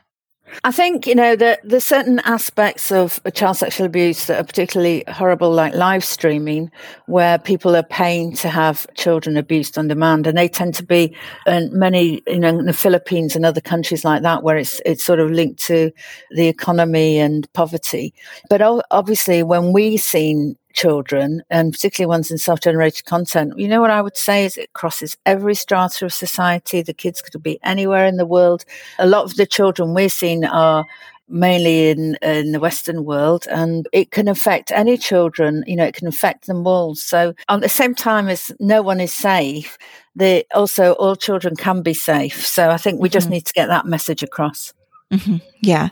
I 0.65 0.71
think, 0.71 1.07
you 1.07 1.15
know, 1.15 1.37
that 1.37 1.61
there's 1.65 1.85
certain 1.85 2.21
aspects 2.21 2.93
of 2.93 3.21
child 3.35 3.57
sexual 3.57 3.87
abuse 3.87 4.27
that 4.27 4.41
are 4.41 4.45
particularly 4.45 5.05
horrible, 5.09 5.51
like 5.51 5.75
live 5.75 6.05
streaming, 6.05 6.71
where 7.07 7.39
people 7.39 7.75
are 7.75 7.83
paying 7.83 8.35
to 8.37 8.49
have 8.49 8.87
children 8.95 9.37
abused 9.37 9.79
on 9.79 9.89
demand. 9.89 10.27
And 10.27 10.37
they 10.37 10.49
tend 10.49 10.75
to 10.75 10.85
be 10.85 11.17
in 11.47 11.71
many, 11.77 12.23
you 12.27 12.39
know, 12.39 12.59
in 12.59 12.67
the 12.67 12.73
Philippines 12.73 13.35
and 13.35 13.45
other 13.45 13.61
countries 13.61 14.05
like 14.05 14.23
that, 14.23 14.43
where 14.43 14.57
it's, 14.57 14.81
it's 14.85 15.05
sort 15.05 15.21
of 15.21 15.31
linked 15.31 15.61
to 15.65 15.91
the 16.31 16.49
economy 16.49 17.19
and 17.19 17.51
poverty. 17.53 18.15
But 18.49 18.63
obviously, 18.91 19.43
when 19.43 19.73
we've 19.73 20.01
seen 20.01 20.57
children 20.73 21.43
and 21.51 21.73
particularly 21.73 22.09
ones 22.09 22.31
in 22.31 22.39
self-generated 22.39 23.05
content 23.05 23.53
you 23.59 23.69
know 23.69 23.81
what 23.81 23.91
i 23.91 24.03
would 24.03 24.17
say 24.17 24.45
is 24.45 24.57
it 24.57 24.73
crosses 24.73 25.17
every 25.27 25.55
strata 25.55 26.05
of 26.05 26.13
society. 26.13 26.83
The 26.83 26.95
kids 26.95 27.23
could 27.23 27.43
be 27.43 27.59
anywhere 27.63 28.07
in 28.07 28.17
the 28.17 28.27
world. 28.27 28.65
A 28.99 29.07
lot 29.07 29.25
of 29.25 29.37
the 29.37 29.47
children 29.47 29.95
we're 29.95 30.09
seeing 30.09 30.45
are 30.45 30.85
mainly 31.29 31.91
in 31.91 32.17
in 32.21 32.53
the 32.53 32.61
western 32.61 33.05
world 33.05 33.47
and 33.51 33.89
it 33.93 34.11
can 34.11 34.29
affect 34.29 34.71
any 34.73 34.99
children 34.99 35.65
you 35.67 35.77
know 35.77 35.85
it 35.85 35.95
can 35.95 36.09
affect 36.09 36.47
them 36.47 36.67
all. 36.67 36.95
So 36.95 37.35
at 37.49 37.61
the 37.61 37.69
same 37.69 37.95
time 37.95 38.29
as 38.29 38.51
no 38.61 38.83
one 38.83 39.01
is 39.01 39.15
safe 39.15 39.79
the 40.15 40.45
also 40.55 40.93
all 40.95 41.17
children 41.17 41.57
can 41.57 41.83
be 41.83 41.95
safe. 41.95 42.45
So 42.47 42.71
i 42.71 42.77
think 42.77 43.01
we 43.01 43.09
just 43.09 43.27
mm-hmm. 43.27 43.35
need 43.35 43.47
to 43.47 43.53
get 43.53 43.69
that 43.69 43.87
message 43.87 44.23
across 44.23 44.75
Mm-hmm. 45.13 45.37
Yeah. 45.61 45.91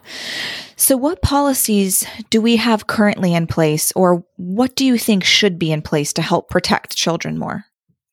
So, 0.76 0.96
what 0.96 1.20
policies 1.20 2.06
do 2.30 2.40
we 2.40 2.56
have 2.56 2.86
currently 2.86 3.34
in 3.34 3.46
place, 3.46 3.92
or 3.94 4.24
what 4.36 4.74
do 4.74 4.86
you 4.86 4.96
think 4.96 5.24
should 5.24 5.58
be 5.58 5.72
in 5.72 5.82
place 5.82 6.12
to 6.14 6.22
help 6.22 6.48
protect 6.48 6.96
children 6.96 7.38
more? 7.38 7.66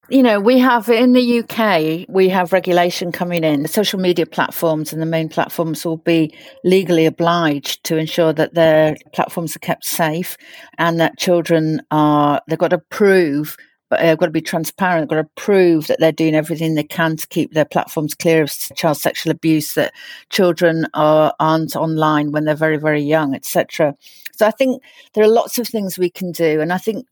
You 0.09 0.23
know, 0.23 0.39
we 0.39 0.59
have 0.59 0.87
in 0.87 1.11
the 1.11 1.39
UK, 1.39 2.05
we 2.07 2.29
have 2.29 2.53
regulation 2.53 3.11
coming 3.11 3.43
in. 3.43 3.63
The 3.63 3.67
social 3.67 3.99
media 3.99 4.25
platforms 4.25 4.93
and 4.93 5.01
the 5.01 5.05
main 5.05 5.27
platforms 5.27 5.83
will 5.83 5.97
be 5.97 6.33
legally 6.63 7.05
obliged 7.05 7.83
to 7.85 7.97
ensure 7.97 8.31
that 8.31 8.53
their 8.53 8.95
platforms 9.13 9.55
are 9.57 9.59
kept 9.59 9.83
safe 9.83 10.37
and 10.77 10.99
that 11.01 11.17
children 11.17 11.81
are, 11.91 12.41
they've 12.47 12.57
got 12.57 12.69
to 12.69 12.77
prove 12.77 13.57
but 13.89 13.99
uh, 13.99 14.03
they've 14.03 14.17
got 14.17 14.25
to 14.27 14.31
be 14.31 14.41
transparent. 14.41 15.09
They've 15.09 15.17
got 15.17 15.23
to 15.23 15.41
prove 15.41 15.87
that 15.87 15.99
they're 15.99 16.11
doing 16.11 16.35
everything 16.35 16.75
they 16.75 16.83
can 16.83 17.17
to 17.17 17.27
keep 17.27 17.53
their 17.53 17.65
platforms 17.65 18.15
clear 18.15 18.43
of 18.43 18.51
child 18.75 18.97
sexual 18.97 19.31
abuse, 19.31 19.73
that 19.73 19.93
children 20.29 20.87
are, 20.93 21.33
aren't 21.39 21.75
online 21.75 22.31
when 22.31 22.45
they're 22.45 22.55
very, 22.55 22.77
very 22.77 23.01
young, 23.01 23.33
etc. 23.33 23.95
So 24.33 24.45
I 24.45 24.51
think 24.51 24.81
there 25.13 25.23
are 25.23 25.29
lots 25.29 25.57
of 25.57 25.67
things 25.67 25.97
we 25.97 26.09
can 26.09 26.31
do. 26.31 26.61
And 26.61 26.71
I 26.71 26.77
think 26.77 27.05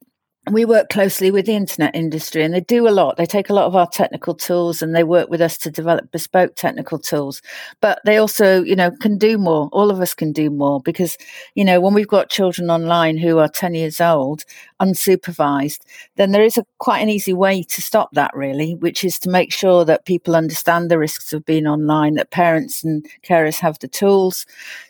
we 0.52 0.64
work 0.64 0.90
closely 0.90 1.32
with 1.32 1.48
the 1.48 1.56
internet 1.56 1.96
industry 1.96 2.44
and 2.44 2.54
they 2.54 2.62
do 2.62 2.88
a 2.88 2.90
lot. 2.90 3.18
They 3.18 3.26
take 3.26 3.50
a 3.50 3.54
lot 3.54 3.66
of 3.66 3.76
our 3.76 3.88
technical 3.88 4.36
tools 4.36 4.82
and 4.82 4.96
they 4.96 5.04
work 5.04 5.30
with 5.30 5.42
us 5.42 5.58
to 5.60 5.72
develop 5.72 6.12
bespoke 6.12 6.56
technical 6.56 7.00
tools. 7.00 7.42
But 7.82 8.00
they 8.06 8.18
also, 8.18 8.62
you 8.64 8.76
know, 8.76 8.92
can 8.92 9.18
do 9.18 9.40
more. 9.40 9.70
All 9.72 9.90
of 9.90 10.02
us 10.02 10.14
can 10.14 10.32
do 10.32 10.52
more 10.52 10.82
because, 10.82 11.18
you 11.56 11.66
know, 11.66 11.82
when 11.82 11.96
we've 11.96 12.08
got 12.08 12.30
children 12.30 12.70
online 12.70 13.18
who 13.18 13.40
are 13.40 13.48
10 13.48 13.74
years 13.74 14.00
old, 14.00 14.46
unsupervised, 14.82 15.80
then 16.16 16.32
there 16.32 16.44
is 16.44 16.58
a 16.58 16.66
quite 16.80 17.00
an 17.00 17.10
easy 17.10 17.34
way 17.34 17.64
to 17.64 17.82
stop 17.82 18.10
that 18.14 18.36
really, 18.36 18.76
which 18.76 19.04
is 19.04 19.18
to 19.20 19.30
make 19.30 19.52
sure 19.52 19.86
that 19.86 20.06
people 20.06 20.36
understand 20.36 20.90
the 20.90 21.00
risks 21.00 21.34
of 21.34 21.46
being 21.46 21.68
online, 21.68 22.16
that 22.16 22.32
parents 22.32 22.84
and 22.84 23.06
carers 23.24 23.60
have 23.60 23.80
the 23.80 23.88
tools 23.88 24.46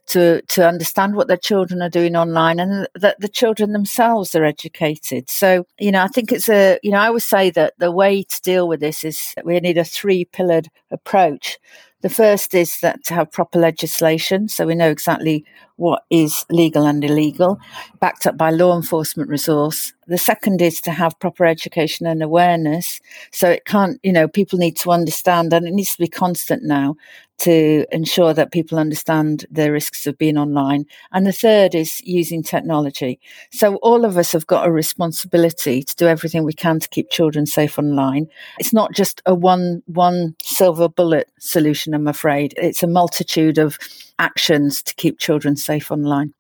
to, 0.08 0.42
to 0.44 0.68
understand 0.68 1.16
what 1.16 1.28
their 1.28 1.38
children 1.38 1.82
are 1.82 1.90
doing 1.90 2.16
online 2.16 2.60
and 2.60 2.88
that 2.96 3.20
the 3.20 3.28
children 3.28 3.74
themselves 3.74 4.36
are 4.36 4.46
educated. 4.46 5.30
So, 5.30 5.66
you 5.80 5.92
know, 5.92 6.04
I 6.04 6.08
think 6.08 6.32
it's 6.32 6.50
a, 6.50 6.80
you 6.84 6.92
know, 6.92 7.00
I 7.00 7.10
would 7.10 7.24
say 7.24 7.50
that 7.52 7.74
the 7.78 7.92
way 7.92 8.24
to 8.24 8.42
deal 8.42 8.68
with 8.68 8.80
this 8.80 9.04
is 9.04 9.34
we 9.44 9.60
need 9.60 9.78
a 9.78 9.84
three 9.84 10.26
pillared 10.26 10.70
approach. 10.92 11.58
The 12.02 12.10
first 12.10 12.54
is 12.54 12.82
that 12.82 13.04
to 13.06 13.16
have 13.16 13.32
proper 13.32 13.58
legislation, 13.58 14.48
so 14.48 14.68
we 14.68 14.76
know 14.76 14.92
exactly 14.92 15.44
what 15.78 16.04
is 16.10 16.46
legal 16.50 16.86
and 16.86 17.04
illegal, 17.04 17.60
backed 18.00 18.26
up 18.26 18.38
by 18.38 18.50
law 18.50 18.76
enforcement 18.76 19.30
resource. 19.30 19.94
The 20.08 20.18
second 20.18 20.62
is 20.62 20.80
to 20.82 20.92
have 20.92 21.20
proper 21.20 21.46
education 21.46 22.06
and 22.06 22.22
awareness. 22.22 23.02
So 23.32 23.50
it 23.50 23.66
can't, 23.66 24.00
you 24.04 24.14
know, 24.14 24.28
people 24.28 24.60
need 24.60 24.78
to 24.78 24.92
understand, 24.92 25.52
and 25.52 25.68
it 25.68 25.74
needs 25.74 25.94
to 25.94 26.02
be 26.02 26.08
constant 26.08 26.64
now 26.64 26.96
to 27.38 27.86
ensure 27.92 28.34
that 28.34 28.52
people 28.52 28.80
understand 28.80 29.46
the 29.52 29.70
risks 29.72 30.08
of 30.08 30.18
being 30.18 30.38
online. 30.38 30.86
And 31.12 31.28
the 31.28 31.34
third 31.34 31.76
is 31.76 32.00
using 32.06 32.42
technology. 32.42 33.20
So 33.52 33.76
all 33.78 34.06
of 34.06 34.18
us 34.18 34.32
have 34.32 34.48
got 34.48 34.66
a 34.66 34.72
responsibility 34.72 35.84
to 35.84 35.96
do 35.96 36.08
everything 36.08 36.46
we 36.46 36.54
can 36.54 36.80
to 36.80 36.88
keep 36.88 37.10
children 37.10 37.46
safe 37.46 37.78
online. 37.78 38.28
It's 38.58 38.74
not 38.74 38.94
just 38.94 39.22
a 39.26 39.36
one, 39.36 39.84
one 39.88 40.36
silver 40.42 40.88
bullet 40.88 41.30
solution, 41.40 41.94
I'm 41.94 42.08
afraid. 42.08 42.54
It's 42.56 42.84
a 42.84 42.88
multitude 42.88 43.58
of 43.58 43.78
actions 44.20 44.82
to 44.84 44.96
keep 44.96 45.20
children 45.20 45.56
safe 45.56 45.92
online. 45.92 46.34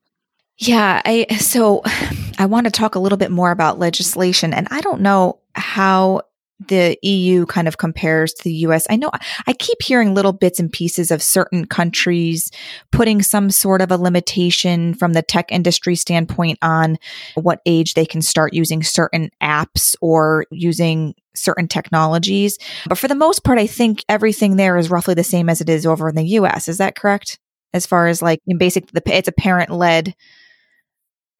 Yeah, 0.57 1.01
I 1.05 1.27
so 1.37 1.83
I 2.37 2.45
want 2.45 2.65
to 2.65 2.71
talk 2.71 2.95
a 2.95 2.99
little 2.99 3.17
bit 3.17 3.31
more 3.31 3.51
about 3.51 3.79
legislation 3.79 4.53
and 4.53 4.67
I 4.71 4.81
don't 4.81 5.01
know 5.01 5.39
how 5.53 6.21
the 6.67 6.97
EU 7.01 7.45
kind 7.45 7.67
of 7.67 7.77
compares 7.77 8.33
to 8.33 8.43
the 8.43 8.53
US. 8.67 8.87
I 8.89 8.95
know 8.95 9.11
I 9.45 9.53
keep 9.53 9.81
hearing 9.81 10.13
little 10.13 10.31
bits 10.31 10.59
and 10.59 10.71
pieces 10.71 11.11
of 11.11 11.21
certain 11.21 11.65
countries 11.65 12.49
putting 12.91 13.21
some 13.21 13.49
sort 13.49 13.81
of 13.81 13.91
a 13.91 13.97
limitation 13.97 14.93
from 14.93 15.13
the 15.13 15.21
tech 15.21 15.51
industry 15.51 15.95
standpoint 15.95 16.57
on 16.61 16.97
what 17.35 17.61
age 17.65 17.93
they 17.93 18.05
can 18.05 18.21
start 18.21 18.53
using 18.53 18.83
certain 18.83 19.31
apps 19.41 19.95
or 19.99 20.45
using 20.49 21.13
certain 21.35 21.67
technologies. 21.67 22.57
But 22.87 22.97
for 22.97 23.09
the 23.09 23.15
most 23.15 23.43
part, 23.43 23.59
I 23.59 23.67
think 23.67 24.05
everything 24.07 24.55
there 24.55 24.77
is 24.77 24.89
roughly 24.89 25.13
the 25.13 25.25
same 25.25 25.49
as 25.49 25.59
it 25.59 25.69
is 25.69 25.85
over 25.85 26.07
in 26.07 26.15
the 26.15 26.23
US. 26.23 26.69
Is 26.69 26.77
that 26.77 26.95
correct? 26.95 27.37
As 27.75 27.85
far 27.85 28.07
as 28.07 28.21
like 28.21 28.41
in 28.47 28.57
basic, 28.57 28.87
the, 28.91 29.03
it's 29.05 29.27
a 29.27 29.33
parent 29.33 29.69
led 29.69 30.15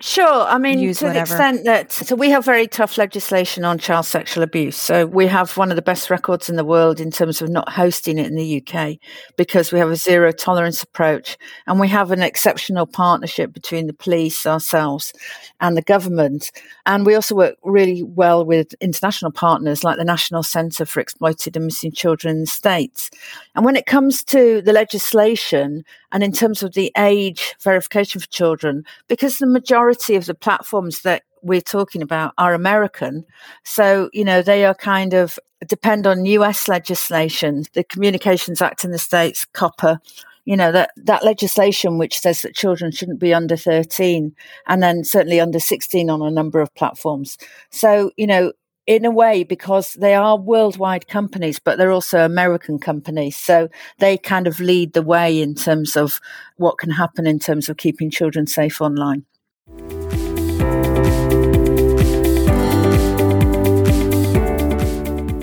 Sure. 0.02 0.42
I 0.42 0.58
mean, 0.58 0.80
to 0.80 0.88
whatever? 0.88 1.14
the 1.14 1.20
extent 1.22 1.64
that, 1.64 1.90
so 1.90 2.18
we 2.18 2.30
have 2.30 2.44
very 2.44 2.68
tough 2.68 2.98
legislation 2.98 3.64
on 3.64 3.78
child 3.78 4.06
sexual 4.06 4.44
abuse. 4.44 4.76
So 4.76 5.06
we 5.06 5.26
have 5.28 5.56
one 5.56 5.70
of 5.70 5.78
the 5.78 5.82
best 5.82 6.10
records 6.10 6.50
in 6.50 6.58
the 6.58 6.66
world 6.66 7.00
in 7.00 7.12
terms 7.12 7.42
of 7.42 7.48
not 7.48 7.70
hosting 7.70 8.18
it 8.18 8.28
in 8.28 8.36
the 8.36 8.62
UK 8.62 8.98
because 9.38 9.72
we 9.72 9.80
have 9.80 9.90
a 9.90 9.96
zero 9.96 10.34
tolerance 10.34 10.84
approach 10.84 11.38
and 11.66 11.80
we 11.80 11.88
have 11.88 12.12
an 12.12 12.22
exceptional 12.22 12.86
partnership 12.86 13.54
between 13.54 13.88
the 13.88 13.94
police, 13.94 14.46
ourselves 14.46 15.14
and 15.62 15.78
the 15.78 15.82
government. 15.82 16.52
And 16.86 17.06
we 17.06 17.16
also 17.16 17.34
work 17.34 17.56
really 17.64 18.04
well 18.04 18.44
with 18.44 18.74
international 18.82 19.32
partners 19.32 19.86
like 19.86 19.98
the 19.98 20.04
National 20.04 20.44
Centre 20.44 20.86
for 20.86 21.00
Exploited 21.00 21.56
and 21.56 21.68
Missing 21.68 21.94
Children 21.94 22.36
in 22.36 22.42
the 22.42 22.48
States. 22.48 23.10
And 23.56 23.64
when 23.64 23.78
it 23.78 23.86
comes 23.86 24.26
to 24.26 24.62
the 24.62 24.74
legislation 24.74 25.86
and 26.16 26.24
in 26.24 26.32
terms 26.32 26.64
of 26.64 26.76
the 26.76 26.94
age 26.98 27.56
verification 27.62 28.22
for 28.22 28.28
children, 28.28 28.86
because 29.10 29.38
the 29.38 29.46
majority 29.46 30.16
of 30.16 30.28
the 30.28 30.34
platforms 30.34 31.02
that 31.02 31.24
we're 31.42 31.60
talking 31.60 32.02
about 32.02 32.34
are 32.38 32.54
American. 32.54 33.26
So, 33.66 34.10
you 34.14 34.24
know, 34.24 34.42
they 34.42 34.64
are 34.64 34.74
kind 34.74 35.14
of 35.14 35.38
depend 35.68 36.08
on 36.08 36.26
US 36.26 36.70
legislation, 36.70 37.66
the 37.74 37.84
Communications 37.84 38.62
Act 38.62 38.86
in 38.86 38.92
the 38.92 38.98
States, 38.98 39.46
COPPA, 39.54 40.00
you 40.46 40.56
know, 40.56 40.72
that, 40.72 40.92
that 40.96 41.26
legislation 41.26 41.98
which 41.98 42.18
says 42.18 42.44
that 42.44 42.56
children 42.56 42.92
shouldn't 42.94 43.20
be 43.20 43.34
under 43.34 43.58
13 43.58 44.34
and 44.68 44.82
then 44.82 45.04
certainly 45.04 45.42
under 45.42 45.60
16 45.60 46.10
on 46.10 46.22
a 46.22 46.32
number 46.32 46.62
of 46.62 46.74
platforms. 46.76 47.38
So, 47.72 48.12
you 48.16 48.26
know, 48.26 48.54
in 48.88 49.04
a 49.06 49.12
way, 49.12 49.44
because 49.44 49.94
they 49.94 50.14
are 50.14 50.38
worldwide 50.38 51.08
companies, 51.08 51.60
but 51.60 51.78
they're 51.78 51.92
also 51.92 52.24
American 52.24 52.78
companies. 52.78 53.36
So 53.36 53.70
they 54.00 54.18
kind 54.18 54.48
of 54.48 54.60
lead 54.60 54.94
the 54.94 55.02
way 55.02 55.42
in 55.42 55.56
terms 55.56 55.96
of 55.96 56.20
what 56.58 56.78
can 56.78 56.92
happen 56.92 57.26
in 57.26 57.40
terms 57.40 57.68
of 57.68 57.78
keeping 57.78 58.12
children 58.12 58.48
safe 58.48 58.82
online. 58.82 59.26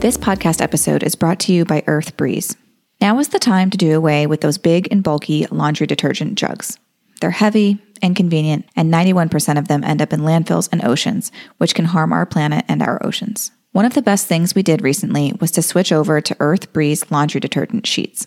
This 0.01 0.17
podcast 0.17 0.61
episode 0.61 1.05
is 1.05 1.15
brought 1.15 1.39
to 1.41 1.53
you 1.53 1.65
by 1.65 1.85
Earth 1.87 2.17
Breeze. 2.17 2.57
Now 3.01 3.19
is 3.19 3.29
the 3.29 3.39
time 3.39 3.71
to 3.71 3.79
do 3.79 3.97
away 3.97 4.27
with 4.27 4.41
those 4.41 4.59
big 4.59 4.89
and 4.91 5.03
bulky 5.03 5.47
laundry 5.51 5.87
detergent 5.87 6.37
jugs. 6.37 6.79
They're 7.23 7.31
heavy, 7.31 7.79
inconvenient, 8.03 8.69
and 8.75 8.93
91% 8.93 9.57
of 9.57 9.69
them 9.69 9.85
end 9.85 10.03
up 10.03 10.13
in 10.13 10.23
landfills 10.23 10.69
and 10.73 10.85
oceans, 10.85 11.31
which 11.59 11.73
can 11.73 11.85
harm 11.85 12.13
our 12.13 12.27
planet 12.27 12.65
and 12.67 12.83
our 12.83 13.01
oceans. 13.07 13.53
One 13.71 13.85
of 13.85 13.95
the 13.95 14.03
best 14.03 14.27
things 14.27 14.57
we 14.57 14.65
did 14.65 14.83
recently 14.83 15.33
was 15.41 15.53
to 15.53 15.63
switch 15.63 15.93
over 15.93 16.21
to 16.21 16.37
Earth 16.41 16.73
Breeze 16.73 17.09
laundry 17.13 17.41
detergent 17.41 17.87
sheets. 17.87 18.27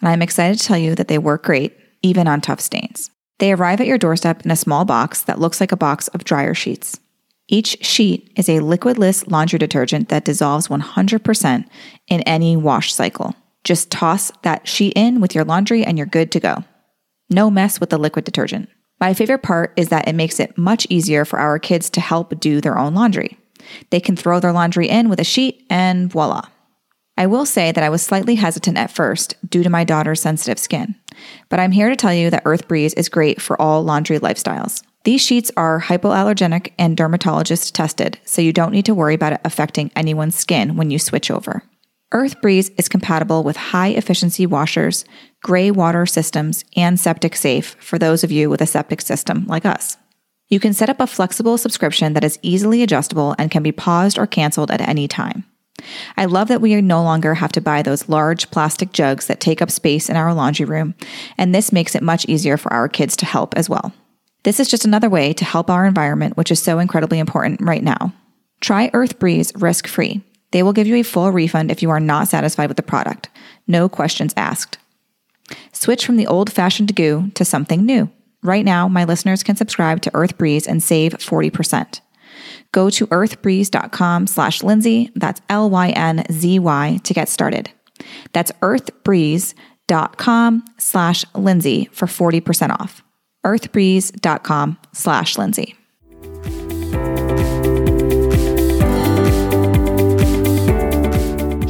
And 0.00 0.08
I'm 0.08 0.22
excited 0.22 0.58
to 0.58 0.64
tell 0.64 0.78
you 0.78 0.94
that 0.94 1.08
they 1.08 1.18
work 1.18 1.44
great, 1.44 1.76
even 2.00 2.26
on 2.26 2.40
tough 2.40 2.60
stains. 2.60 3.10
They 3.40 3.52
arrive 3.52 3.78
at 3.82 3.86
your 3.86 3.98
doorstep 3.98 4.42
in 4.46 4.50
a 4.50 4.56
small 4.56 4.86
box 4.86 5.20
that 5.24 5.38
looks 5.38 5.60
like 5.60 5.70
a 5.70 5.76
box 5.76 6.08
of 6.08 6.24
dryer 6.24 6.54
sheets. 6.54 6.98
Each 7.46 7.76
sheet 7.84 8.32
is 8.36 8.48
a 8.48 8.60
liquidless 8.60 9.30
laundry 9.30 9.58
detergent 9.58 10.08
that 10.08 10.24
dissolves 10.24 10.68
100% 10.68 11.66
in 12.08 12.20
any 12.22 12.56
wash 12.56 12.94
cycle. 12.94 13.34
Just 13.64 13.90
toss 13.90 14.32
that 14.44 14.66
sheet 14.66 14.94
in 14.96 15.20
with 15.20 15.34
your 15.34 15.44
laundry 15.44 15.84
and 15.84 15.98
you're 15.98 16.06
good 16.06 16.32
to 16.32 16.40
go. 16.40 16.64
No 17.30 17.50
mess 17.50 17.80
with 17.80 17.90
the 17.90 17.98
liquid 17.98 18.24
detergent. 18.24 18.68
My 19.00 19.14
favorite 19.14 19.42
part 19.42 19.72
is 19.76 19.88
that 19.88 20.08
it 20.08 20.14
makes 20.14 20.40
it 20.40 20.58
much 20.58 20.86
easier 20.90 21.24
for 21.24 21.38
our 21.38 21.58
kids 21.58 21.88
to 21.90 22.00
help 22.00 22.38
do 22.38 22.60
their 22.60 22.78
own 22.78 22.94
laundry. 22.94 23.38
They 23.90 24.00
can 24.00 24.16
throw 24.16 24.40
their 24.40 24.52
laundry 24.52 24.88
in 24.88 25.08
with 25.08 25.20
a 25.20 25.24
sheet 25.24 25.64
and 25.70 26.10
voila. 26.10 26.42
I 27.16 27.26
will 27.26 27.46
say 27.46 27.70
that 27.72 27.84
I 27.84 27.90
was 27.90 28.02
slightly 28.02 28.34
hesitant 28.34 28.78
at 28.78 28.90
first 28.90 29.36
due 29.48 29.62
to 29.62 29.70
my 29.70 29.84
daughter's 29.84 30.20
sensitive 30.20 30.58
skin, 30.58 30.94
but 31.48 31.60
I'm 31.60 31.72
here 31.72 31.90
to 31.90 31.96
tell 31.96 32.14
you 32.14 32.30
that 32.30 32.42
Earth 32.44 32.66
Breeze 32.66 32.94
is 32.94 33.08
great 33.08 33.40
for 33.40 33.60
all 33.60 33.82
laundry 33.82 34.18
lifestyles. 34.18 34.82
These 35.04 35.22
sheets 35.22 35.50
are 35.56 35.80
hypoallergenic 35.80 36.72
and 36.78 36.96
dermatologist 36.96 37.74
tested, 37.74 38.18
so 38.24 38.42
you 38.42 38.52
don't 38.52 38.72
need 38.72 38.86
to 38.86 38.94
worry 38.94 39.14
about 39.14 39.34
it 39.34 39.40
affecting 39.44 39.90
anyone's 39.94 40.34
skin 40.34 40.76
when 40.76 40.90
you 40.90 40.98
switch 40.98 41.30
over. 41.30 41.62
Earth 42.12 42.40
Breeze 42.40 42.70
is 42.70 42.88
compatible 42.88 43.44
with 43.44 43.56
high 43.56 43.88
efficiency 43.88 44.46
washers, 44.46 45.04
gray 45.42 45.70
water 45.70 46.06
systems, 46.06 46.64
and 46.76 46.98
septic 46.98 47.34
safe 47.36 47.76
for 47.80 47.98
those 47.98 48.24
of 48.24 48.32
you 48.32 48.50
with 48.50 48.60
a 48.60 48.66
septic 48.66 49.00
system 49.00 49.46
like 49.46 49.64
us. 49.64 49.96
You 50.48 50.60
can 50.60 50.72
set 50.72 50.90
up 50.90 51.00
a 51.00 51.06
flexible 51.06 51.56
subscription 51.58 52.12
that 52.14 52.24
is 52.24 52.38
easily 52.42 52.82
adjustable 52.82 53.34
and 53.38 53.50
can 53.50 53.62
be 53.62 53.72
paused 53.72 54.18
or 54.18 54.26
canceled 54.26 54.70
at 54.70 54.80
any 54.80 55.06
time. 55.06 55.44
I 56.16 56.26
love 56.26 56.48
that 56.48 56.60
we 56.60 56.78
no 56.80 57.02
longer 57.02 57.34
have 57.34 57.52
to 57.52 57.60
buy 57.60 57.82
those 57.82 58.08
large 58.08 58.50
plastic 58.50 58.92
jugs 58.92 59.26
that 59.28 59.40
take 59.40 59.62
up 59.62 59.70
space 59.70 60.10
in 60.10 60.16
our 60.16 60.34
laundry 60.34 60.66
room, 60.66 60.94
and 61.38 61.54
this 61.54 61.72
makes 61.72 61.94
it 61.94 62.02
much 62.02 62.26
easier 62.26 62.56
for 62.56 62.72
our 62.72 62.88
kids 62.88 63.16
to 63.16 63.26
help 63.26 63.56
as 63.56 63.68
well. 63.68 63.92
This 64.42 64.60
is 64.60 64.68
just 64.68 64.84
another 64.84 65.08
way 65.08 65.32
to 65.34 65.44
help 65.44 65.70
our 65.70 65.86
environment, 65.86 66.36
which 66.36 66.50
is 66.50 66.62
so 66.62 66.78
incredibly 66.78 67.18
important 67.18 67.60
right 67.60 67.82
now. 67.82 68.12
Try 68.60 68.90
Earth 68.92 69.18
Breeze 69.18 69.52
risk 69.54 69.86
free. 69.86 70.22
They 70.50 70.62
will 70.62 70.72
give 70.72 70.86
you 70.86 70.96
a 70.96 71.02
full 71.02 71.30
refund 71.30 71.70
if 71.70 71.82
you 71.82 71.90
are 71.90 72.00
not 72.00 72.28
satisfied 72.28 72.68
with 72.68 72.76
the 72.76 72.82
product. 72.82 73.28
No 73.66 73.88
questions 73.88 74.34
asked. 74.36 74.78
Switch 75.72 76.04
from 76.04 76.16
the 76.16 76.26
old 76.26 76.52
fashioned 76.52 76.94
goo 76.94 77.30
to 77.34 77.44
something 77.44 77.84
new. 77.84 78.10
Right 78.42 78.64
now, 78.64 78.88
my 78.88 79.04
listeners 79.04 79.42
can 79.42 79.56
subscribe 79.56 80.00
to 80.02 80.10
Earth 80.14 80.38
Breeze 80.38 80.66
and 80.66 80.82
save 80.82 81.14
40%. 81.14 82.00
Go 82.72 82.88
to 82.90 83.06
earthbreeze.com 83.08 84.26
slash 84.26 84.60
Lynzy, 84.60 85.10
that's 85.14 85.40
L-Y-N-Z-Y, 85.48 87.00
to 87.02 87.14
get 87.14 87.28
started. 87.28 87.70
That's 88.32 88.52
earthbreeze.com 88.62 90.64
slash 90.78 91.24
Lynzy 91.26 91.92
for 91.92 92.06
40% 92.06 92.80
off 92.80 93.02
earthbreeze.com 93.44 94.78
slash 94.92 95.36
Lynzy. 95.36 95.74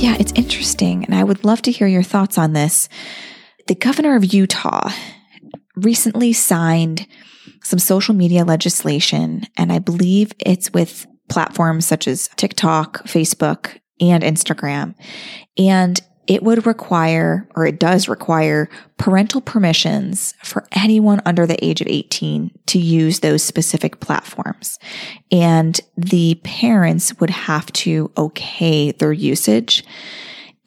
Yeah, 0.01 0.17
it's 0.19 0.33
interesting. 0.33 1.05
And 1.05 1.15
I 1.15 1.25
would 1.25 1.45
love 1.45 1.61
to 1.63 1.71
hear 1.71 1.87
your 1.87 2.03
thoughts 2.03 2.39
on 2.39 2.55
this. 2.55 2.89
The 3.67 3.75
governor 3.75 4.17
of 4.17 4.33
Utah 4.33 4.91
recently 5.77 6.33
signed 6.33 7.07
some 7.63 7.79
social 7.79 8.15
media 8.15 8.45
legislation, 8.45 9.45
and 9.57 9.73
I 9.73 9.79
believe 9.79 10.33
it's 10.39 10.73
with 10.73 11.07
platforms 11.29 11.87
such 11.87 12.09
as 12.09 12.29
TikTok, 12.37 13.05
Facebook, 13.05 13.79
and 14.01 14.23
Instagram. 14.23 14.95
And 15.57 16.01
it 16.27 16.43
would 16.43 16.67
require, 16.67 17.49
or 17.57 17.67
it 17.67 17.81
does 17.81 18.09
require, 18.09 18.69
parental 18.99 19.41
permissions 19.41 20.35
for 20.45 20.65
anyone 20.73 21.21
under 21.27 21.45
the 21.47 21.63
age 21.65 21.81
of 21.81 21.89
18 21.89 22.53
to 22.67 22.79
use 22.79 23.21
those 23.21 23.43
specific 23.43 24.01
platforms. 24.01 24.79
And 25.33 25.81
the 25.97 26.41
parents 26.45 27.19
would 27.19 27.31
have 27.31 27.73
to 27.73 28.13
okay 28.17 28.93
their 28.93 29.13
usage. 29.13 29.85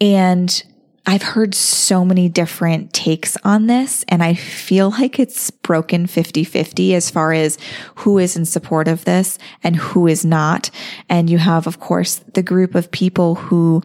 And 0.01 0.63
I've 1.06 1.22
heard 1.22 1.54
so 1.54 2.06
many 2.06 2.30
different 2.30 2.94
takes 2.94 3.36
on 3.44 3.68
this, 3.68 4.06
and 4.08 4.24
I 4.24 4.36
feel 4.36 4.92
like 4.92 5.20
it's 5.20 5.52
broken 5.52 6.08
50 6.08 6.46
50 6.46 6.96
as 6.96 7.10
far 7.10 7.34
as 7.34 7.58
who 7.96 8.18
is 8.20 8.38
in 8.38 8.46
support 8.46 8.88
of 8.88 9.04
this 9.04 9.38
and 9.63 9.76
who 9.76 10.08
is 10.08 10.24
not. 10.24 10.70
And 11.10 11.30
you 11.30 11.39
have, 11.39 11.68
of 11.68 11.80
course, 11.82 12.22
the 12.34 12.44
group 12.44 12.74
of 12.74 12.89
people 12.92 13.36
who 13.36 13.84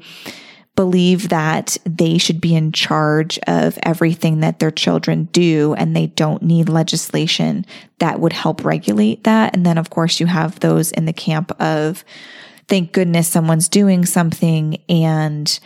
believe 0.76 1.30
that 1.30 1.76
they 1.84 2.18
should 2.18 2.40
be 2.40 2.54
in 2.54 2.70
charge 2.70 3.36
of 3.48 3.76
everything 3.82 4.38
that 4.38 4.60
their 4.60 4.70
children 4.70 5.24
do 5.32 5.74
and 5.74 5.96
they 5.96 6.06
don't 6.06 6.40
need 6.40 6.68
legislation 6.68 7.66
that 7.98 8.20
would 8.20 8.32
help 8.32 8.64
regulate 8.64 9.24
that. 9.24 9.56
And 9.56 9.66
then, 9.66 9.76
of 9.76 9.90
course, 9.90 10.20
you 10.20 10.26
have 10.26 10.60
those 10.60 10.92
in 10.92 11.04
the 11.04 11.12
camp 11.12 11.50
of, 11.60 12.04
thank 12.68 12.92
goodness 12.92 13.26
someone's 13.26 13.68
doing 13.68 14.06
something 14.06 14.80
and 14.88 15.58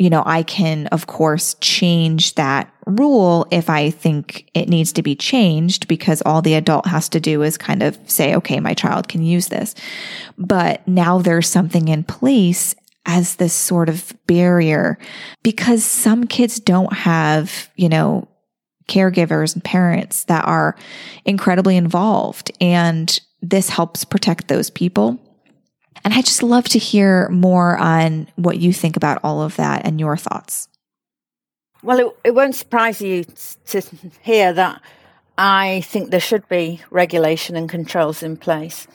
you 0.00 0.10
know, 0.10 0.22
I 0.26 0.42
can, 0.42 0.86
of 0.88 1.06
course, 1.06 1.54
change 1.60 2.34
that 2.34 2.72
rule 2.86 3.46
if 3.50 3.68
I 3.68 3.90
think 3.90 4.50
it 4.54 4.68
needs 4.68 4.92
to 4.94 5.02
be 5.02 5.14
changed 5.14 5.88
because 5.88 6.22
all 6.22 6.42
the 6.42 6.54
adult 6.54 6.86
has 6.86 7.08
to 7.10 7.20
do 7.20 7.42
is 7.42 7.58
kind 7.58 7.82
of 7.82 7.98
say, 8.06 8.34
okay, 8.36 8.60
my 8.60 8.74
child 8.74 9.08
can 9.08 9.22
use 9.22 9.48
this. 9.48 9.74
But 10.36 10.86
now 10.86 11.18
there's 11.18 11.48
something 11.48 11.88
in 11.88 12.04
place 12.04 12.74
as 13.06 13.36
this 13.36 13.54
sort 13.54 13.88
of 13.88 14.12
barrier 14.26 14.98
because 15.42 15.84
some 15.84 16.26
kids 16.26 16.60
don't 16.60 16.92
have, 16.92 17.70
you 17.76 17.88
know, 17.88 18.28
caregivers 18.88 19.54
and 19.54 19.62
parents 19.62 20.24
that 20.24 20.44
are 20.46 20.76
incredibly 21.24 21.76
involved. 21.76 22.50
And 22.60 23.18
this 23.40 23.68
helps 23.68 24.04
protect 24.04 24.48
those 24.48 24.70
people. 24.70 25.18
And 26.04 26.14
I 26.14 26.22
just 26.22 26.42
love 26.42 26.64
to 26.70 26.78
hear 26.78 27.28
more 27.28 27.76
on 27.76 28.28
what 28.36 28.58
you 28.58 28.72
think 28.72 28.96
about 28.96 29.20
all 29.22 29.42
of 29.42 29.56
that 29.56 29.84
and 29.84 30.00
your 30.00 30.16
thoughts. 30.16 30.68
Well, 31.82 31.98
it, 32.00 32.16
it 32.24 32.34
won't 32.34 32.54
surprise 32.54 33.00
you 33.00 33.24
to 33.66 33.82
hear 34.22 34.52
that 34.52 34.82
I 35.36 35.82
think 35.82 36.10
there 36.10 36.20
should 36.20 36.48
be 36.48 36.80
regulation 36.90 37.54
and 37.54 37.68
controls 37.68 38.22
in 38.22 38.36
place. 38.36 38.88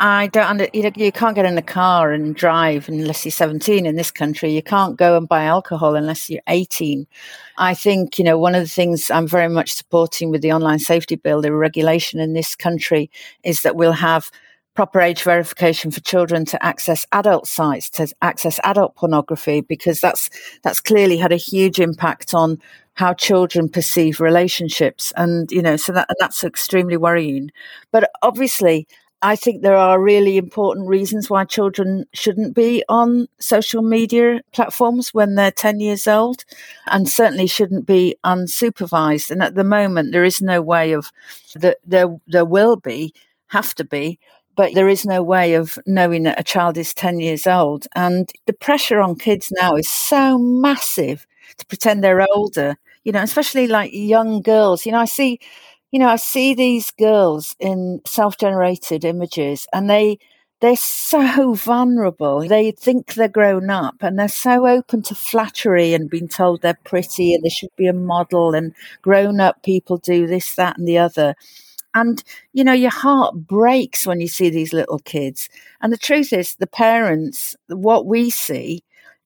I 0.00 0.26
don't 0.26 0.46
under, 0.46 0.66
you, 0.72 0.82
know, 0.82 0.90
you 0.96 1.12
can't 1.12 1.36
get 1.36 1.46
in 1.46 1.56
a 1.56 1.62
car 1.62 2.10
and 2.10 2.34
drive 2.34 2.88
unless 2.88 3.24
you're 3.24 3.30
17 3.30 3.86
in 3.86 3.94
this 3.94 4.10
country. 4.10 4.52
You 4.52 4.62
can't 4.62 4.96
go 4.96 5.16
and 5.16 5.28
buy 5.28 5.44
alcohol 5.44 5.94
unless 5.94 6.28
you're 6.28 6.42
18. 6.48 7.06
I 7.58 7.74
think, 7.74 8.18
you 8.18 8.24
know, 8.24 8.36
one 8.36 8.56
of 8.56 8.62
the 8.62 8.68
things 8.68 9.08
I'm 9.08 9.28
very 9.28 9.48
much 9.48 9.72
supporting 9.72 10.30
with 10.30 10.42
the 10.42 10.52
online 10.52 10.80
safety 10.80 11.14
bill, 11.14 11.40
the 11.40 11.52
regulation 11.52 12.18
in 12.18 12.32
this 12.32 12.56
country 12.56 13.08
is 13.44 13.62
that 13.62 13.76
we'll 13.76 13.92
have 13.92 14.32
proper 14.74 15.00
age 15.00 15.22
verification 15.22 15.90
for 15.90 16.00
children 16.00 16.44
to 16.46 16.64
access 16.64 17.06
adult 17.12 17.46
sites, 17.46 17.88
to 17.90 18.08
access 18.22 18.58
adult 18.64 18.94
pornography, 18.96 19.60
because 19.60 20.00
that's, 20.00 20.30
that's 20.62 20.80
clearly 20.80 21.16
had 21.16 21.32
a 21.32 21.36
huge 21.36 21.80
impact 21.80 22.34
on 22.34 22.60
how 22.94 23.12
children 23.12 23.68
perceive 23.68 24.20
relationships. 24.20 25.12
And, 25.16 25.50
you 25.50 25.62
know, 25.62 25.76
so 25.76 25.92
that, 25.92 26.08
that's 26.18 26.44
extremely 26.44 26.96
worrying. 26.96 27.50
But 27.90 28.10
obviously, 28.22 28.86
I 29.24 29.36
think 29.36 29.62
there 29.62 29.76
are 29.76 29.98
really 29.98 30.36
important 30.36 30.86
reasons 30.86 31.30
why 31.30 31.44
children 31.44 32.04
shouldn't 32.12 32.54
be 32.54 32.84
on 32.90 33.26
social 33.38 33.82
media 33.82 34.42
platforms 34.52 35.14
when 35.14 35.34
they're 35.34 35.50
10 35.50 35.80
years 35.80 36.06
old 36.06 36.44
and 36.88 37.08
certainly 37.08 37.46
shouldn't 37.46 37.86
be 37.86 38.16
unsupervised. 38.24 39.30
And 39.30 39.42
at 39.42 39.54
the 39.54 39.64
moment, 39.64 40.12
there 40.12 40.24
is 40.24 40.42
no 40.42 40.60
way 40.60 40.92
of 40.92 41.10
that 41.54 41.78
there, 41.86 42.14
there 42.26 42.44
will 42.44 42.76
be, 42.76 43.14
have 43.46 43.74
to 43.76 43.84
be, 43.84 44.18
but 44.56 44.74
there 44.74 44.88
is 44.88 45.04
no 45.06 45.22
way 45.22 45.54
of 45.54 45.78
knowing 45.86 46.24
that 46.24 46.40
a 46.40 46.44
child 46.44 46.78
is 46.78 46.94
10 46.94 47.20
years 47.20 47.46
old. 47.46 47.86
And 47.94 48.30
the 48.46 48.52
pressure 48.52 49.00
on 49.00 49.16
kids 49.16 49.52
now 49.60 49.74
is 49.76 49.88
so 49.88 50.38
massive 50.38 51.26
to 51.58 51.66
pretend 51.66 52.02
they're 52.04 52.26
older, 52.34 52.76
you 53.04 53.12
know, 53.12 53.22
especially 53.22 53.66
like 53.66 53.90
young 53.92 54.42
girls. 54.42 54.86
You 54.86 54.92
know, 54.92 54.98
I 55.00 55.04
see 55.06 55.40
you 55.92 55.98
know, 56.00 56.08
I 56.08 56.16
see 56.16 56.54
these 56.54 56.90
girls 56.90 57.54
in 57.60 58.00
self-generated 58.06 59.04
images 59.04 59.66
and 59.72 59.88
they, 59.88 60.18
they're 60.60 60.76
so 60.76 61.54
vulnerable. 61.54 62.40
They 62.46 62.72
think 62.72 63.14
they're 63.14 63.28
grown 63.28 63.70
up 63.70 63.96
and 64.00 64.18
they're 64.18 64.28
so 64.28 64.66
open 64.66 65.02
to 65.02 65.14
flattery 65.14 65.94
and 65.94 66.10
being 66.10 66.26
told 66.28 66.62
they're 66.62 66.78
pretty 66.84 67.34
and 67.34 67.44
they 67.44 67.48
should 67.48 67.74
be 67.76 67.86
a 67.86 67.92
model 67.92 68.54
and 68.54 68.74
grown 69.02 69.40
up 69.40 69.62
people 69.62 69.98
do 69.98 70.26
this, 70.26 70.54
that 70.56 70.78
and 70.78 70.88
the 70.88 70.98
other. 70.98 71.34
And, 71.94 72.22
you 72.52 72.64
know, 72.64 72.72
your 72.72 72.90
heart 72.90 73.34
breaks 73.34 74.06
when 74.06 74.20
you 74.20 74.28
see 74.28 74.50
these 74.50 74.72
little 74.72 74.98
kids. 74.98 75.48
And 75.80 75.92
the 75.92 75.98
truth 75.98 76.32
is, 76.32 76.56
the 76.56 76.66
parents, 76.66 77.56
what 77.68 78.06
we 78.06 78.30
see 78.30 78.82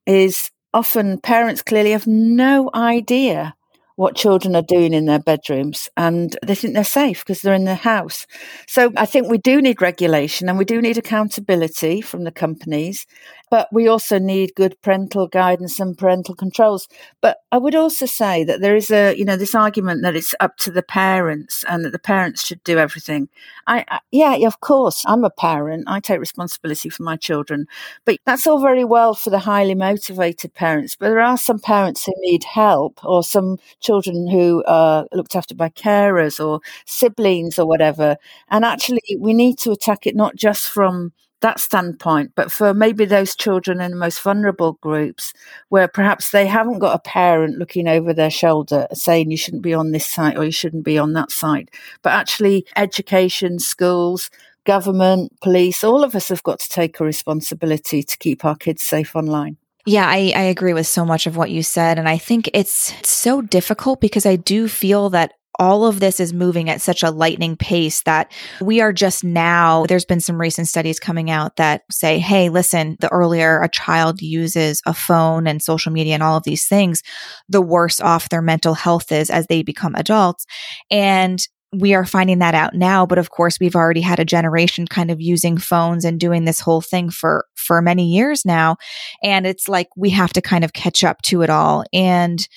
is 0.06 0.50
often 0.74 1.18
parents 1.20 1.62
clearly 1.62 1.92
have 1.92 2.06
no 2.06 2.70
idea 2.74 3.54
what 3.98 4.14
children 4.14 4.54
are 4.54 4.62
doing 4.62 4.94
in 4.94 5.06
their 5.06 5.18
bedrooms 5.18 5.88
and 5.96 6.38
they 6.46 6.54
think 6.54 6.72
they're 6.72 6.84
safe 6.84 7.24
because 7.24 7.42
they're 7.42 7.52
in 7.52 7.64
the 7.64 7.74
house. 7.74 8.28
So 8.68 8.92
I 8.96 9.06
think 9.06 9.26
we 9.26 9.38
do 9.38 9.60
need 9.60 9.82
regulation 9.82 10.48
and 10.48 10.56
we 10.56 10.64
do 10.64 10.80
need 10.80 10.96
accountability 10.98 12.00
from 12.00 12.22
the 12.22 12.30
companies, 12.30 13.08
but 13.50 13.68
we 13.72 13.88
also 13.88 14.18
need 14.18 14.54
good 14.54 14.80
parental 14.82 15.26
guidance 15.26 15.80
and 15.80 15.96
parental 15.96 16.34
controls. 16.34 16.88
But 17.20 17.38
I 17.52 17.58
would 17.58 17.74
also 17.74 18.06
say 18.06 18.44
that 18.44 18.60
there 18.60 18.76
is 18.76 18.90
a, 18.90 19.16
you 19.16 19.24
know, 19.24 19.36
this 19.36 19.54
argument 19.54 20.02
that 20.02 20.16
it's 20.16 20.34
up 20.40 20.56
to 20.58 20.70
the 20.70 20.82
parents 20.82 21.64
and 21.68 21.84
that 21.84 21.92
the 21.92 21.98
parents 21.98 22.46
should 22.46 22.62
do 22.64 22.78
everything. 22.78 23.28
I, 23.66 23.84
I 23.88 24.00
yeah, 24.10 24.34
of 24.46 24.60
course, 24.60 25.04
I'm 25.06 25.24
a 25.24 25.30
parent. 25.30 25.84
I 25.86 26.00
take 26.00 26.20
responsibility 26.20 26.88
for 26.88 27.02
my 27.02 27.16
children, 27.16 27.66
but 28.04 28.18
that's 28.24 28.46
all 28.46 28.60
very 28.60 28.84
well 28.84 29.14
for 29.14 29.30
the 29.30 29.40
highly 29.40 29.74
motivated 29.74 30.54
parents. 30.54 30.96
But 30.96 31.08
there 31.08 31.20
are 31.20 31.38
some 31.38 31.58
parents 31.58 32.04
who 32.04 32.12
need 32.18 32.44
help 32.44 33.04
or 33.04 33.22
some 33.22 33.58
children 33.80 34.28
who 34.28 34.64
are 34.66 35.06
looked 35.12 35.36
after 35.36 35.54
by 35.54 35.68
carers 35.70 36.44
or 36.44 36.60
siblings 36.86 37.58
or 37.58 37.66
whatever. 37.66 38.16
And 38.48 38.64
actually, 38.64 39.02
we 39.18 39.34
need 39.34 39.58
to 39.58 39.72
attack 39.72 40.06
it 40.06 40.16
not 40.16 40.36
just 40.36 40.68
from 40.68 41.12
that 41.40 41.60
standpoint, 41.60 42.32
but 42.34 42.50
for 42.50 42.74
maybe 42.74 43.04
those 43.04 43.36
children 43.36 43.80
in 43.80 43.92
the 43.92 43.96
most 43.96 44.20
vulnerable 44.20 44.74
groups 44.74 45.32
where 45.68 45.88
perhaps 45.88 46.30
they 46.30 46.46
haven't 46.46 46.80
got 46.80 46.94
a 46.94 47.08
parent 47.08 47.58
looking 47.58 47.88
over 47.88 48.12
their 48.12 48.30
shoulder 48.30 48.86
saying 48.92 49.30
you 49.30 49.36
shouldn't 49.36 49.62
be 49.62 49.74
on 49.74 49.92
this 49.92 50.06
site 50.06 50.36
or 50.36 50.44
you 50.44 50.52
shouldn't 50.52 50.84
be 50.84 50.98
on 50.98 51.12
that 51.12 51.30
site, 51.30 51.70
but 52.02 52.12
actually 52.12 52.66
education, 52.76 53.58
schools, 53.58 54.30
government, 54.64 55.32
police, 55.40 55.82
all 55.82 56.04
of 56.04 56.14
us 56.14 56.28
have 56.28 56.42
got 56.42 56.60
to 56.60 56.68
take 56.68 57.00
a 57.00 57.04
responsibility 57.04 58.02
to 58.02 58.18
keep 58.18 58.44
our 58.44 58.56
kids 58.56 58.82
safe 58.82 59.16
online. 59.16 59.56
Yeah, 59.86 60.06
I, 60.06 60.34
I 60.36 60.42
agree 60.42 60.74
with 60.74 60.86
so 60.86 61.06
much 61.06 61.26
of 61.26 61.38
what 61.38 61.50
you 61.50 61.62
said. 61.62 61.98
And 61.98 62.06
I 62.06 62.18
think 62.18 62.50
it's, 62.52 62.92
it's 62.98 63.10
so 63.10 63.40
difficult 63.40 64.02
because 64.02 64.26
I 64.26 64.36
do 64.36 64.68
feel 64.68 65.08
that 65.10 65.32
all 65.58 65.86
of 65.86 66.00
this 66.00 66.20
is 66.20 66.32
moving 66.32 66.70
at 66.70 66.80
such 66.80 67.02
a 67.02 67.10
lightning 67.10 67.56
pace 67.56 68.02
that 68.02 68.30
we 68.60 68.80
are 68.80 68.92
just 68.92 69.24
now, 69.24 69.84
there's 69.86 70.04
been 70.04 70.20
some 70.20 70.40
recent 70.40 70.68
studies 70.68 71.00
coming 71.00 71.30
out 71.30 71.56
that 71.56 71.82
say, 71.90 72.18
hey, 72.18 72.48
listen, 72.48 72.96
the 73.00 73.10
earlier 73.12 73.60
a 73.60 73.68
child 73.68 74.22
uses 74.22 74.80
a 74.86 74.94
phone 74.94 75.46
and 75.46 75.62
social 75.62 75.92
media 75.92 76.14
and 76.14 76.22
all 76.22 76.36
of 76.36 76.44
these 76.44 76.66
things, 76.66 77.02
the 77.48 77.62
worse 77.62 78.00
off 78.00 78.28
their 78.28 78.42
mental 78.42 78.74
health 78.74 79.10
is 79.10 79.30
as 79.30 79.46
they 79.48 79.62
become 79.62 79.94
adults. 79.96 80.46
And 80.90 81.40
we 81.72 81.92
are 81.92 82.06
finding 82.06 82.38
that 82.38 82.54
out 82.54 82.74
now 82.74 83.04
but 83.04 83.18
of 83.18 83.30
course 83.30 83.60
we've 83.60 83.76
already 83.76 84.00
had 84.00 84.18
a 84.18 84.24
generation 84.24 84.86
kind 84.86 85.10
of 85.10 85.20
using 85.20 85.58
phones 85.58 86.04
and 86.04 86.18
doing 86.18 86.44
this 86.44 86.60
whole 86.60 86.80
thing 86.80 87.10
for 87.10 87.44
for 87.56 87.82
many 87.82 88.06
years 88.06 88.46
now 88.46 88.76
and 89.22 89.46
it's 89.46 89.68
like 89.68 89.88
we 89.94 90.08
have 90.08 90.32
to 90.32 90.40
kind 90.40 90.64
of 90.64 90.72
catch 90.72 91.04
up 91.04 91.20
to 91.20 91.42
it 91.42 91.50
all 91.50 91.84
and 91.92 92.48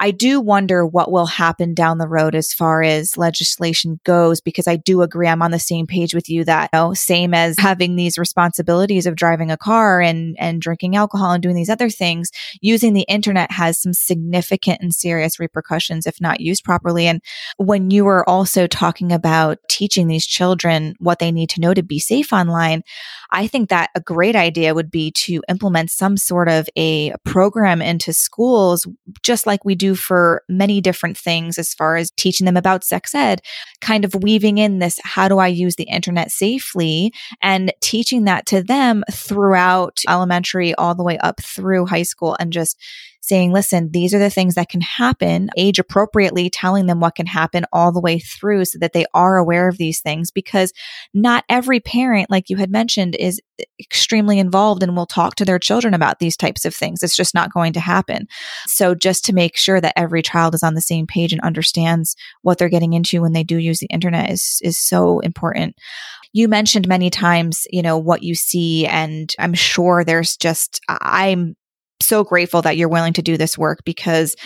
I 0.00 0.12
do 0.12 0.40
wonder 0.40 0.86
what 0.86 1.12
will 1.12 1.26
happen 1.26 1.74
down 1.74 1.98
the 1.98 2.08
road 2.08 2.34
as 2.34 2.54
far 2.54 2.82
as 2.82 3.18
legislation 3.18 4.00
goes, 4.04 4.40
because 4.40 4.66
I 4.66 4.76
do 4.76 5.02
agree 5.02 5.28
I'm 5.28 5.42
on 5.42 5.50
the 5.50 5.58
same 5.58 5.86
page 5.86 6.14
with 6.14 6.30
you 6.30 6.42
that, 6.44 6.70
you 6.72 6.78
know, 6.78 6.94
same 6.94 7.34
as 7.34 7.56
having 7.58 7.96
these 7.96 8.16
responsibilities 8.16 9.04
of 9.04 9.14
driving 9.14 9.50
a 9.50 9.58
car 9.58 10.00
and, 10.00 10.36
and 10.38 10.62
drinking 10.62 10.96
alcohol 10.96 11.32
and 11.32 11.42
doing 11.42 11.54
these 11.54 11.68
other 11.68 11.90
things, 11.90 12.30
using 12.62 12.94
the 12.94 13.02
internet 13.02 13.52
has 13.52 13.80
some 13.80 13.92
significant 13.92 14.78
and 14.80 14.94
serious 14.94 15.38
repercussions 15.38 16.06
if 16.06 16.18
not 16.18 16.40
used 16.40 16.64
properly. 16.64 17.06
And 17.06 17.20
when 17.58 17.90
you 17.90 18.06
were 18.06 18.28
also 18.28 18.66
talking 18.66 19.12
about 19.12 19.58
teaching 19.68 20.06
these 20.06 20.26
children 20.26 20.94
what 20.98 21.18
they 21.18 21.30
need 21.30 21.50
to 21.50 21.60
know 21.60 21.74
to 21.74 21.82
be 21.82 21.98
safe 21.98 22.32
online, 22.32 22.82
I 23.32 23.46
think 23.46 23.68
that 23.68 23.90
a 23.94 24.00
great 24.00 24.34
idea 24.34 24.74
would 24.74 24.90
be 24.90 25.12
to 25.12 25.42
implement 25.48 25.90
some 25.90 26.16
sort 26.16 26.48
of 26.48 26.68
a 26.76 27.12
program 27.24 27.82
into 27.82 28.14
schools, 28.14 28.86
just 29.22 29.46
like 29.46 29.64
we 29.64 29.74
do 29.74 29.89
for 29.94 30.42
many 30.48 30.80
different 30.80 31.16
things 31.16 31.58
as 31.58 31.74
far 31.74 31.96
as 31.96 32.10
teaching 32.12 32.44
them 32.44 32.56
about 32.56 32.84
sex 32.84 33.14
ed, 33.14 33.42
kind 33.80 34.04
of 34.04 34.14
weaving 34.14 34.58
in 34.58 34.78
this, 34.78 34.98
how 35.02 35.28
do 35.28 35.38
I 35.38 35.46
use 35.48 35.76
the 35.76 35.84
internet 35.84 36.30
safely? 36.30 37.12
And 37.42 37.72
teaching 37.80 38.24
that 38.24 38.46
to 38.46 38.62
them 38.62 39.04
throughout 39.10 40.00
elementary 40.08 40.74
all 40.74 40.94
the 40.94 41.04
way 41.04 41.18
up 41.18 41.40
through 41.42 41.86
high 41.86 42.02
school 42.02 42.36
and 42.38 42.52
just 42.52 42.76
saying, 43.20 43.52
listen, 43.52 43.90
these 43.92 44.14
are 44.14 44.18
the 44.18 44.30
things 44.30 44.54
that 44.54 44.68
can 44.68 44.80
happen, 44.80 45.50
age 45.56 45.78
appropriately, 45.78 46.50
telling 46.50 46.86
them 46.86 47.00
what 47.00 47.14
can 47.14 47.26
happen 47.26 47.64
all 47.72 47.92
the 47.92 48.00
way 48.00 48.18
through 48.18 48.64
so 48.64 48.78
that 48.78 48.92
they 48.92 49.04
are 49.14 49.36
aware 49.36 49.68
of 49.68 49.78
these 49.78 50.00
things 50.00 50.30
because 50.30 50.72
not 51.12 51.44
every 51.48 51.80
parent, 51.80 52.30
like 52.30 52.48
you 52.48 52.56
had 52.56 52.70
mentioned, 52.70 53.14
is 53.16 53.40
extremely 53.78 54.38
involved 54.38 54.82
and 54.82 54.96
will 54.96 55.06
talk 55.06 55.34
to 55.36 55.44
their 55.44 55.58
children 55.58 55.92
about 55.94 56.18
these 56.18 56.36
types 56.36 56.64
of 56.64 56.74
things. 56.74 57.02
It's 57.02 57.16
just 57.16 57.34
not 57.34 57.52
going 57.52 57.74
to 57.74 57.80
happen. 57.80 58.26
So 58.66 58.94
just 58.94 59.24
to 59.26 59.34
make 59.34 59.56
sure 59.56 59.80
that 59.80 59.98
every 59.98 60.22
child 60.22 60.54
is 60.54 60.62
on 60.62 60.74
the 60.74 60.80
same 60.80 61.06
page 61.06 61.32
and 61.32 61.40
understands 61.42 62.16
what 62.42 62.58
they're 62.58 62.68
getting 62.68 62.94
into 62.94 63.20
when 63.20 63.32
they 63.32 63.44
do 63.44 63.58
use 63.58 63.80
the 63.80 63.86
internet 63.86 64.30
is, 64.30 64.60
is 64.62 64.78
so 64.78 65.20
important 65.20 65.76
you 66.32 66.48
mentioned 66.48 66.86
many 66.86 67.10
times, 67.10 67.66
you 67.70 67.82
know, 67.82 67.98
what 67.98 68.22
you 68.22 68.34
see. 68.34 68.86
And 68.86 69.32
I'm 69.38 69.54
sure 69.54 70.04
there's 70.04 70.36
just, 70.36 70.80
I'm 70.88 71.56
so 72.02 72.24
grateful 72.24 72.62
that 72.62 72.76
you're 72.76 72.88
willing 72.88 73.12
to 73.14 73.22
do 73.22 73.36
this 73.36 73.58
work 73.58 73.80
because 73.84 74.36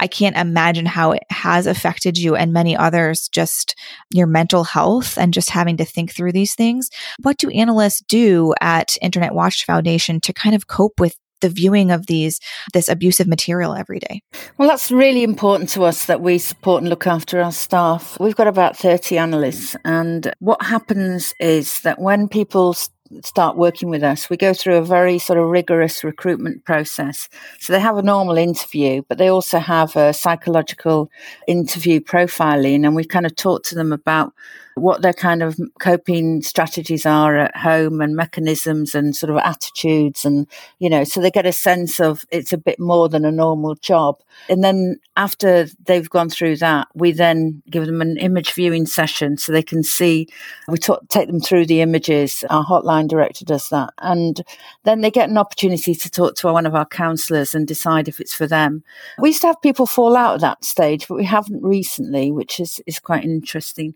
I 0.00 0.06
can't 0.06 0.36
imagine 0.36 0.86
how 0.86 1.12
it 1.12 1.22
has 1.30 1.66
affected 1.66 2.18
you 2.18 2.36
and 2.36 2.52
many 2.52 2.76
others, 2.76 3.28
just 3.28 3.78
your 4.10 4.26
mental 4.26 4.64
health 4.64 5.16
and 5.16 5.32
just 5.32 5.50
having 5.50 5.76
to 5.78 5.84
think 5.84 6.12
through 6.12 6.32
these 6.32 6.54
things. 6.54 6.90
What 7.22 7.38
do 7.38 7.50
analysts 7.50 8.02
do 8.08 8.54
at 8.60 8.96
Internet 9.00 9.34
Watch 9.34 9.64
Foundation 9.64 10.20
to 10.20 10.32
kind 10.32 10.54
of 10.54 10.66
cope 10.66 11.00
with 11.00 11.16
the 11.40 11.48
viewing 11.50 11.90
of 11.90 12.06
these 12.06 12.40
this 12.72 12.88
abusive 12.88 13.26
material 13.26 13.74
every 13.74 13.98
day 13.98 14.22
well 14.56 14.68
that's 14.68 14.90
really 14.90 15.22
important 15.22 15.68
to 15.68 15.82
us 15.82 16.06
that 16.06 16.22
we 16.22 16.38
support 16.38 16.80
and 16.80 16.88
look 16.88 17.06
after 17.06 17.38
our 17.38 17.52
staff 17.52 18.18
we've 18.18 18.36
got 18.36 18.46
about 18.46 18.78
30 18.78 19.18
analysts 19.18 19.76
and 19.84 20.32
what 20.38 20.62
happens 20.62 21.34
is 21.38 21.80
that 21.80 21.98
when 21.98 22.28
people 22.28 22.74
start 23.22 23.56
working 23.56 23.90
with 23.90 24.02
us, 24.02 24.28
we 24.28 24.36
go 24.36 24.52
through 24.52 24.76
a 24.76 24.84
very 24.84 25.18
sort 25.18 25.38
of 25.38 25.46
rigorous 25.46 26.02
recruitment 26.02 26.64
process. 26.64 27.28
So 27.60 27.72
they 27.72 27.80
have 27.80 27.96
a 27.96 28.02
normal 28.02 28.36
interview, 28.36 29.02
but 29.08 29.18
they 29.18 29.28
also 29.28 29.58
have 29.58 29.96
a 29.96 30.12
psychological 30.12 31.10
interview 31.46 32.00
profiling, 32.00 32.84
and 32.84 32.94
we 32.94 33.04
kind 33.04 33.26
of 33.26 33.36
talk 33.36 33.62
to 33.64 33.74
them 33.74 33.92
about 33.92 34.32
what 34.76 35.02
their 35.02 35.12
kind 35.12 35.42
of 35.42 35.58
coping 35.78 36.42
strategies 36.42 37.06
are 37.06 37.36
at 37.36 37.56
home 37.56 38.00
and 38.00 38.16
mechanisms 38.16 38.94
and 38.94 39.14
sort 39.14 39.30
of 39.30 39.36
attitudes 39.38 40.24
and 40.24 40.46
you 40.80 40.90
know 40.90 41.04
so 41.04 41.20
they 41.20 41.30
get 41.30 41.46
a 41.46 41.52
sense 41.52 42.00
of 42.00 42.24
it's 42.30 42.52
a 42.52 42.58
bit 42.58 42.80
more 42.80 43.08
than 43.08 43.24
a 43.24 43.30
normal 43.30 43.74
job. 43.76 44.18
And 44.48 44.64
then 44.64 44.98
after 45.16 45.66
they've 45.86 46.10
gone 46.10 46.28
through 46.28 46.56
that 46.56 46.88
we 46.94 47.12
then 47.12 47.62
give 47.70 47.86
them 47.86 48.00
an 48.00 48.16
image 48.16 48.52
viewing 48.52 48.86
session 48.86 49.36
so 49.36 49.52
they 49.52 49.62
can 49.62 49.82
see 49.82 50.28
we 50.68 50.78
take 51.08 51.28
them 51.28 51.40
through 51.40 51.66
the 51.66 51.80
images. 51.80 52.44
Our 52.50 52.64
hotline 52.64 53.08
director 53.08 53.44
does 53.44 53.68
that. 53.68 53.94
And 53.98 54.44
then 54.82 55.00
they 55.00 55.10
get 55.10 55.28
an 55.28 55.38
opportunity 55.38 55.94
to 55.94 56.10
talk 56.10 56.34
to 56.36 56.52
one 56.52 56.66
of 56.66 56.74
our 56.74 56.86
counselors 56.86 57.54
and 57.54 57.66
decide 57.66 58.08
if 58.08 58.20
it's 58.20 58.34
for 58.34 58.46
them. 58.46 58.82
We 59.18 59.30
used 59.30 59.42
to 59.42 59.48
have 59.48 59.62
people 59.62 59.86
fall 59.86 60.16
out 60.16 60.34
at 60.34 60.40
that 60.40 60.64
stage 60.64 61.06
but 61.06 61.14
we 61.14 61.24
haven't 61.24 61.62
recently 61.62 62.32
which 62.32 62.58
is 62.58 62.80
is 62.86 62.98
quite 62.98 63.24
interesting 63.24 63.94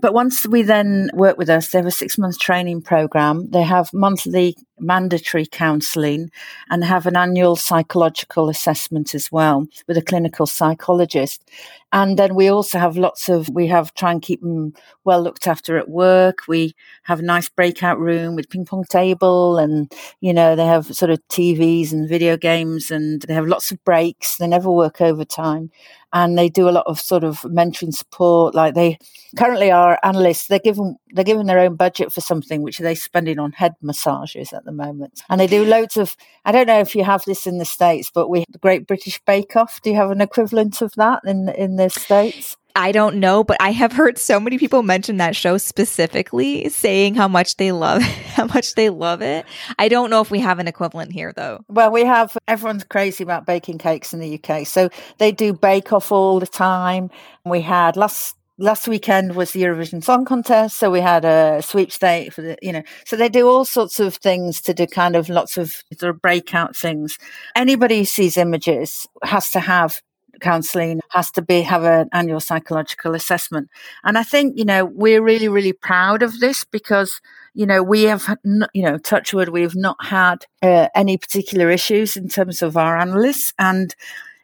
but 0.00 0.14
once 0.14 0.46
we 0.46 0.62
then 0.62 1.10
work 1.12 1.36
with 1.38 1.50
us, 1.50 1.68
they 1.68 1.78
have 1.78 1.86
a 1.86 1.90
six 1.90 2.18
month 2.18 2.38
training 2.38 2.82
program. 2.82 3.50
They 3.50 3.62
have 3.62 3.90
monthly 3.92 4.56
mandatory 4.82 5.46
counselling 5.46 6.30
and 6.70 6.84
have 6.84 7.06
an 7.06 7.16
annual 7.16 7.56
psychological 7.56 8.48
assessment 8.48 9.14
as 9.14 9.30
well 9.30 9.66
with 9.86 9.96
a 9.96 10.02
clinical 10.02 10.46
psychologist. 10.46 11.48
And 11.94 12.18
then 12.18 12.34
we 12.34 12.48
also 12.48 12.78
have 12.78 12.96
lots 12.96 13.28
of, 13.28 13.50
we 13.50 13.66
have 13.66 13.92
try 13.94 14.10
and 14.10 14.22
keep 14.22 14.40
them 14.40 14.72
well 15.04 15.22
looked 15.22 15.46
after 15.46 15.76
at 15.76 15.90
work. 15.90 16.48
We 16.48 16.74
have 17.02 17.20
a 17.20 17.22
nice 17.22 17.50
breakout 17.50 17.98
room 17.98 18.34
with 18.34 18.48
ping 18.48 18.64
pong 18.64 18.84
table 18.84 19.58
and, 19.58 19.92
you 20.20 20.32
know, 20.32 20.56
they 20.56 20.64
have 20.64 20.94
sort 20.96 21.10
of 21.10 21.20
TVs 21.28 21.92
and 21.92 22.08
video 22.08 22.36
games 22.38 22.90
and 22.90 23.20
they 23.22 23.34
have 23.34 23.46
lots 23.46 23.70
of 23.70 23.84
breaks. 23.84 24.38
They 24.38 24.46
never 24.46 24.70
work 24.70 25.02
overtime 25.02 25.70
and 26.12 26.36
they 26.36 26.48
do 26.48 26.68
a 26.68 26.70
lot 26.70 26.86
of 26.86 27.00
sort 27.00 27.24
of 27.24 27.40
mentoring 27.42 27.94
support. 27.94 28.54
Like 28.54 28.74
they 28.74 28.98
currently 29.36 29.70
are 29.70 29.98
analysts. 30.02 30.46
They're 30.46 30.58
given 30.58 30.96
they're 31.10 31.24
given 31.24 31.46
their 31.46 31.60
own 31.60 31.76
budget 31.76 32.12
for 32.12 32.20
something 32.20 32.62
which 32.62 32.78
they're 32.78 32.94
spending 32.94 33.38
on 33.38 33.52
head 33.52 33.74
massages 33.80 34.52
at 34.52 34.64
the 34.64 34.71
moment, 34.72 35.22
and 35.28 35.40
they 35.40 35.46
do 35.46 35.64
loads 35.64 35.96
of. 35.96 36.16
I 36.44 36.52
don't 36.52 36.66
know 36.66 36.80
if 36.80 36.94
you 36.94 37.04
have 37.04 37.24
this 37.24 37.46
in 37.46 37.58
the 37.58 37.64
states, 37.64 38.10
but 38.12 38.28
we 38.28 38.44
the 38.50 38.58
Great 38.58 38.86
British 38.86 39.20
Bake 39.24 39.56
Off. 39.56 39.80
Do 39.82 39.90
you 39.90 39.96
have 39.96 40.10
an 40.10 40.20
equivalent 40.20 40.80
of 40.82 40.92
that 40.96 41.20
in 41.24 41.48
in 41.50 41.76
the 41.76 41.90
states? 41.90 42.56
I 42.74 42.92
don't 42.92 43.16
know, 43.16 43.44
but 43.44 43.56
I 43.60 43.70
have 43.72 43.92
heard 43.92 44.18
so 44.18 44.40
many 44.40 44.58
people 44.58 44.82
mention 44.82 45.18
that 45.18 45.36
show 45.36 45.58
specifically, 45.58 46.68
saying 46.70 47.14
how 47.14 47.28
much 47.28 47.56
they 47.56 47.72
love 47.72 48.02
how 48.34 48.46
much 48.46 48.74
they 48.74 48.88
love 48.88 49.20
it. 49.22 49.44
I 49.78 49.88
don't 49.88 50.10
know 50.10 50.20
if 50.20 50.30
we 50.30 50.40
have 50.40 50.58
an 50.58 50.68
equivalent 50.68 51.12
here 51.12 51.32
though. 51.34 51.64
Well, 51.68 51.90
we 51.90 52.04
have 52.04 52.36
everyone's 52.48 52.84
crazy 52.84 53.22
about 53.22 53.46
baking 53.46 53.78
cakes 53.78 54.14
in 54.14 54.20
the 54.20 54.40
UK. 54.42 54.66
So 54.66 54.88
they 55.18 55.32
do 55.32 55.52
bake 55.52 55.92
off 55.92 56.10
all 56.10 56.40
the 56.40 56.46
time. 56.46 57.10
We 57.44 57.60
had 57.60 57.96
last 57.96 58.36
last 58.62 58.86
weekend 58.86 59.34
was 59.34 59.50
the 59.50 59.62
Eurovision 59.62 60.02
Song 60.02 60.24
Contest, 60.24 60.78
so 60.78 60.88
we 60.88 61.00
had 61.00 61.24
a 61.24 61.60
sweepstake 61.62 62.32
for 62.32 62.42
the, 62.42 62.56
you 62.62 62.72
know, 62.72 62.82
so 63.04 63.16
they 63.16 63.28
do 63.28 63.48
all 63.48 63.64
sorts 63.64 63.98
of 63.98 64.14
things 64.14 64.60
to 64.62 64.72
do 64.72 64.86
kind 64.86 65.16
of 65.16 65.28
lots 65.28 65.58
of 65.58 65.82
sort 65.98 66.14
of 66.14 66.22
breakout 66.22 66.76
things. 66.76 67.18
Anybody 67.56 67.98
who 67.98 68.04
sees 68.04 68.36
images 68.36 69.08
has 69.24 69.50
to 69.50 69.60
have 69.60 70.00
counselling 70.40 71.00
has 71.10 71.30
to 71.30 71.42
be 71.42 71.62
have 71.62 71.84
an 71.84 72.08
annual 72.12 72.40
psychological 72.40 73.14
assessment. 73.14 73.68
And 74.04 74.16
I 74.16 74.22
think 74.22 74.54
you 74.56 74.64
know 74.64 74.84
we're 74.84 75.22
really 75.22 75.48
really 75.48 75.72
proud 75.72 76.22
of 76.22 76.40
this 76.40 76.64
because 76.64 77.20
you 77.54 77.66
know 77.66 77.82
we 77.82 78.04
have 78.04 78.36
you 78.44 78.82
know 78.82 78.98
touchwood 78.98 79.50
we've 79.50 79.76
not 79.76 79.96
had 80.04 80.46
uh, 80.62 80.88
any 80.94 81.16
particular 81.16 81.70
issues 81.70 82.16
in 82.16 82.28
terms 82.28 82.62
of 82.62 82.76
our 82.76 82.96
analysts 82.96 83.52
and 83.58 83.94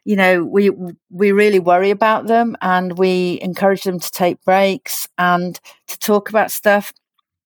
you 0.05 0.15
know 0.15 0.43
we 0.43 0.71
we 1.09 1.31
really 1.31 1.59
worry 1.59 1.89
about 1.89 2.27
them 2.27 2.55
and 2.61 2.97
we 2.97 3.39
encourage 3.41 3.83
them 3.83 3.99
to 3.99 4.11
take 4.11 4.43
breaks 4.43 5.07
and 5.17 5.59
to 5.87 5.97
talk 5.99 6.29
about 6.29 6.51
stuff 6.51 6.93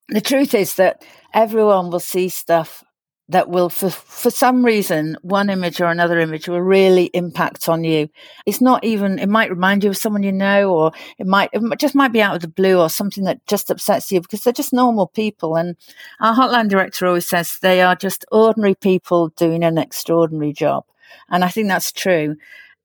the 0.10 0.22
truth 0.22 0.54
is 0.54 0.76
that 0.76 1.04
everyone 1.34 1.90
will 1.90 2.00
see 2.00 2.30
stuff 2.30 2.84
that 3.30 3.50
will, 3.50 3.70
for, 3.70 3.90
for 3.90 4.30
some 4.30 4.66
reason, 4.66 5.18
one 5.22 5.50
image 5.50 5.80
or 5.80 5.86
another 5.86 6.20
image 6.20 6.50
will 6.50 6.62
really 6.62 7.06
impact 7.14 7.70
on 7.70 7.84
you. 7.84 8.10
It's 8.46 8.60
not 8.60 8.84
even, 8.84 9.18
it 9.18 9.30
might 9.30 9.50
remind 9.50 9.84
you 9.84 9.90
of 9.90 9.98
someone 9.98 10.24
you 10.24 10.32
know, 10.32 10.74
or 10.74 10.92
it 11.18 11.26
might, 11.26 11.50
it 11.54 11.80
just 11.80 11.96
might 11.96 12.12
be 12.12 12.22
out 12.22 12.36
of 12.36 12.42
the 12.42 12.50
blue 12.50 12.80
or 12.80 12.90
something 12.90 13.24
that 13.24 13.46
just 13.48 13.72
upsets 13.72 14.12
you 14.12 14.20
because 14.20 14.42
they're 14.42 14.52
just 14.52 14.74
normal 14.74 15.08
people. 15.08 15.56
And 15.56 15.78
our 16.20 16.36
hotline 16.36 16.68
director 16.68 17.08
always 17.08 17.28
says 17.28 17.58
they 17.62 17.82
are 17.82 17.96
just 17.96 18.26
ordinary 18.32 18.76
people 18.76 19.30
doing 19.30 19.64
an 19.64 19.78
extraordinary 19.78 20.52
job. 20.52 20.84
And 21.30 21.44
I 21.44 21.50
think 21.50 21.68
that's 21.68 21.92
true. 21.92 22.36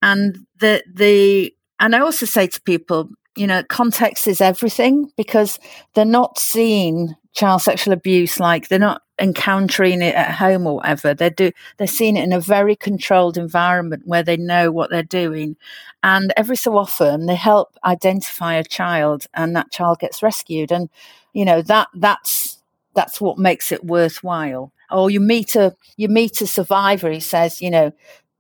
And 0.03 0.47
the, 0.59 0.83
the, 0.93 1.55
and 1.81 1.95
I 1.95 2.01
also 2.01 2.27
say 2.27 2.47
to 2.47 2.61
people, 2.63 3.09
you 3.37 3.47
know, 3.47 3.63
context 3.65 4.27
is 4.27 4.41
everything 4.41 5.13
because 5.17 5.59
they're 5.95 6.05
not 6.05 6.39
seeing 6.39 7.15
child 7.35 7.63
sexual 7.63 7.95
abuse 7.95 8.41
like 8.41 8.67
they're 8.67 8.81
not 8.81 9.03
encountering 9.21 10.03
it 10.03 10.15
at 10.15 10.33
home 10.33 10.67
or 10.67 10.77
whatever. 10.77 11.15
They 11.15 11.31
do 11.31 11.53
they're 11.77 11.87
seeing 11.87 12.17
it 12.17 12.25
in 12.25 12.33
a 12.33 12.41
very 12.41 12.75
controlled 12.75 13.37
environment 13.39 14.03
where 14.07 14.25
they 14.25 14.37
know 14.37 14.73
what 14.73 14.91
they're 14.91 15.03
doing. 15.05 15.57
And 16.03 16.33
every 16.37 16.57
so 16.57 16.77
often 16.77 17.27
they 17.27 17.37
help 17.37 17.79
identify 17.85 18.55
a 18.55 18.65
child 18.65 19.27
and 19.35 19.55
that 19.55 19.71
child 19.71 20.01
gets 20.01 20.23
rescued. 20.23 20.73
And, 20.73 20.89
you 21.33 21.45
know, 21.45 21.63
that 21.63 21.89
that's 21.95 22.59
that's 22.95 23.21
what 23.21 23.39
makes 23.39 23.71
it 23.71 23.85
worthwhile. 23.85 24.73
Or 24.91 25.11
you 25.11 25.21
meet 25.21 25.55
a 25.55 25.75
you 25.97 26.09
meet 26.09 26.41
a 26.41 26.47
survivor, 26.47 27.11
he 27.11 27.21
says, 27.21 27.61
you 27.61 27.71
know, 27.71 27.93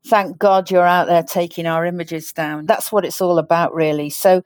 thank 0.06 0.38
God 0.38 0.70
you're 0.70 0.86
out 0.86 1.06
there 1.06 1.22
taking 1.22 1.66
our 1.66 1.84
images 1.84 2.32
down. 2.32 2.66
That's 2.66 2.90
what 2.90 3.04
it's 3.04 3.20
all 3.20 3.38
about 3.38 3.74
really. 3.74 4.10
So 4.10 4.42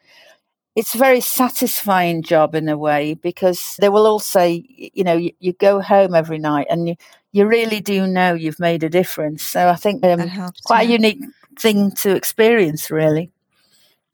it's 0.75 0.95
a 0.95 0.99
very 0.99 1.21
satisfying 1.21 2.23
job 2.23 2.55
in 2.55 2.69
a 2.69 2.79
way 2.79 3.15
because 3.15 3.77
they 3.79 3.89
will 3.89 4.07
all 4.07 4.19
say, 4.19 4.65
you 4.95 5.05
know, 5.05 5.17
you, 5.17 5.33
you 5.39 5.53
go 5.53 5.81
home 5.81 6.15
every 6.15 6.39
night 6.39 6.67
and 6.71 6.89
you, 6.89 6.97
you 7.33 7.47
really 7.47 7.81
do 7.81 8.07
know 8.07 8.33
you've 8.33 8.61
made 8.61 8.83
a 8.83 8.89
difference. 8.89 9.47
So 9.47 9.69
I 9.69 9.77
think 9.77 10.05
um, 10.05 10.21
helps, 10.21 10.61
quite 10.63 10.89
yeah. 10.89 10.97
a 10.97 10.99
unique 10.99 11.25
thing 11.59 11.91
to 11.97 12.15
experience, 12.15 12.91
really. 12.91 13.31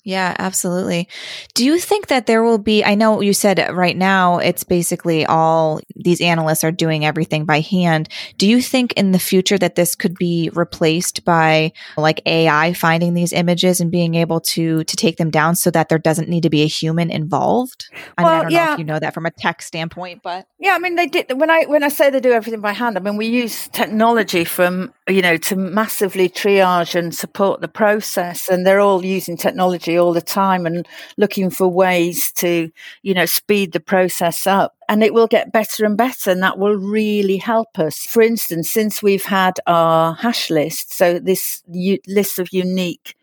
Yeah, 0.08 0.34
absolutely. 0.38 1.06
Do 1.52 1.66
you 1.66 1.78
think 1.78 2.06
that 2.06 2.24
there 2.24 2.42
will 2.42 2.56
be? 2.56 2.82
I 2.82 2.94
know 2.94 3.20
you 3.20 3.34
said 3.34 3.58
right 3.70 3.94
now 3.94 4.38
it's 4.38 4.64
basically 4.64 5.26
all 5.26 5.82
these 5.96 6.22
analysts 6.22 6.64
are 6.64 6.72
doing 6.72 7.04
everything 7.04 7.44
by 7.44 7.60
hand. 7.60 8.08
Do 8.38 8.48
you 8.48 8.62
think 8.62 8.94
in 8.94 9.12
the 9.12 9.18
future 9.18 9.58
that 9.58 9.74
this 9.74 9.94
could 9.94 10.14
be 10.14 10.48
replaced 10.54 11.26
by 11.26 11.72
like 11.98 12.22
AI 12.24 12.72
finding 12.72 13.12
these 13.12 13.34
images 13.34 13.82
and 13.82 13.90
being 13.90 14.14
able 14.14 14.40
to 14.40 14.82
to 14.82 14.96
take 14.96 15.18
them 15.18 15.28
down 15.28 15.56
so 15.56 15.70
that 15.72 15.90
there 15.90 15.98
doesn't 15.98 16.30
need 16.30 16.44
to 16.44 16.48
be 16.48 16.62
a 16.62 16.66
human 16.66 17.10
involved? 17.10 17.90
I, 18.16 18.22
well, 18.22 18.32
mean, 18.32 18.38
I 18.38 18.42
don't 18.44 18.52
yeah. 18.52 18.64
know 18.64 18.72
if 18.72 18.78
you 18.78 18.84
know 18.86 19.00
that 19.00 19.12
from 19.12 19.26
a 19.26 19.30
tech 19.30 19.60
standpoint, 19.60 20.22
but 20.22 20.46
yeah, 20.58 20.72
I 20.72 20.78
mean 20.78 20.94
they 20.94 21.06
did 21.06 21.38
when 21.38 21.50
I 21.50 21.64
when 21.64 21.82
I 21.82 21.88
say 21.88 22.08
they 22.08 22.20
do 22.20 22.32
everything 22.32 22.62
by 22.62 22.72
hand, 22.72 22.96
I 22.96 23.02
mean 23.02 23.18
we 23.18 23.26
use 23.26 23.68
technology 23.68 24.46
from 24.46 24.94
you 25.06 25.20
know 25.20 25.36
to 25.36 25.54
massively 25.54 26.30
triage 26.30 26.94
and 26.94 27.14
support 27.14 27.60
the 27.60 27.68
process, 27.68 28.48
and 28.48 28.66
they're 28.66 28.80
all 28.80 29.04
using 29.04 29.36
technology 29.36 29.97
all 29.98 30.12
the 30.12 30.20
time 30.20 30.66
and 30.66 30.86
looking 31.16 31.50
for 31.50 31.68
ways 31.68 32.32
to, 32.32 32.70
you 33.02 33.14
know, 33.14 33.26
speed 33.26 33.72
the 33.72 33.80
process 33.80 34.46
up. 34.46 34.76
And 34.88 35.02
it 35.02 35.12
will 35.12 35.26
get 35.26 35.52
better 35.52 35.84
and 35.84 35.96
better, 35.96 36.30
and 36.30 36.42
that 36.42 36.58
will 36.58 36.76
really 36.76 37.36
help 37.36 37.78
us. 37.78 38.06
For 38.06 38.22
instance, 38.22 38.70
since 38.70 39.02
we've 39.02 39.24
had 39.24 39.60
our 39.66 40.14
hash 40.14 40.50
list, 40.50 40.94
so 40.94 41.18
this 41.18 41.62
u- 41.70 41.98
list 42.06 42.38
of 42.38 42.52
unique 42.52 43.14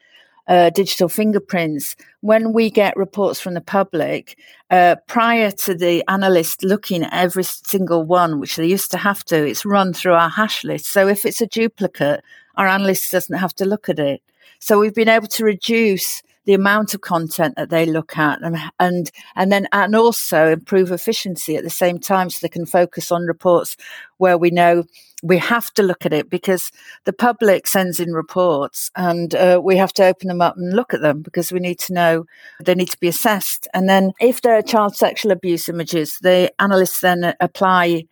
uh, 0.47 0.69
digital 0.69 1.09
fingerprints, 1.09 1.95
when 2.21 2.53
we 2.53 2.69
get 2.69 2.95
reports 2.95 3.39
from 3.39 3.55
the 3.55 3.61
public, 3.61 4.38
uh, 4.69 4.95
prior 5.07 5.49
to 5.49 5.73
the 5.73 6.03
analyst 6.07 6.63
looking 6.63 7.03
at 7.03 7.13
every 7.13 7.43
single 7.43 8.03
one, 8.03 8.39
which 8.39 8.55
they 8.55 8.67
used 8.67 8.91
to 8.91 8.97
have 8.97 9.23
to, 9.25 9.47
it's 9.47 9.65
run 9.65 9.93
through 9.93 10.13
our 10.13 10.29
hash 10.29 10.63
list. 10.63 10.85
So 10.85 11.07
if 11.07 11.25
it's 11.25 11.41
a 11.41 11.47
duplicate, 11.47 12.23
our 12.57 12.67
analyst 12.67 13.11
doesn't 13.11 13.38
have 13.38 13.55
to 13.55 13.65
look 13.65 13.89
at 13.89 13.99
it. 13.99 14.21
So 14.59 14.79
we've 14.79 14.93
been 14.93 15.09
able 15.09 15.27
to 15.27 15.43
reduce 15.43 16.23
the 16.45 16.53
amount 16.53 16.93
of 16.93 17.01
content 17.01 17.55
that 17.55 17.69
they 17.69 17.86
look 17.86 18.17
at 18.17 18.41
and, 18.41 18.58
and, 18.79 19.12
and 19.36 19.51
then, 19.51 19.67
and 19.71 19.95
also 19.95 20.51
improve 20.51 20.91
efficiency 20.91 21.55
at 21.55 21.63
the 21.63 21.69
same 21.69 21.99
time 21.99 22.29
so 22.29 22.39
they 22.41 22.49
can 22.49 22.65
focus 22.65 23.12
on 23.12 23.25
reports 23.25 23.75
where 24.17 24.38
we 24.38 24.49
know 24.49 24.84
we 25.23 25.38
have 25.38 25.73
to 25.73 25.81
look 25.81 26.05
at 26.05 26.13
it 26.13 26.29
because 26.29 26.71
the 27.05 27.13
public 27.13 27.65
sends 27.65 27.99
in 27.99 28.13
reports 28.13 28.91
and 28.95 29.34
uh, 29.34 29.60
we 29.63 29.75
have 29.75 29.91
to 29.93 30.05
open 30.05 30.27
them 30.27 30.41
up 30.41 30.55
and 30.55 30.75
look 30.75 30.93
at 30.93 31.01
them 31.01 31.21
because 31.21 31.51
we 31.51 31.60
need 31.60 31.79
to 31.79 31.93
know 31.93 32.25
they 32.63 32.75
need 32.75 32.89
to 32.89 32.99
be 32.99 33.08
assessed. 33.08 33.67
And 33.73 33.89
then 33.89 34.12
if 34.19 34.41
there 34.41 34.55
are 34.55 34.62
child 34.62 34.95
sexual 34.95 35.31
abuse 35.31 35.67
images, 35.67 36.19
the 36.21 36.53
analysts 36.60 37.01
then 37.01 37.34
apply 37.39 38.05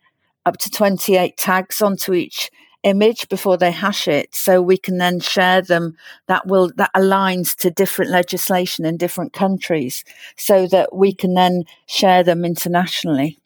up 0.44 0.58
to 0.58 0.70
28 0.70 1.36
tags 1.36 1.80
onto 1.80 2.12
each 2.14 2.50
image 2.84 3.28
before 3.28 3.56
they 3.56 3.72
hash 3.72 4.06
it 4.06 4.34
so 4.34 4.62
we 4.62 4.76
can 4.76 4.98
then 4.98 5.18
share 5.18 5.62
them 5.62 5.96
that 6.28 6.46
will 6.46 6.70
that 6.76 6.90
aligns 6.94 7.56
to 7.56 7.70
different 7.70 8.10
legislation 8.10 8.84
in 8.84 8.96
different 8.96 9.32
countries 9.32 10.04
so 10.36 10.66
that 10.66 10.94
we 10.94 11.12
can 11.12 11.34
then 11.34 11.64
share 11.86 12.22
them 12.22 12.44
internationally 12.44 13.38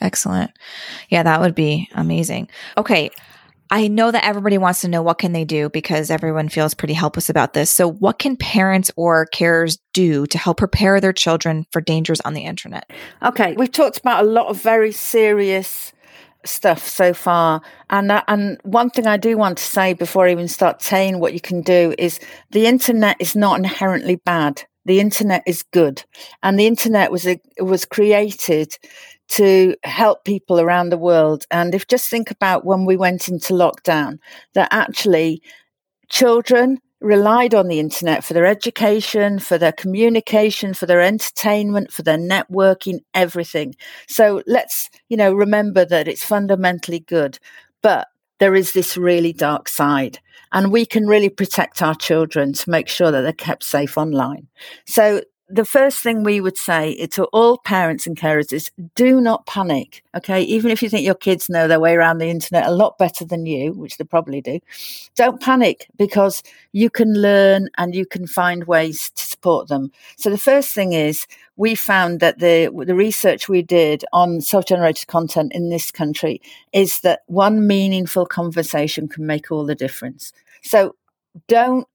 excellent 0.00 0.50
yeah 1.08 1.22
that 1.22 1.40
would 1.40 1.54
be 1.54 1.88
amazing 1.94 2.48
okay 2.76 3.10
I 3.72 3.86
know 3.86 4.10
that 4.10 4.24
everybody 4.24 4.58
wants 4.58 4.80
to 4.80 4.88
know 4.88 5.00
what 5.00 5.18
can 5.18 5.32
they 5.32 5.44
do 5.44 5.68
because 5.68 6.10
everyone 6.10 6.48
feels 6.48 6.74
pretty 6.74 6.92
helpless 6.92 7.30
about 7.30 7.52
this. 7.52 7.70
So 7.70 7.88
what 7.88 8.18
can 8.18 8.36
parents 8.36 8.90
or 8.96 9.28
carers 9.32 9.78
do 9.92 10.26
to 10.26 10.38
help 10.38 10.56
prepare 10.56 11.00
their 11.00 11.12
children 11.12 11.64
for 11.70 11.80
dangers 11.80 12.20
on 12.22 12.34
the 12.34 12.44
internet? 12.44 12.90
Okay, 13.22 13.54
we've 13.56 13.70
talked 13.70 13.98
about 13.98 14.24
a 14.24 14.26
lot 14.26 14.48
of 14.48 14.60
very 14.60 14.90
serious 14.90 15.92
stuff 16.44 16.86
so 16.86 17.12
far. 17.12 17.62
And 17.90 18.12
and 18.28 18.58
one 18.62 18.90
thing 18.90 19.06
I 19.06 19.16
do 19.16 19.36
want 19.36 19.58
to 19.58 19.64
say 19.64 19.92
before 19.92 20.26
I 20.26 20.32
even 20.32 20.48
start 20.48 20.82
saying 20.82 21.18
what 21.18 21.34
you 21.34 21.40
can 21.40 21.62
do 21.62 21.94
is 21.98 22.20
the 22.50 22.66
internet 22.66 23.16
is 23.20 23.36
not 23.36 23.58
inherently 23.58 24.16
bad. 24.16 24.62
The 24.86 25.00
internet 25.00 25.42
is 25.46 25.62
good, 25.62 26.04
and 26.42 26.58
the 26.58 26.66
internet 26.66 27.12
was 27.12 27.26
a, 27.26 27.38
was 27.58 27.84
created 27.84 28.76
to 29.28 29.76
help 29.84 30.24
people 30.24 30.58
around 30.58 30.88
the 30.88 30.98
world. 30.98 31.44
And 31.50 31.74
if 31.74 31.86
just 31.86 32.08
think 32.08 32.30
about 32.30 32.64
when 32.64 32.84
we 32.84 32.96
went 32.96 33.28
into 33.28 33.52
lockdown, 33.52 34.18
that 34.54 34.68
actually 34.72 35.42
children 36.08 36.78
relied 37.00 37.54
on 37.54 37.68
the 37.68 37.80
internet 37.80 38.24
for 38.24 38.34
their 38.34 38.46
education, 38.46 39.38
for 39.38 39.58
their 39.58 39.72
communication, 39.72 40.74
for 40.74 40.86
their 40.86 41.00
entertainment, 41.00 41.92
for 41.92 42.02
their 42.02 42.18
networking, 42.18 43.00
everything. 43.14 43.74
So 44.06 44.42
let's, 44.46 44.90
you 45.08 45.16
know, 45.16 45.32
remember 45.32 45.84
that 45.84 46.08
it's 46.08 46.24
fundamentally 46.24 47.00
good, 47.00 47.38
but 47.82 48.08
there 48.38 48.54
is 48.54 48.72
this 48.72 48.96
really 48.96 49.32
dark 49.32 49.68
side 49.68 50.18
and 50.52 50.72
we 50.72 50.84
can 50.84 51.06
really 51.06 51.28
protect 51.28 51.82
our 51.82 51.94
children 51.94 52.52
to 52.52 52.70
make 52.70 52.88
sure 52.88 53.10
that 53.10 53.22
they're 53.22 53.32
kept 53.32 53.62
safe 53.62 53.96
online. 53.96 54.48
So 54.86 55.22
the 55.50 55.64
first 55.64 55.98
thing 55.98 56.22
we 56.22 56.40
would 56.40 56.56
say 56.56 57.06
to 57.06 57.24
all 57.26 57.58
parents 57.58 58.06
and 58.06 58.16
carers 58.16 58.52
is 58.52 58.70
do 58.94 59.20
not 59.20 59.46
panic. 59.46 60.04
Okay. 60.14 60.42
Even 60.42 60.70
if 60.70 60.82
you 60.82 60.88
think 60.88 61.04
your 61.04 61.14
kids 61.14 61.48
know 61.48 61.66
their 61.66 61.80
way 61.80 61.94
around 61.94 62.18
the 62.18 62.28
internet 62.28 62.66
a 62.66 62.70
lot 62.70 62.98
better 62.98 63.24
than 63.24 63.46
you, 63.46 63.72
which 63.72 63.96
they 63.96 64.04
probably 64.04 64.40
do, 64.40 64.60
don't 65.16 65.40
panic 65.40 65.88
because 65.96 66.42
you 66.72 66.88
can 66.88 67.14
learn 67.14 67.68
and 67.78 67.94
you 67.94 68.06
can 68.06 68.26
find 68.26 68.64
ways 68.64 69.10
to 69.10 69.26
support 69.26 69.68
them. 69.68 69.90
So 70.16 70.30
the 70.30 70.38
first 70.38 70.70
thing 70.72 70.92
is 70.92 71.26
we 71.56 71.74
found 71.74 72.20
that 72.20 72.38
the, 72.38 72.70
the 72.86 72.94
research 72.94 73.48
we 73.48 73.62
did 73.62 74.04
on 74.12 74.40
self-generated 74.40 75.08
content 75.08 75.52
in 75.52 75.68
this 75.68 75.90
country 75.90 76.40
is 76.72 77.00
that 77.00 77.20
one 77.26 77.66
meaningful 77.66 78.26
conversation 78.26 79.08
can 79.08 79.26
make 79.26 79.50
all 79.50 79.66
the 79.66 79.74
difference. 79.74 80.32
So 80.62 80.94
don't, 81.48 81.86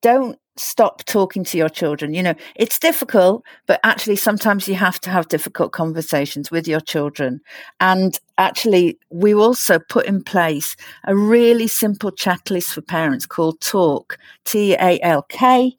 don't 0.00 0.38
stop 0.58 1.04
talking 1.04 1.44
to 1.44 1.58
your 1.58 1.68
children. 1.68 2.14
You 2.14 2.22
know, 2.22 2.34
it's 2.54 2.78
difficult, 2.78 3.44
but 3.66 3.80
actually 3.84 4.16
sometimes 4.16 4.68
you 4.68 4.74
have 4.74 5.00
to 5.00 5.10
have 5.10 5.28
difficult 5.28 5.72
conversations 5.72 6.50
with 6.50 6.68
your 6.68 6.80
children. 6.80 7.40
And 7.80 8.18
actually, 8.38 8.98
we 9.10 9.34
also 9.34 9.78
put 9.78 10.06
in 10.06 10.22
place 10.22 10.76
a 11.04 11.14
really 11.14 11.66
simple 11.66 12.10
checklist 12.10 12.72
for 12.72 12.80
parents 12.80 13.26
called 13.26 13.60
TALK, 13.60 14.16
T 14.44 14.74
A 14.74 14.98
L 15.02 15.22
K. 15.28 15.76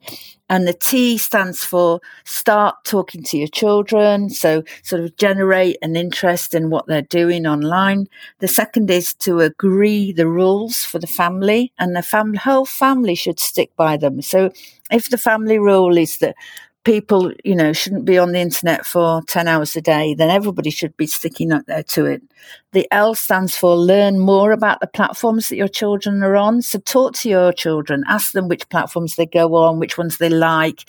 And 0.48 0.66
the 0.66 0.72
T 0.72 1.16
stands 1.16 1.62
for 1.62 2.00
start 2.24 2.74
talking 2.84 3.22
to 3.22 3.38
your 3.38 3.46
children. 3.48 4.30
So 4.30 4.64
sort 4.82 5.02
of 5.02 5.16
generate 5.16 5.76
an 5.80 5.94
interest 5.94 6.56
in 6.56 6.70
what 6.70 6.88
they're 6.88 7.02
doing 7.02 7.46
online. 7.46 8.08
The 8.40 8.48
second 8.48 8.90
is 8.90 9.14
to 9.14 9.38
agree 9.40 10.12
the 10.12 10.26
rules 10.26 10.84
for 10.84 10.98
the 10.98 11.06
family 11.06 11.72
and 11.78 11.94
the 11.94 12.02
family, 12.02 12.38
whole 12.38 12.66
family 12.66 13.14
should 13.14 13.38
stick 13.38 13.70
by 13.76 13.96
them. 13.96 14.22
So 14.22 14.50
if 14.90 15.08
the 15.08 15.18
family 15.18 15.60
rule 15.60 15.96
is 15.96 16.18
that 16.18 16.34
people, 16.84 17.32
you 17.44 17.54
know, 17.54 17.72
shouldn't 17.72 18.04
be 18.04 18.18
on 18.18 18.32
the 18.32 18.38
internet 18.38 18.86
for 18.86 19.22
10 19.22 19.46
hours 19.46 19.76
a 19.76 19.80
day, 19.80 20.14
then 20.14 20.30
everybody 20.30 20.70
should 20.70 20.96
be 20.96 21.06
sticking 21.06 21.52
up 21.52 21.66
there 21.66 21.82
to 21.82 22.06
it. 22.06 22.22
The 22.72 22.88
L 22.90 23.14
stands 23.14 23.54
for 23.54 23.76
learn 23.76 24.18
more 24.18 24.52
about 24.52 24.80
the 24.80 24.86
platforms 24.86 25.48
that 25.48 25.56
your 25.56 25.68
children 25.68 26.22
are 26.22 26.36
on. 26.36 26.62
So 26.62 26.78
talk 26.78 27.14
to 27.16 27.28
your 27.28 27.52
children, 27.52 28.04
ask 28.08 28.32
them 28.32 28.48
which 28.48 28.68
platforms 28.70 29.16
they 29.16 29.26
go 29.26 29.54
on, 29.56 29.78
which 29.78 29.98
ones 29.98 30.16
they 30.16 30.30
like. 30.30 30.88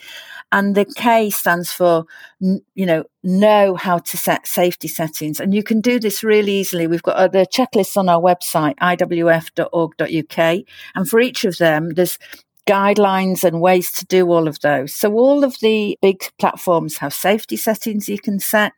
And 0.50 0.74
the 0.74 0.84
K 0.84 1.30
stands 1.30 1.72
for, 1.72 2.04
you 2.40 2.86
know, 2.86 3.04
know 3.22 3.74
how 3.74 3.98
to 3.98 4.16
set 4.16 4.46
safety 4.46 4.88
settings. 4.88 5.40
And 5.40 5.54
you 5.54 5.62
can 5.62 5.80
do 5.80 5.98
this 5.98 6.22
really 6.22 6.52
easily. 6.52 6.86
We've 6.86 7.02
got 7.02 7.32
the 7.32 7.46
checklists 7.46 7.96
on 7.96 8.08
our 8.08 8.20
website, 8.20 8.76
iwf.org.uk. 8.76 10.64
And 10.94 11.08
for 11.08 11.20
each 11.20 11.44
of 11.44 11.56
them, 11.56 11.90
there's 11.94 12.18
guidelines 12.66 13.44
and 13.44 13.60
ways 13.60 13.90
to 13.92 14.06
do 14.06 14.30
all 14.30 14.46
of 14.46 14.60
those. 14.60 14.94
So 14.94 15.12
all 15.14 15.44
of 15.44 15.58
the 15.60 15.98
big 16.00 16.22
platforms 16.38 16.98
have 16.98 17.12
safety 17.12 17.56
settings 17.56 18.08
you 18.08 18.18
can 18.18 18.38
set. 18.38 18.72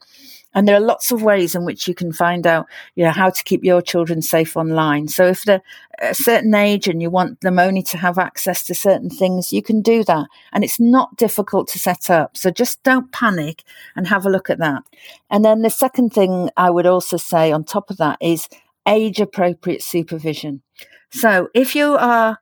And 0.57 0.69
there 0.69 0.77
are 0.77 0.81
lots 0.81 1.11
of 1.11 1.21
ways 1.21 1.57
in 1.57 1.65
which 1.65 1.89
you 1.89 1.97
can 1.97 2.13
find 2.13 2.47
out, 2.47 2.67
you 2.95 3.05
know, 3.05 3.11
how 3.11 3.29
to 3.29 3.43
keep 3.43 3.65
your 3.65 3.83
children 3.83 4.23
safe 4.23 4.57
online. 4.57 5.09
So 5.09 5.27
if 5.27 5.43
they're 5.43 5.63
a 6.01 6.15
certain 6.15 6.55
age 6.55 6.87
and 6.87 7.03
you 7.03 7.11
want 7.11 7.41
them 7.41 7.59
only 7.59 7.83
to 7.83 7.99
have 7.99 8.19
access 8.19 8.63
to 8.67 8.75
certain 8.75 9.11
things, 9.11 9.53
you 9.53 9.63
can 9.63 9.83
do 9.83 10.05
that. 10.05 10.29
And 10.53 10.63
it's 10.63 10.79
not 10.79 11.17
difficult 11.17 11.67
to 11.69 11.81
set 11.81 12.09
up. 12.09 12.37
So 12.37 12.53
just 12.53 12.81
don't 12.85 13.11
panic 13.11 13.65
and 13.97 14.07
have 14.07 14.25
a 14.25 14.31
look 14.31 14.49
at 14.49 14.59
that. 14.59 14.85
And 15.29 15.45
then 15.45 15.63
the 15.63 15.71
second 15.71 16.13
thing 16.13 16.51
I 16.57 16.71
would 16.71 16.87
also 16.87 17.17
say 17.17 17.51
on 17.51 17.65
top 17.65 17.91
of 17.91 17.97
that 17.97 18.19
is 18.21 18.49
age 18.87 19.21
appropriate 19.21 19.83
supervision. 19.83 20.63
So 21.11 21.49
if 21.53 21.75
you 21.75 21.97
are 21.97 22.39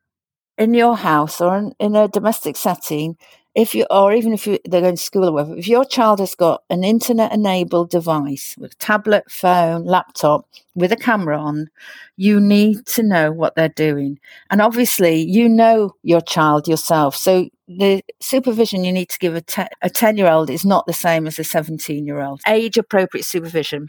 in 0.62 0.74
your 0.74 0.96
house 0.96 1.40
or 1.40 1.56
in, 1.56 1.72
in 1.78 1.96
a 1.96 2.08
domestic 2.08 2.56
setting, 2.56 3.16
if 3.54 3.74
you 3.74 3.84
or 3.90 4.12
even 4.14 4.32
if 4.32 4.46
you, 4.46 4.58
they're 4.64 4.80
going 4.80 4.96
to 4.96 5.02
school 5.02 5.28
or 5.28 5.32
whatever, 5.32 5.56
if 5.56 5.68
your 5.68 5.84
child 5.84 6.20
has 6.20 6.34
got 6.34 6.62
an 6.70 6.84
internet 6.84 7.32
enabled 7.32 7.90
device 7.90 8.54
with 8.58 8.78
tablet, 8.78 9.30
phone, 9.30 9.84
laptop 9.84 10.48
with 10.74 10.90
a 10.90 10.96
camera 10.96 11.38
on, 11.38 11.68
you 12.16 12.40
need 12.40 12.86
to 12.86 13.02
know 13.02 13.30
what 13.30 13.54
they're 13.54 13.68
doing. 13.68 14.18
And 14.50 14.62
obviously, 14.62 15.20
you 15.20 15.48
know 15.48 15.94
your 16.02 16.22
child 16.22 16.66
yourself. 16.66 17.14
So 17.14 17.50
the 17.68 18.02
supervision 18.20 18.84
you 18.84 18.92
need 18.92 19.10
to 19.10 19.18
give 19.18 19.36
a 19.36 19.90
10 19.90 20.16
year 20.16 20.28
old 20.28 20.48
is 20.48 20.64
not 20.64 20.86
the 20.86 20.92
same 20.94 21.26
as 21.26 21.38
a 21.38 21.44
17 21.44 22.06
year 22.06 22.20
old. 22.20 22.40
Age 22.46 22.78
appropriate 22.78 23.24
supervision 23.24 23.88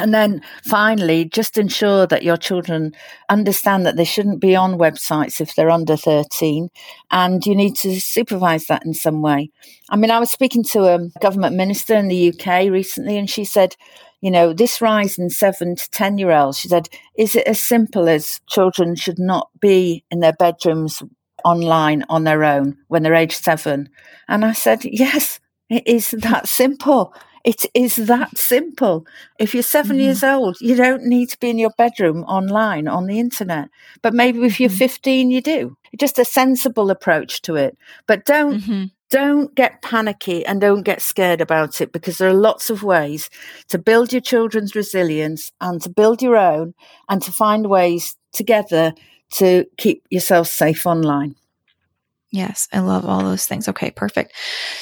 and 0.00 0.14
then 0.14 0.42
finally, 0.64 1.26
just 1.26 1.58
ensure 1.58 2.06
that 2.06 2.22
your 2.22 2.38
children 2.38 2.92
understand 3.28 3.84
that 3.84 3.96
they 3.96 4.04
shouldn't 4.04 4.40
be 4.40 4.56
on 4.56 4.78
websites 4.78 5.40
if 5.40 5.54
they're 5.54 5.70
under 5.70 5.96
13 5.96 6.68
and 7.10 7.44
you 7.44 7.54
need 7.54 7.76
to 7.76 8.00
supervise 8.00 8.66
that 8.66 8.84
in 8.86 8.94
some 8.94 9.20
way. 9.20 9.50
I 9.90 9.96
mean, 9.96 10.10
I 10.10 10.18
was 10.18 10.30
speaking 10.30 10.64
to 10.64 10.84
a 10.84 11.08
government 11.20 11.54
minister 11.54 11.94
in 11.94 12.08
the 12.08 12.32
UK 12.32 12.70
recently 12.70 13.18
and 13.18 13.28
she 13.28 13.44
said, 13.44 13.76
you 14.22 14.30
know, 14.30 14.52
this 14.52 14.80
rise 14.80 15.18
in 15.18 15.28
seven 15.28 15.76
to 15.76 15.90
10 15.90 16.18
year 16.18 16.30
olds, 16.30 16.58
she 16.58 16.68
said, 16.68 16.88
is 17.16 17.34
it 17.34 17.46
as 17.46 17.62
simple 17.62 18.08
as 18.08 18.40
children 18.48 18.94
should 18.94 19.18
not 19.18 19.48
be 19.60 20.04
in 20.10 20.20
their 20.20 20.32
bedrooms 20.32 21.02
online 21.44 22.04
on 22.08 22.24
their 22.24 22.44
own 22.44 22.78
when 22.88 23.02
they're 23.02 23.14
age 23.14 23.36
seven? 23.36 23.90
And 24.28 24.44
I 24.44 24.52
said, 24.52 24.84
yes, 24.84 25.40
it 25.68 25.86
is 25.86 26.10
that 26.10 26.48
simple. 26.48 27.14
It 27.44 27.64
is 27.72 27.96
that 27.96 28.36
simple. 28.36 29.06
If 29.38 29.54
you're 29.54 29.62
7 29.62 29.90
mm-hmm. 29.90 30.00
years 30.00 30.22
old, 30.22 30.60
you 30.60 30.74
don't 30.74 31.04
need 31.04 31.30
to 31.30 31.38
be 31.38 31.50
in 31.50 31.58
your 31.58 31.72
bedroom 31.78 32.22
online 32.24 32.86
on 32.86 33.06
the 33.06 33.18
internet. 33.18 33.70
But 34.02 34.14
maybe 34.14 34.44
if 34.44 34.60
you're 34.60 34.68
mm-hmm. 34.68 34.78
15, 34.78 35.30
you 35.30 35.40
do. 35.40 35.76
Just 35.98 36.18
a 36.18 36.24
sensible 36.24 36.90
approach 36.90 37.42
to 37.42 37.56
it. 37.56 37.76
But 38.06 38.24
don't. 38.24 38.60
Mm-hmm. 38.60 38.84
Don't 39.10 39.52
get 39.56 39.82
panicky 39.82 40.46
and 40.46 40.60
don't 40.60 40.84
get 40.84 41.02
scared 41.02 41.40
about 41.40 41.80
it 41.80 41.90
because 41.90 42.18
there 42.18 42.28
are 42.28 42.32
lots 42.32 42.70
of 42.70 42.84
ways 42.84 43.28
to 43.66 43.76
build 43.76 44.12
your 44.12 44.22
children's 44.22 44.76
resilience 44.76 45.50
and 45.60 45.82
to 45.82 45.90
build 45.90 46.22
your 46.22 46.36
own 46.36 46.74
and 47.08 47.20
to 47.22 47.32
find 47.32 47.68
ways 47.68 48.14
together 48.32 48.94
to 49.32 49.64
keep 49.78 50.04
yourself 50.10 50.46
safe 50.46 50.86
online. 50.86 51.34
Yes, 52.32 52.68
I 52.72 52.80
love 52.80 53.04
all 53.04 53.24
those 53.24 53.46
things. 53.46 53.68
Okay, 53.68 53.90
perfect. 53.90 54.32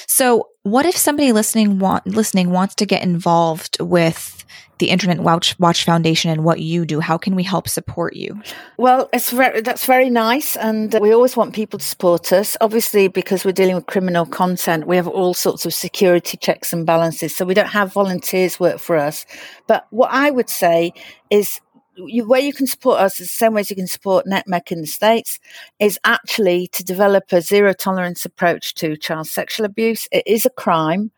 So, 0.07 0.49
what 0.65 0.85
if 0.85 0.97
somebody 0.97 1.33
listening 1.33 1.79
want 1.79 2.07
listening 2.07 2.51
wants 2.51 2.75
to 2.77 2.87
get 2.87 3.03
involved 3.03 3.81
with 3.81 4.45
the 4.79 4.91
Internet 4.91 5.21
Watch, 5.21 5.59
Watch 5.59 5.85
Foundation 5.85 6.31
and 6.31 6.45
what 6.45 6.61
you 6.61 6.85
do? 6.85 7.01
How 7.01 7.19
can 7.19 7.35
we 7.35 7.43
help 7.43 7.69
support 7.69 8.15
you? 8.15 8.41
Well, 8.77 9.09
it's 9.13 9.31
very, 9.31 9.61
that's 9.61 9.87
very 9.87 10.11
nice, 10.11 10.57
and 10.57 10.95
we 11.01 11.13
always 11.13 11.37
want 11.37 11.55
people 11.55 11.79
to 11.79 11.85
support 11.85 12.33
us. 12.33 12.57
Obviously, 12.61 13.09
because 13.09 13.45
we're 13.45 13.53
dealing 13.53 13.75
with 13.75 13.87
criminal 13.87 14.27
content, 14.27 14.87
we 14.87 14.97
have 14.97 15.09
all 15.09 15.35
sorts 15.35 15.65
of 15.67 15.75
security 15.75 16.37
checks 16.37 16.73
and 16.73 16.87
balances, 16.87 17.35
so 17.35 17.45
we 17.45 17.55
don't 17.55 17.67
have 17.69 17.93
volunteers 17.93 18.61
work 18.61 18.79
for 18.79 18.97
us. 18.97 19.27
But 19.67 19.87
what 19.91 20.11
I 20.13 20.31
would 20.31 20.51
say 20.51 20.93
is 21.31 21.61
you, 22.07 22.27
where 22.27 22.41
you 22.41 22.53
can 22.53 22.67
support 22.67 23.01
us, 23.01 23.19
the 23.19 23.27
same 23.27 23.55
ways 23.55 23.71
you 23.71 23.77
can 23.77 23.87
support 23.87 24.27
NCMEC 24.27 24.73
in 24.73 24.81
the 24.81 24.87
States, 24.87 25.39
is 25.79 25.99
actually 26.05 26.69
to 26.69 26.85
develop 26.85 27.33
a 27.33 27.41
zero 27.41 27.73
tolerance 27.73 28.25
approach 28.25 28.75
to 28.75 28.97
child 28.97 29.27
sexual 29.27 29.67
abuse. 29.67 30.09
It 30.13 30.27
is 30.27 30.47
a 30.47 30.51
crime. 30.51 31.11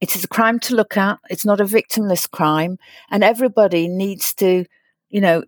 It 0.00 0.14
is 0.14 0.24
a 0.24 0.28
crime 0.28 0.60
to 0.60 0.76
look 0.76 0.96
at. 0.96 1.18
It's 1.28 1.44
not 1.44 1.60
a 1.60 1.64
victimless 1.64 2.30
crime. 2.30 2.78
And 3.10 3.24
everybody 3.24 3.88
needs 3.88 4.32
to, 4.34 4.64
you 5.10 5.20
know, 5.20 5.42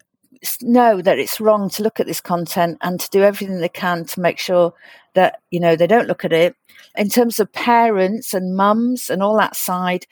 know 0.62 1.03
that 1.03 1.18
it's 1.18 1.41
wrong 1.41 1.68
to 1.70 1.82
look 1.82 2.01
at 2.01 2.07
this 2.07 2.20
content 2.20 2.78
and 2.80 2.99
to 2.99 3.09
do 3.11 3.22
everything 3.22 3.59
they 3.59 3.68
can 3.68 4.05
to 4.07 4.20
make 4.20 4.38
sure 4.38 4.72
that, 5.14 5.41
you 5.51 5.61
know, 5.61 5.76
they 5.76 5.86
don't 5.86 6.09
look 6.09 6.24
at 6.24 6.32
it. 6.32 6.57
In 6.97 7.09
terms 7.09 7.38
of 7.38 7.53
parents 7.53 8.34
and 8.34 8.57
mums 8.57 9.11
and 9.11 9.22
all 9.22 9.36
that 9.36 9.55
side, 9.55 10.07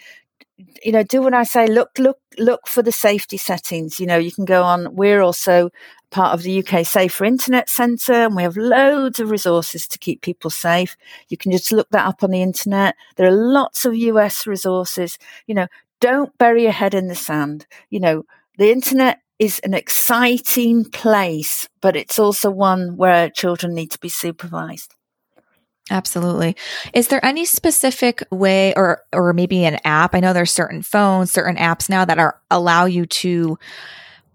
you 0.84 0.92
know, 0.92 1.02
do 1.02 1.22
what 1.22 1.34
I 1.34 1.44
say. 1.44 1.66
Look, 1.66 1.98
look, 1.98 2.18
look 2.36 2.66
for 2.66 2.82
the 2.82 2.92
safety 2.92 3.36
settings. 3.36 4.00
You 4.00 4.06
know, 4.06 4.16
you 4.18 4.32
can 4.32 4.44
go 4.44 4.62
on. 4.62 4.94
We're 4.94 5.20
also 5.22 5.70
part 6.11 6.34
of 6.34 6.42
the 6.42 6.64
UK 6.64 6.84
Safer 6.84 7.24
Internet 7.24 7.68
Centre, 7.68 8.12
and 8.12 8.34
we 8.34 8.42
have 8.42 8.56
loads 8.56 9.20
of 9.20 9.30
resources 9.30 9.86
to 9.88 9.98
keep 9.98 10.22
people 10.22 10.50
safe. 10.50 10.96
You 11.28 11.36
can 11.36 11.52
just 11.52 11.72
look 11.72 11.88
that 11.90 12.06
up 12.06 12.22
on 12.22 12.30
the 12.30 12.42
internet. 12.42 12.96
There 13.16 13.28
are 13.28 13.30
lots 13.30 13.84
of 13.84 13.94
US 13.96 14.46
resources. 14.46 15.18
You 15.46 15.54
know, 15.54 15.66
don't 16.00 16.36
bury 16.38 16.64
your 16.64 16.72
head 16.72 16.94
in 16.94 17.09
the 17.09 17.14
sand. 17.14 17.66
You 17.90 18.00
know, 18.00 18.22
the 18.56 18.70
internet 18.70 19.20
is 19.38 19.61
an 19.61 19.74
exciting 19.74 20.84
place, 20.86 21.68
but 21.80 21.94
it's 21.94 22.18
also 22.18 22.50
one 22.50 22.96
where 22.96 23.30
children 23.30 23.74
need 23.74 23.90
to 23.92 23.98
be 24.00 24.09
supervised. 24.09 24.94
Absolutely. 25.91 26.57
Is 26.93 27.09
there 27.09 27.24
any 27.24 27.45
specific 27.45 28.22
way 28.30 28.74
or 28.74 29.03
or 29.12 29.32
maybe 29.32 29.64
an 29.64 29.78
app? 29.84 30.14
I 30.14 30.20
know 30.20 30.32
there's 30.32 30.51
certain 30.51 30.82
phones, 30.82 31.32
certain 31.32 31.57
apps 31.57 31.89
now 31.89 32.05
that 32.05 32.18
are 32.18 32.39
allow 32.51 32.84
you 32.84 33.07
to 33.07 33.59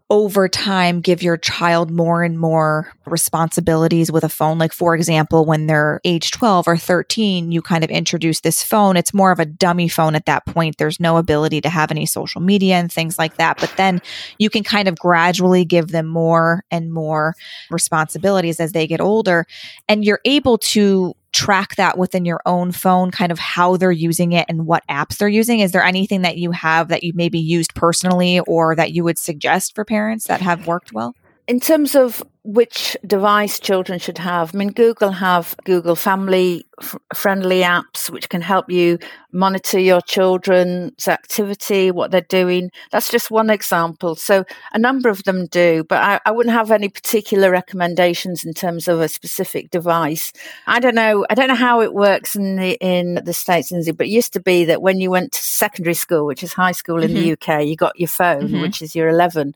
over 0.09 0.47
time 0.47 1.01
give 1.01 1.23
your 1.23 1.37
child 1.37 1.89
more 1.89 2.21
and 2.23 2.37
more 2.37 2.93
responsibilities 3.05 4.11
with 4.11 4.23
a 4.23 4.29
phone. 4.29 4.59
Like, 4.59 4.73
for 4.73 4.93
example, 4.93 5.43
when 5.43 5.65
they're 5.65 6.01
age 6.03 6.29
12 6.29 6.67
or 6.67 6.77
13, 6.77 7.51
you 7.51 7.63
kind 7.63 7.83
of 7.83 7.89
introduce 7.89 8.41
this 8.41 8.61
phone. 8.61 8.95
It's 8.95 9.13
more 9.13 9.31
of 9.31 9.39
a 9.39 9.45
dummy 9.45 9.87
phone 9.87 10.13
at 10.13 10.27
that 10.27 10.45
point. 10.45 10.77
There's 10.77 10.99
no 10.99 11.17
ability 11.17 11.61
to 11.61 11.69
have 11.69 11.89
any 11.89 12.05
social 12.05 12.41
media 12.41 12.75
and 12.75 12.91
things 12.91 13.17
like 13.17 13.37
that. 13.37 13.57
But 13.59 13.73
then 13.75 14.03
you 14.37 14.51
can 14.51 14.63
kind 14.63 14.87
of 14.87 14.99
gradually 14.99 15.65
give 15.65 15.87
them 15.87 16.05
more 16.05 16.63
and 16.69 16.93
more 16.93 17.33
responsibilities 17.71 18.59
as 18.59 18.73
they 18.73 18.85
get 18.85 19.01
older. 19.01 19.47
And 19.87 20.05
you're 20.05 20.21
able 20.25 20.59
to 20.59 21.15
track 21.33 21.75
that 21.75 21.97
within 21.97 22.25
your 22.25 22.39
own 22.45 22.71
phone, 22.71 23.11
kind 23.11 23.31
of 23.31 23.39
how 23.39 23.75
they're 23.77 23.91
using 23.91 24.31
it 24.31 24.45
and 24.47 24.65
what 24.65 24.83
apps 24.89 25.17
they're 25.17 25.27
using? 25.27 25.59
Is 25.59 25.71
there 25.71 25.83
anything 25.83 26.21
that 26.21 26.37
you 26.37 26.51
have 26.51 26.87
that 26.89 27.03
you 27.03 27.11
maybe 27.15 27.39
used 27.39 27.75
personally 27.75 28.39
or 28.41 28.75
that 28.75 28.91
you 28.91 29.03
would 29.03 29.17
suggest 29.17 29.75
for 29.75 29.83
parents 29.83 30.27
that 30.27 30.41
have 30.41 30.67
worked 30.67 30.93
well? 30.93 31.15
In 31.47 31.59
terms 31.59 31.95
of 31.95 32.23
which 32.43 32.97
device 33.07 33.59
children 33.59 33.99
should 33.99 34.17
have. 34.17 34.53
I 34.53 34.57
mean, 34.57 34.71
Google 34.71 35.11
have 35.11 35.55
Google 35.63 35.95
family 35.95 36.65
f- 36.81 36.97
friendly 37.13 37.61
apps 37.61 38.09
which 38.09 38.27
can 38.29 38.41
help 38.41 38.69
you 38.69 38.99
monitor 39.33 39.79
your 39.79 40.01
children's 40.01 41.07
activity, 41.07 41.91
what 41.91 42.11
they're 42.11 42.21
doing. 42.21 42.71
That's 42.91 43.09
just 43.09 43.31
one 43.31 43.49
example. 43.49 44.15
So 44.15 44.45
a 44.73 44.79
number 44.79 45.09
of 45.09 45.23
them 45.23 45.47
do, 45.47 45.83
but 45.89 46.01
I, 46.01 46.19
I 46.25 46.31
wouldn't 46.31 46.53
have 46.53 46.71
any 46.71 46.89
particular 46.89 47.51
recommendations 47.51 48.45
in 48.45 48.53
terms 48.53 48.87
of 48.87 49.01
a 49.01 49.09
specific 49.09 49.71
device. 49.71 50.31
I 50.67 50.79
don't 50.79 50.95
know. 50.95 51.25
I 51.29 51.35
don't 51.35 51.47
know 51.47 51.55
how 51.55 51.81
it 51.81 51.93
works 51.93 52.35
in 52.35 52.55
the 52.57 52.77
in 52.79 53.15
the 53.25 53.33
states, 53.33 53.71
Lynzy, 53.71 53.95
but 53.95 54.07
it 54.07 54.11
used 54.11 54.33
to 54.33 54.39
be 54.39 54.65
that 54.65 54.81
when 54.81 54.99
you 54.99 55.09
went 55.09 55.31
to 55.33 55.41
secondary 55.41 55.95
school, 55.95 56.25
which 56.25 56.43
is 56.43 56.53
high 56.53 56.71
school 56.71 57.01
in 57.01 57.11
mm-hmm. 57.11 57.47
the 57.47 57.55
UK, 57.55 57.65
you 57.65 57.75
got 57.75 57.99
your 57.99 58.09
phone, 58.09 58.49
mm-hmm. 58.49 58.61
which 58.61 58.81
is 58.81 58.95
your 58.95 59.09
eleven. 59.09 59.55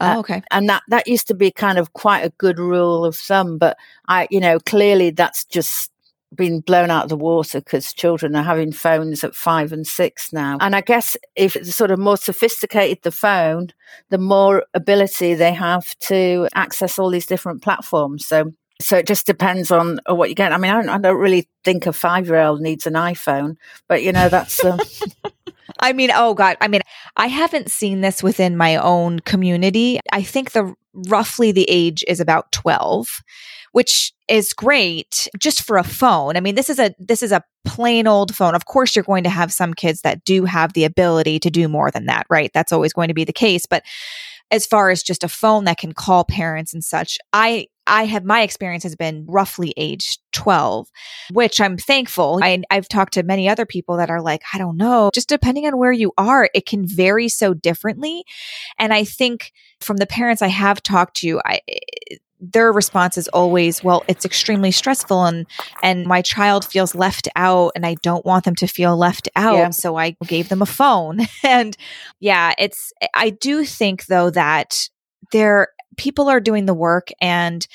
Oh, 0.00 0.20
okay. 0.20 0.36
Uh, 0.36 0.40
and 0.52 0.68
that 0.68 0.82
that 0.88 1.06
used 1.06 1.28
to 1.28 1.34
be 1.34 1.50
kind 1.50 1.78
of 1.78 1.92
quite 1.92 2.24
a 2.24 2.30
good 2.38 2.58
rule 2.58 3.04
of 3.04 3.16
thumb, 3.16 3.58
but 3.58 3.76
I, 4.08 4.26
you 4.30 4.40
know, 4.40 4.58
clearly 4.60 5.10
that's 5.10 5.44
just 5.44 5.90
been 6.34 6.60
blown 6.60 6.90
out 6.90 7.04
of 7.04 7.08
the 7.08 7.16
water 7.16 7.60
because 7.60 7.92
children 7.92 8.36
are 8.36 8.42
having 8.42 8.72
phones 8.72 9.24
at 9.24 9.34
five 9.34 9.72
and 9.72 9.86
six 9.86 10.32
now. 10.32 10.58
And 10.60 10.76
I 10.76 10.80
guess 10.80 11.16
if 11.36 11.56
it's 11.56 11.74
sort 11.74 11.90
of 11.90 11.98
more 11.98 12.16
sophisticated 12.16 13.02
the 13.02 13.10
phone, 13.10 13.68
the 14.10 14.18
more 14.18 14.64
ability 14.74 15.34
they 15.34 15.54
have 15.54 15.98
to 16.00 16.48
access 16.54 16.98
all 16.98 17.10
these 17.10 17.26
different 17.26 17.62
platforms. 17.62 18.26
So 18.26 18.52
so 18.80 18.96
it 18.96 19.06
just 19.06 19.26
depends 19.26 19.70
on 19.70 19.98
what 20.06 20.28
you 20.28 20.36
get. 20.36 20.52
I 20.52 20.58
mean, 20.58 20.70
I 20.70 20.74
don't, 20.74 20.88
I 20.88 20.98
don't 20.98 21.20
really 21.20 21.48
think 21.64 21.86
a 21.86 21.92
five 21.92 22.26
year 22.26 22.38
old 22.38 22.60
needs 22.60 22.86
an 22.86 22.94
iPhone, 22.94 23.56
but 23.88 24.02
you 24.02 24.12
know, 24.12 24.28
that's. 24.28 24.64
Uh, 24.64 24.78
I 25.80 25.92
mean, 25.92 26.10
oh 26.14 26.34
God. 26.34 26.56
I 26.60 26.68
mean, 26.68 26.82
I 27.16 27.26
haven't 27.26 27.70
seen 27.70 28.00
this 28.00 28.22
within 28.22 28.56
my 28.56 28.76
own 28.76 29.20
community. 29.20 30.00
I 30.12 30.22
think 30.22 30.52
the 30.52 30.74
roughly 31.08 31.52
the 31.52 31.66
age 31.68 32.04
is 32.06 32.20
about 32.20 32.52
12, 32.52 33.06
which 33.72 34.12
is 34.28 34.52
great 34.52 35.28
just 35.38 35.62
for 35.62 35.76
a 35.76 35.84
phone. 35.84 36.36
I 36.36 36.40
mean, 36.40 36.54
this 36.54 36.70
is 36.70 36.78
a 36.78 36.94
this 36.98 37.22
is 37.22 37.32
a 37.32 37.42
plain 37.64 38.06
old 38.06 38.34
phone. 38.34 38.54
Of 38.54 38.66
course, 38.66 38.94
you're 38.94 39.02
going 39.02 39.24
to 39.24 39.30
have 39.30 39.52
some 39.52 39.74
kids 39.74 40.02
that 40.02 40.24
do 40.24 40.44
have 40.44 40.72
the 40.72 40.84
ability 40.84 41.38
to 41.40 41.50
do 41.50 41.68
more 41.68 41.90
than 41.90 42.06
that, 42.06 42.26
right? 42.30 42.50
That's 42.52 42.72
always 42.72 42.92
going 42.92 43.08
to 43.08 43.14
be 43.14 43.24
the 43.24 43.32
case, 43.32 43.66
but 43.66 43.82
as 44.50 44.66
far 44.66 44.90
as 44.90 45.02
just 45.02 45.24
a 45.24 45.28
phone 45.28 45.64
that 45.64 45.78
can 45.78 45.92
call 45.92 46.24
parents 46.24 46.72
and 46.72 46.82
such, 46.82 47.18
I 47.32 47.66
I 47.86 48.04
have 48.04 48.24
my 48.24 48.42
experience 48.42 48.82
has 48.82 48.96
been 48.96 49.24
roughly 49.26 49.72
age 49.76 50.18
12, 50.32 50.88
which 51.32 51.58
I'm 51.58 51.78
thankful. 51.78 52.38
I, 52.42 52.62
I've 52.70 52.86
talked 52.86 53.14
to 53.14 53.22
many 53.22 53.48
other 53.48 53.64
people 53.64 53.96
that 53.96 54.10
are 54.10 54.20
like, 54.20 54.42
I 54.52 54.58
don't 54.58 54.76
know, 54.76 55.10
just 55.14 55.28
depending 55.28 55.66
on 55.66 55.78
where 55.78 55.92
you 55.92 56.12
are, 56.18 56.50
it 56.54 56.66
can 56.66 56.86
vary 56.86 57.30
so 57.30 57.54
differently. 57.54 58.24
And 58.78 58.92
I 58.92 59.04
think 59.04 59.52
from 59.80 59.96
the 59.96 60.06
parents 60.06 60.42
I 60.42 60.48
have 60.48 60.82
talked 60.82 61.16
to, 61.18 61.40
I, 61.46 61.60
their 62.40 62.72
response 62.72 63.18
is 63.18 63.28
always 63.28 63.82
well 63.82 64.04
it's 64.08 64.24
extremely 64.24 64.70
stressful 64.70 65.24
and 65.24 65.46
and 65.82 66.06
my 66.06 66.22
child 66.22 66.64
feels 66.64 66.94
left 66.94 67.28
out 67.36 67.72
and 67.74 67.84
i 67.84 67.94
don't 68.02 68.24
want 68.24 68.44
them 68.44 68.54
to 68.54 68.66
feel 68.66 68.96
left 68.96 69.28
out 69.36 69.56
yeah. 69.56 69.70
so 69.70 69.96
i 69.96 70.14
gave 70.26 70.48
them 70.48 70.62
a 70.62 70.66
phone 70.66 71.20
and 71.42 71.76
yeah 72.20 72.52
it's 72.58 72.92
i 73.14 73.30
do 73.30 73.64
think 73.64 74.06
though 74.06 74.30
that 74.30 74.88
there 75.32 75.68
people 75.96 76.28
are 76.28 76.40
doing 76.40 76.66
the 76.66 76.74
work 76.74 77.08
and 77.20 77.66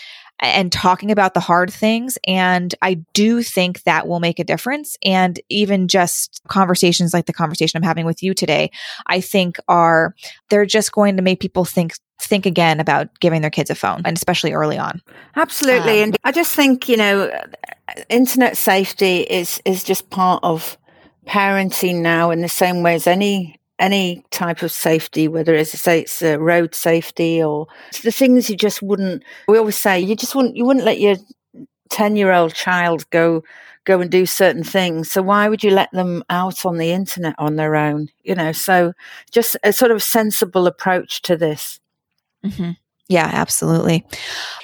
and 0.44 0.72
talking 0.72 1.10
about 1.10 1.34
the 1.34 1.40
hard 1.40 1.72
things. 1.72 2.18
And 2.28 2.74
I 2.82 2.96
do 3.14 3.42
think 3.42 3.84
that 3.84 4.08
will 4.08 4.20
make 4.20 4.40
a 4.40 4.44
difference. 4.44 4.98
And 5.04 5.40
even 5.50 5.88
just 5.88 6.42
conversations 6.50 7.14
like 7.14 7.28
the 7.28 7.34
conversation 7.34 7.78
I'm 7.78 7.88
having 7.88 8.06
with 8.06 8.22
you 8.22 8.34
today, 8.34 8.72
I 9.08 9.22
think 9.22 9.58
are, 9.68 10.14
they're 10.50 10.66
just 10.66 10.92
going 10.92 11.16
to 11.16 11.24
make 11.24 11.40
people 11.40 11.66
think 11.66 11.94
think 12.28 12.46
again 12.46 12.80
about 12.80 13.08
giving 13.20 13.42
their 13.42 13.52
kids 13.52 13.70
a 13.70 13.76
phone 13.76 14.02
and 14.06 14.18
especially 14.18 14.54
early 14.54 14.78
on 14.78 15.02
absolutely 15.36 16.02
um, 16.02 16.10
and 16.10 16.18
i 16.24 16.32
just 16.32 16.56
think 16.56 16.88
you 16.88 16.98
know 16.98 17.32
internet 18.10 18.58
safety 18.58 19.22
is 19.22 19.62
is 19.66 19.84
just 19.84 20.10
part 20.10 20.44
of 20.44 20.78
parenting 21.28 22.02
now 22.02 22.32
in 22.32 22.42
the 22.42 22.50
same 22.50 22.84
way 22.84 22.96
as 22.96 23.08
any 23.08 23.60
any 23.80 24.24
type 24.30 24.62
of 24.62 24.72
safety, 24.72 25.28
whether 25.28 25.54
it's 25.54 25.72
say 25.72 26.02
it's 26.02 26.22
uh, 26.22 26.40
road 26.40 26.76
safety 26.76 27.44
or 27.44 27.68
the 28.04 28.12
things 28.12 28.50
you 28.50 28.56
just 28.56 28.82
wouldn't. 28.82 29.24
We 29.48 29.58
always 29.58 29.78
say 29.78 30.00
you 30.00 30.16
just 30.16 30.36
wouldn't 30.36 30.56
you 30.56 30.66
wouldn't 30.66 30.86
let 30.86 31.00
your 31.00 31.18
ten 31.90 32.16
year 32.16 32.32
old 32.32 32.54
child 32.54 33.10
go 33.10 33.44
go 33.86 34.00
and 34.00 34.10
do 34.10 34.26
certain 34.26 34.64
things. 34.64 35.12
So 35.12 35.22
why 35.22 35.50
would 35.50 35.64
you 35.64 35.72
let 35.72 35.92
them 35.92 36.24
out 36.30 36.66
on 36.66 36.78
the 36.78 36.92
internet 36.92 37.36
on 37.38 37.56
their 37.56 37.76
own? 37.76 38.10
You 38.24 38.36
know, 38.36 38.52
so 38.52 38.94
just 39.32 39.58
a 39.64 39.74
sort 39.74 39.92
of 39.92 40.02
sensible 40.02 40.68
approach 40.68 41.22
to 41.24 41.36
this. 41.36 41.80
Mm-hmm. 42.46 42.72
Yeah, 43.10 43.30
absolutely. 43.32 44.06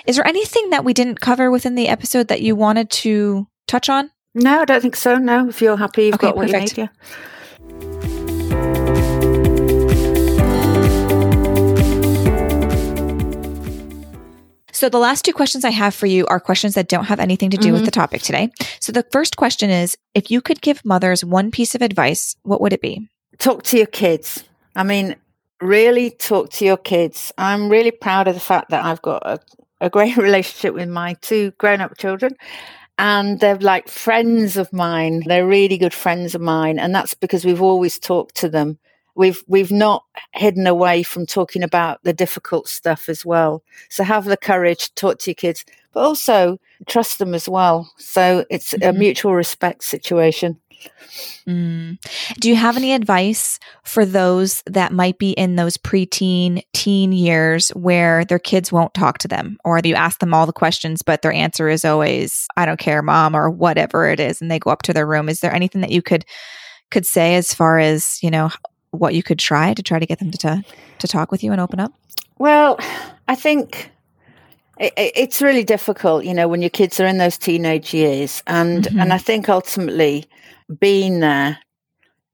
Is 0.06 0.16
there 0.16 0.28
anything 0.28 0.70
that 0.70 0.86
we 0.86 0.94
didn't 0.94 1.20
cover 1.20 1.52
within 1.52 1.76
the 1.76 1.88
episode 1.88 2.30
that 2.30 2.42
you 2.42 2.56
wanted 2.56 2.90
to 2.92 3.48
touch 3.68 3.90
on? 3.90 4.12
No, 4.34 4.62
I 4.62 4.66
don't 4.66 4.82
think 4.82 4.96
so. 4.96 5.18
No, 5.18 5.50
if 5.50 5.62
you're 5.62 5.78
happy, 5.78 6.06
you've 6.06 6.16
okay, 6.16 6.28
got 6.28 6.36
what 6.36 6.50
perfect. 6.50 6.78
you 6.78 6.84
need. 6.84 6.90
Yeah. 6.90 8.10
So 14.80 14.88
the 14.88 14.98
last 14.98 15.26
two 15.26 15.34
questions 15.34 15.66
I 15.66 15.72
have 15.72 15.94
for 15.94 16.06
you 16.06 16.26
are 16.28 16.40
questions 16.40 16.76
that 16.76 16.88
don't 16.88 17.04
have 17.04 17.20
anything 17.20 17.50
to 17.50 17.58
do 17.58 17.68
mm-hmm. 17.68 17.74
with 17.74 17.86
the 17.86 17.92
topic 17.92 18.22
today. 18.22 18.50
So 18.80 18.94
the 18.94 19.06
first 19.12 19.36
question 19.36 19.70
is 19.70 19.98
if 20.14 20.32
you 20.32 20.40
could 20.40 20.62
give 20.62 20.86
mothers 20.86 21.26
one 21.26 21.52
piece 21.52 21.76
of 21.76 21.82
advice, 21.82 22.38
what 22.44 22.62
would 22.62 22.72
it 22.72 22.82
be? 22.82 23.10
Talk 23.40 23.64
to 23.64 23.78
your 23.78 23.88
kids. 23.88 24.46
I 24.78 24.84
mean, 24.84 25.18
really 25.62 26.12
talk 26.12 26.50
to 26.52 26.66
your 26.66 26.78
kids. 26.78 27.32
I'm 27.38 27.70
really 27.70 27.92
proud 27.92 28.28
of 28.28 28.34
the 28.34 28.40
fact 28.40 28.70
that 28.70 28.86
I've 28.86 29.02
got 29.02 29.22
a, 29.26 29.40
a 29.82 29.90
great 29.90 30.18
relationship 30.30 30.74
with 30.74 30.90
my 30.90 31.16
two 31.22 31.52
grown 31.52 31.82
up 31.82 31.98
children. 31.98 32.36
And 32.98 33.40
they're 33.40 33.56
like 33.56 33.88
friends 33.88 34.58
of 34.58 34.74
mine. 34.74 35.24
They're 35.26 35.48
really 35.48 35.78
good 35.78 35.94
friends 35.94 36.36
of 36.36 36.42
mine. 36.42 36.80
And 36.80 36.94
that's 36.94 37.14
because 37.14 37.46
we've 37.46 37.62
always 37.62 37.98
talked 37.98 38.36
to 38.36 38.50
them 38.50 38.78
we've 39.20 39.44
we've 39.48 39.72
not 39.72 40.06
hidden 40.34 40.66
away 40.66 41.04
from 41.04 41.26
talking 41.26 41.62
about 41.62 42.02
the 42.04 42.14
difficult 42.14 42.70
stuff 42.70 43.10
as 43.10 43.26
well. 43.26 43.62
So 43.90 44.04
have 44.04 44.26
the 44.26 44.38
courage 44.38 44.86
to 44.86 44.96
talk 44.96 45.20
to 45.20 45.32
your 45.32 45.36
kids, 45.36 45.66
but 45.92 46.00
also 46.00 46.58
trust 46.88 47.20
them 47.20 47.34
as 47.34 47.48
well. 47.50 47.92
So 47.98 48.46
it's 48.50 48.74
mm-hmm. 48.74 48.96
a 48.96 48.98
mutual 48.98 49.36
respect 49.36 49.84
situation. 49.84 50.58
Mm. 51.48 51.98
Do 52.40 52.50
you 52.50 52.56
have 52.56 52.78
any 52.78 52.94
advice 52.94 53.60
for 53.84 54.06
those 54.06 54.64
that 54.68 54.92
might 54.92 55.18
be 55.18 55.32
in 55.32 55.56
those 55.56 55.78
preteen, 55.78 56.64
teen 56.74 57.12
years 57.12 57.70
where 57.70 58.26
their 58.26 58.40
kids 58.40 58.72
won't 58.72 58.94
talk 58.94 59.18
to 59.20 59.28
them 59.28 59.58
or 59.66 59.80
you 59.84 59.96
ask 59.96 60.20
them 60.20 60.34
all 60.34 60.46
the 60.46 60.54
questions, 60.54 61.02
but 61.02 61.22
their 61.22 61.34
answer 61.34 61.68
is 61.68 61.84
always, 61.84 62.48
I 62.56 62.66
don't 62.66 62.80
care, 62.80 63.02
mom, 63.02 63.36
or 63.36 63.50
whatever 63.50 64.08
it 64.08 64.20
is, 64.20 64.42
and 64.42 64.52
they 64.52 64.60
go 64.60 64.70
up 64.70 64.84
to 64.84 64.94
their 64.94 65.08
room? 65.08 65.30
Is 65.30 65.40
there 65.40 65.54
anything 65.54 65.82
that 65.82 65.92
you 65.92 66.02
could 66.02 66.26
could 66.92 67.06
say 67.06 67.36
as 67.36 67.54
far 67.54 67.78
as, 67.78 68.18
you 68.24 68.32
know, 68.32 68.50
what 68.92 69.14
you 69.14 69.22
could 69.22 69.40
try 69.40 69.74
to 69.74 69.84
try 69.84 70.00
to 70.00 70.06
get 70.06 70.20
them 70.20 70.32
to 70.32 70.38
to, 70.40 70.64
to 71.00 71.08
talk 71.08 71.32
with 71.32 71.44
you 71.44 71.52
and 71.52 71.62
open 71.62 71.80
up? 71.80 71.94
Well, 72.38 72.80
I 73.28 73.36
think 73.36 73.92
it, 74.80 74.94
it's 74.96 75.42
really 75.42 75.64
difficult, 75.64 76.26
you 76.26 76.34
know, 76.34 76.48
when 76.48 76.62
your 76.62 76.70
kids 76.70 77.00
are 77.00 77.06
in 77.06 77.18
those 77.18 77.38
teenage 77.38 77.94
years, 77.94 78.42
and 78.48 78.84
mm-hmm. 78.84 79.00
and 79.00 79.14
I 79.14 79.18
think 79.18 79.50
ultimately 79.50 80.26
being 80.80 81.20
there 81.20 81.60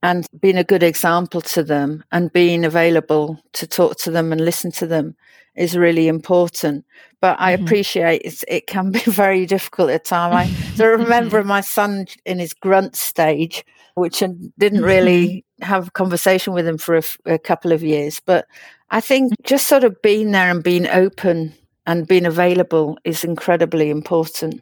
and 0.03 0.27
being 0.39 0.57
a 0.57 0.63
good 0.63 0.83
example 0.83 1.41
to 1.41 1.63
them 1.63 2.03
and 2.11 2.31
being 2.31 2.63
available 2.63 3.39
to 3.53 3.65
talk 3.65 3.97
to 3.97 4.11
them 4.11 4.31
and 4.31 4.39
listen 4.41 4.71
to 4.73 4.85
them 4.85 5.15
is 5.55 5.75
really 5.75 6.07
important. 6.07 6.85
But 7.21 7.37
I 7.39 7.55
mm-hmm. 7.55 7.63
appreciate 7.63 8.43
it 8.47 8.67
can 8.67 8.91
be 8.91 8.99
very 8.99 9.45
difficult 9.47 9.89
at 9.89 10.05
times. 10.05 10.35
I 10.35 10.45
so 10.75 10.85
remember 10.85 11.43
my 11.43 11.61
son 11.61 12.05
in 12.25 12.37
his 12.37 12.53
grunt 12.53 12.95
stage, 12.95 13.65
which 13.95 14.21
I 14.21 14.27
didn't 14.59 14.83
really 14.83 15.45
mm-hmm. 15.59 15.65
have 15.65 15.87
a 15.87 15.91
conversation 15.91 16.53
with 16.53 16.67
him 16.67 16.77
for 16.77 16.97
a, 16.97 17.03
a 17.25 17.39
couple 17.39 17.71
of 17.71 17.81
years. 17.81 18.19
But 18.19 18.45
I 18.91 19.01
think 19.01 19.33
just 19.43 19.65
sort 19.65 19.83
of 19.83 19.99
being 20.03 20.31
there 20.31 20.51
and 20.51 20.63
being 20.63 20.87
open 20.87 21.55
and 21.85 22.07
being 22.07 22.25
available 22.25 22.97
is 23.03 23.23
incredibly 23.23 23.89
important. 23.89 24.61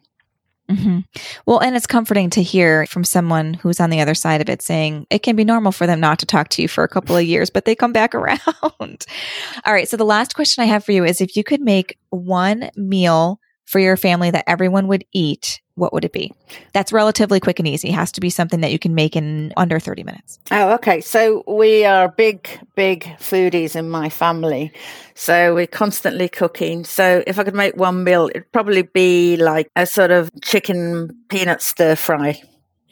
Mm-hmm. 0.70 1.00
Well, 1.44 1.60
and 1.60 1.76
it's 1.76 1.86
comforting 1.86 2.30
to 2.30 2.42
hear 2.42 2.86
from 2.86 3.04
someone 3.04 3.54
who's 3.54 3.80
on 3.80 3.90
the 3.90 4.00
other 4.00 4.14
side 4.14 4.40
of 4.40 4.48
it 4.48 4.62
saying 4.62 5.06
it 5.10 5.18
can 5.18 5.36
be 5.36 5.44
normal 5.44 5.72
for 5.72 5.86
them 5.86 6.00
not 6.00 6.18
to 6.20 6.26
talk 6.26 6.48
to 6.50 6.62
you 6.62 6.68
for 6.68 6.82
a 6.84 6.88
couple 6.88 7.16
of 7.16 7.24
years, 7.24 7.50
but 7.50 7.66
they 7.66 7.74
come 7.74 7.92
back 7.92 8.14
around. 8.14 8.40
All 8.80 9.72
right. 9.72 9.88
So, 9.88 9.96
the 9.96 10.04
last 10.04 10.34
question 10.34 10.62
I 10.62 10.66
have 10.66 10.84
for 10.84 10.92
you 10.92 11.04
is 11.04 11.20
if 11.20 11.36
you 11.36 11.44
could 11.44 11.60
make 11.60 11.98
one 12.10 12.70
meal 12.76 13.40
for 13.66 13.78
your 13.78 13.96
family 13.96 14.30
that 14.30 14.44
everyone 14.46 14.88
would 14.88 15.04
eat, 15.12 15.60
what 15.76 15.92
would 15.92 16.04
it 16.04 16.12
be? 16.12 16.32
That's 16.72 16.92
relatively 16.92 17.40
quick 17.40 17.58
and 17.58 17.66
easy. 17.66 17.88
It 17.88 17.94
has 17.94 18.12
to 18.12 18.20
be 18.20 18.30
something 18.30 18.60
that 18.60 18.72
you 18.72 18.78
can 18.78 18.94
make 18.94 19.16
in 19.16 19.52
under 19.56 19.80
30 19.80 20.04
minutes. 20.04 20.38
Oh, 20.50 20.72
okay. 20.74 21.00
So 21.00 21.42
we 21.48 21.84
are 21.84 22.08
big, 22.08 22.48
big 22.76 23.04
foodies 23.18 23.74
in 23.74 23.90
my 23.90 24.08
family. 24.08 24.72
So 25.14 25.54
we're 25.54 25.66
constantly 25.66 26.28
cooking. 26.28 26.84
So 26.84 27.24
if 27.26 27.38
I 27.38 27.44
could 27.44 27.54
make 27.54 27.76
one 27.76 28.04
meal, 28.04 28.28
it'd 28.28 28.50
probably 28.52 28.82
be 28.82 29.36
like 29.36 29.68
a 29.74 29.86
sort 29.86 30.10
of 30.10 30.30
chicken 30.42 31.16
peanut 31.28 31.62
stir 31.62 31.96
fry. 31.96 32.40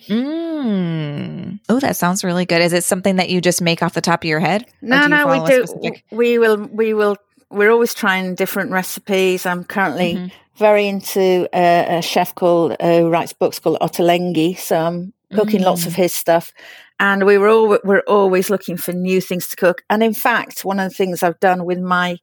Mm. 0.09 1.61
Oh, 1.69 1.79
that 1.79 1.97
sounds 1.97 2.25
really 2.25 2.45
good. 2.45 2.61
Is 2.61 2.73
it 2.73 2.83
something 2.83 3.17
that 3.17 3.31
you 3.31 3.41
just 3.41 3.63
make 3.63 3.83
off 3.83 3.95
the 3.95 4.01
top 4.01 4.25
of 4.25 4.29
your 4.29 4.41
head? 4.41 4.67
No, 4.81 5.07
no, 5.07 5.29
we 5.29 5.49
do. 5.49 5.93
We 6.11 6.39
will, 6.39 6.57
we 6.57 6.95
will 6.95 7.17
we're 7.53 7.71
always 7.71 7.95
trying 7.95 8.35
different 8.35 8.71
recipes. 8.71 9.47
I'm 9.47 9.63
currently 9.63 10.15
mm-hmm. 10.15 10.27
Very 10.57 10.87
into 10.87 11.49
a, 11.55 11.99
a, 11.99 12.03
chef 12.03 12.35
called 12.35 12.77
uh, 12.79 12.99
who 12.99 13.11
writes 13.11 13.33
books 13.33 13.59
called 13.59 13.79
Ottolenghi, 13.81 14.59
so 14.59 14.77
I'm 14.77 15.13
cooking 15.33 15.61
mm. 15.61 15.65
lots 15.65 15.87
of 15.87 15.93
mm. 15.93 15.97
his 15.97 16.15
stuff. 16.15 16.53
And 17.01 17.25
we 17.27 17.39
were 17.39 17.49
all 17.49 17.79
we're 17.85 18.05
always 18.07 18.51
looking 18.51 18.77
for 18.77 18.93
new 18.93 19.21
things 19.21 19.49
to 19.49 19.57
cook. 19.57 19.83
And 19.91 20.03
in 20.03 20.15
fact, 20.15 20.65
one 20.65 20.79
of 20.79 20.91
the 20.91 20.95
things 20.95 21.23
I've 21.23 21.41
done 21.41 21.65
with 21.65 21.81
my 21.81 22.19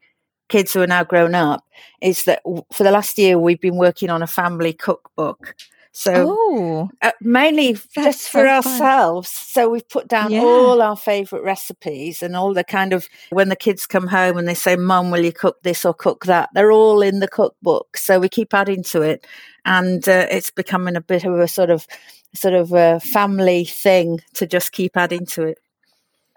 kids 0.47 0.73
who 0.73 0.81
are 0.81 0.87
now 0.87 1.03
grown 1.03 1.35
up 1.35 1.63
is 2.01 2.23
that 2.23 2.41
for 2.71 2.83
the 2.83 2.91
last 2.91 3.17
year 3.17 3.37
we've 3.37 3.61
been 3.61 3.77
working 3.77 4.09
on 4.09 4.21
a 4.21 4.27
family 4.27 4.73
cookbook. 4.73 5.55
So 5.91 6.37
oh, 6.37 6.89
uh, 7.01 7.11
mainly 7.19 7.73
just 7.95 8.29
for 8.29 8.45
so 8.45 8.47
ourselves. 8.47 9.29
So 9.29 9.69
we've 9.69 9.87
put 9.89 10.07
down 10.07 10.31
yeah. 10.31 10.41
all 10.41 10.81
our 10.81 10.95
favorite 10.95 11.43
recipes 11.43 12.21
and 12.21 12.35
all 12.35 12.53
the 12.53 12.63
kind 12.63 12.93
of 12.93 13.09
when 13.31 13.49
the 13.49 13.55
kids 13.55 13.85
come 13.85 14.07
home 14.07 14.37
and 14.37 14.47
they 14.47 14.53
say, 14.53 14.75
"Mom, 14.75 15.09
will 15.09 15.25
you 15.25 15.33
cook 15.33 15.61
this 15.63 15.83
or 15.85 15.93
cook 15.93 16.25
that?" 16.25 16.49
They're 16.53 16.71
all 16.71 17.01
in 17.01 17.19
the 17.19 17.27
cookbook. 17.27 17.97
So 17.97 18.19
we 18.19 18.29
keep 18.29 18.53
adding 18.53 18.83
to 18.83 19.01
it, 19.01 19.25
and 19.65 20.07
uh, 20.07 20.27
it's 20.29 20.51
becoming 20.51 20.95
a 20.95 21.01
bit 21.01 21.25
of 21.25 21.39
a 21.39 21.47
sort 21.47 21.71
of 21.71 21.87
sort 22.35 22.53
of 22.53 22.71
a 22.71 22.99
family 22.99 23.65
thing 23.65 24.21
to 24.35 24.45
just 24.45 24.71
keep 24.71 24.95
adding 24.95 25.25
to 25.25 25.43
it. 25.43 25.57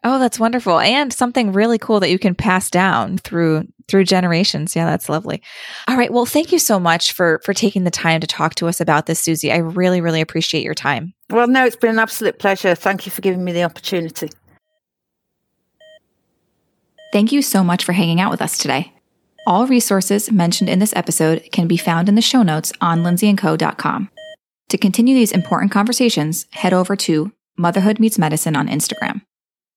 Oh, 0.05 0.19
that's 0.19 0.41
wonderful. 0.41 0.81
And 0.81 1.13
something 1.13 1.53
really 1.53 1.79
cool 1.79 2.01
that 2.01 2.11
you 2.11 2.19
can 2.19 2.35
pass 2.35 2.71
down 2.71 3.19
through 3.19 3.69
through 3.93 4.05
generations. 4.05 4.75
Yeah, 4.75 4.87
that's 4.87 5.11
lovely. 5.11 5.43
All 5.87 5.99
right. 5.99 6.11
Well, 6.11 6.25
thank 6.25 6.51
you 6.51 6.59
so 6.59 6.81
much 6.81 7.13
for 7.13 7.41
for 7.45 7.53
taking 7.53 7.85
the 7.85 7.91
time 7.91 8.21
to 8.23 8.27
talk 8.27 8.55
to 8.57 8.67
us 8.67 8.81
about 8.81 9.05
this, 9.05 9.21
Susie. 9.21 9.53
I 9.53 9.59
really, 9.59 10.01
really 10.01 10.23
appreciate 10.23 10.65
your 10.65 10.75
time. 10.75 11.13
Well, 11.29 11.47
no, 11.47 11.67
it's 11.67 11.77
been 11.77 11.91
an 11.91 11.99
absolute 11.99 12.39
pleasure. 12.39 12.75
Thank 12.75 13.05
you 13.05 13.13
for 13.13 13.21
giving 13.21 13.45
me 13.45 13.53
the 13.53 13.65
opportunity. 13.65 14.31
Thank 17.13 17.33
you 17.33 17.43
so 17.43 17.63
much 17.63 17.85
for 17.85 17.93
hanging 17.93 18.19
out 18.19 18.31
with 18.31 18.41
us 18.41 18.57
today. 18.57 18.95
All 19.47 19.67
resources 19.67 20.33
mentioned 20.33 20.71
in 20.71 20.79
this 20.79 20.97
episode 20.97 21.47
can 21.53 21.69
be 21.69 21.77
found 21.77 22.09
in 22.09 22.15
the 22.15 22.23
show 22.23 22.43
notes 22.43 22.73
on 22.81 23.03
lynzyandco.com. 23.03 24.09
To 24.71 24.79
continue 24.79 25.15
these 25.15 25.33
important 25.33 25.71
conversations, 25.71 26.47
head 26.53 26.73
over 26.73 26.97
to 26.97 27.31
Motherhood 27.59 28.01
Meets 28.01 28.19
Medicine 28.19 28.57
on 28.57 28.69
Instagram. 28.69 29.21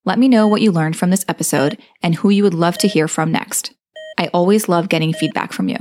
Let 0.05 0.19
me 0.19 0.29
know 0.29 0.47
what 0.47 0.61
you 0.61 0.71
learned 0.71 0.95
from 0.95 1.09
this 1.09 1.25
episode 1.27 1.77
and 2.01 2.15
who 2.15 2.29
you 2.29 2.43
would 2.43 2.53
love 2.53 2.77
to 2.77 2.87
hear 2.87 3.09
from 3.09 3.33
next. 3.33 3.74
I 4.17 4.27
always 4.27 4.69
love 4.69 4.89
getting 4.89 5.13
feedback 5.13 5.53
from 5.53 5.69
you. 5.69 5.77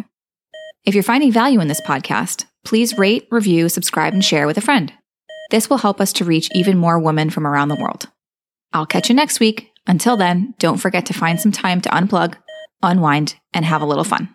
If 0.85 0.95
you're 0.95 1.03
finding 1.03 1.33
value 1.33 1.61
in 1.61 1.69
this 1.69 1.81
podcast, 1.81 2.45
please 2.65 2.99
rate, 2.99 3.27
review, 3.31 3.69
subscribe, 3.69 4.13
and 4.13 4.25
share 4.25 4.47
with 4.47 4.59
a 4.59 4.63
friend. 4.63 4.93
This 5.51 5.71
will 5.71 5.79
help 5.79 6.01
us 6.01 6.13
to 6.15 6.25
reach 6.25 6.51
even 6.55 6.77
more 6.77 6.99
women 6.99 7.31
from 7.31 7.47
around 7.47 7.69
the 7.69 7.77
world. 7.77 8.09
I'll 8.73 8.87
catch 8.87 9.09
you 9.09 9.15
next 9.15 9.41
week. 9.41 9.71
Until 9.87 10.17
then, 10.17 10.55
don't 10.59 10.79
forget 10.79 11.07
to 11.07 11.13
find 11.15 11.41
some 11.41 11.53
time 11.53 11.81
to 11.83 11.89
unplug, 11.91 12.35
unwind, 12.83 13.37
and 13.53 13.65
have 13.65 13.83
a 13.83 13.87
little 13.87 14.05
fun. 14.05 14.35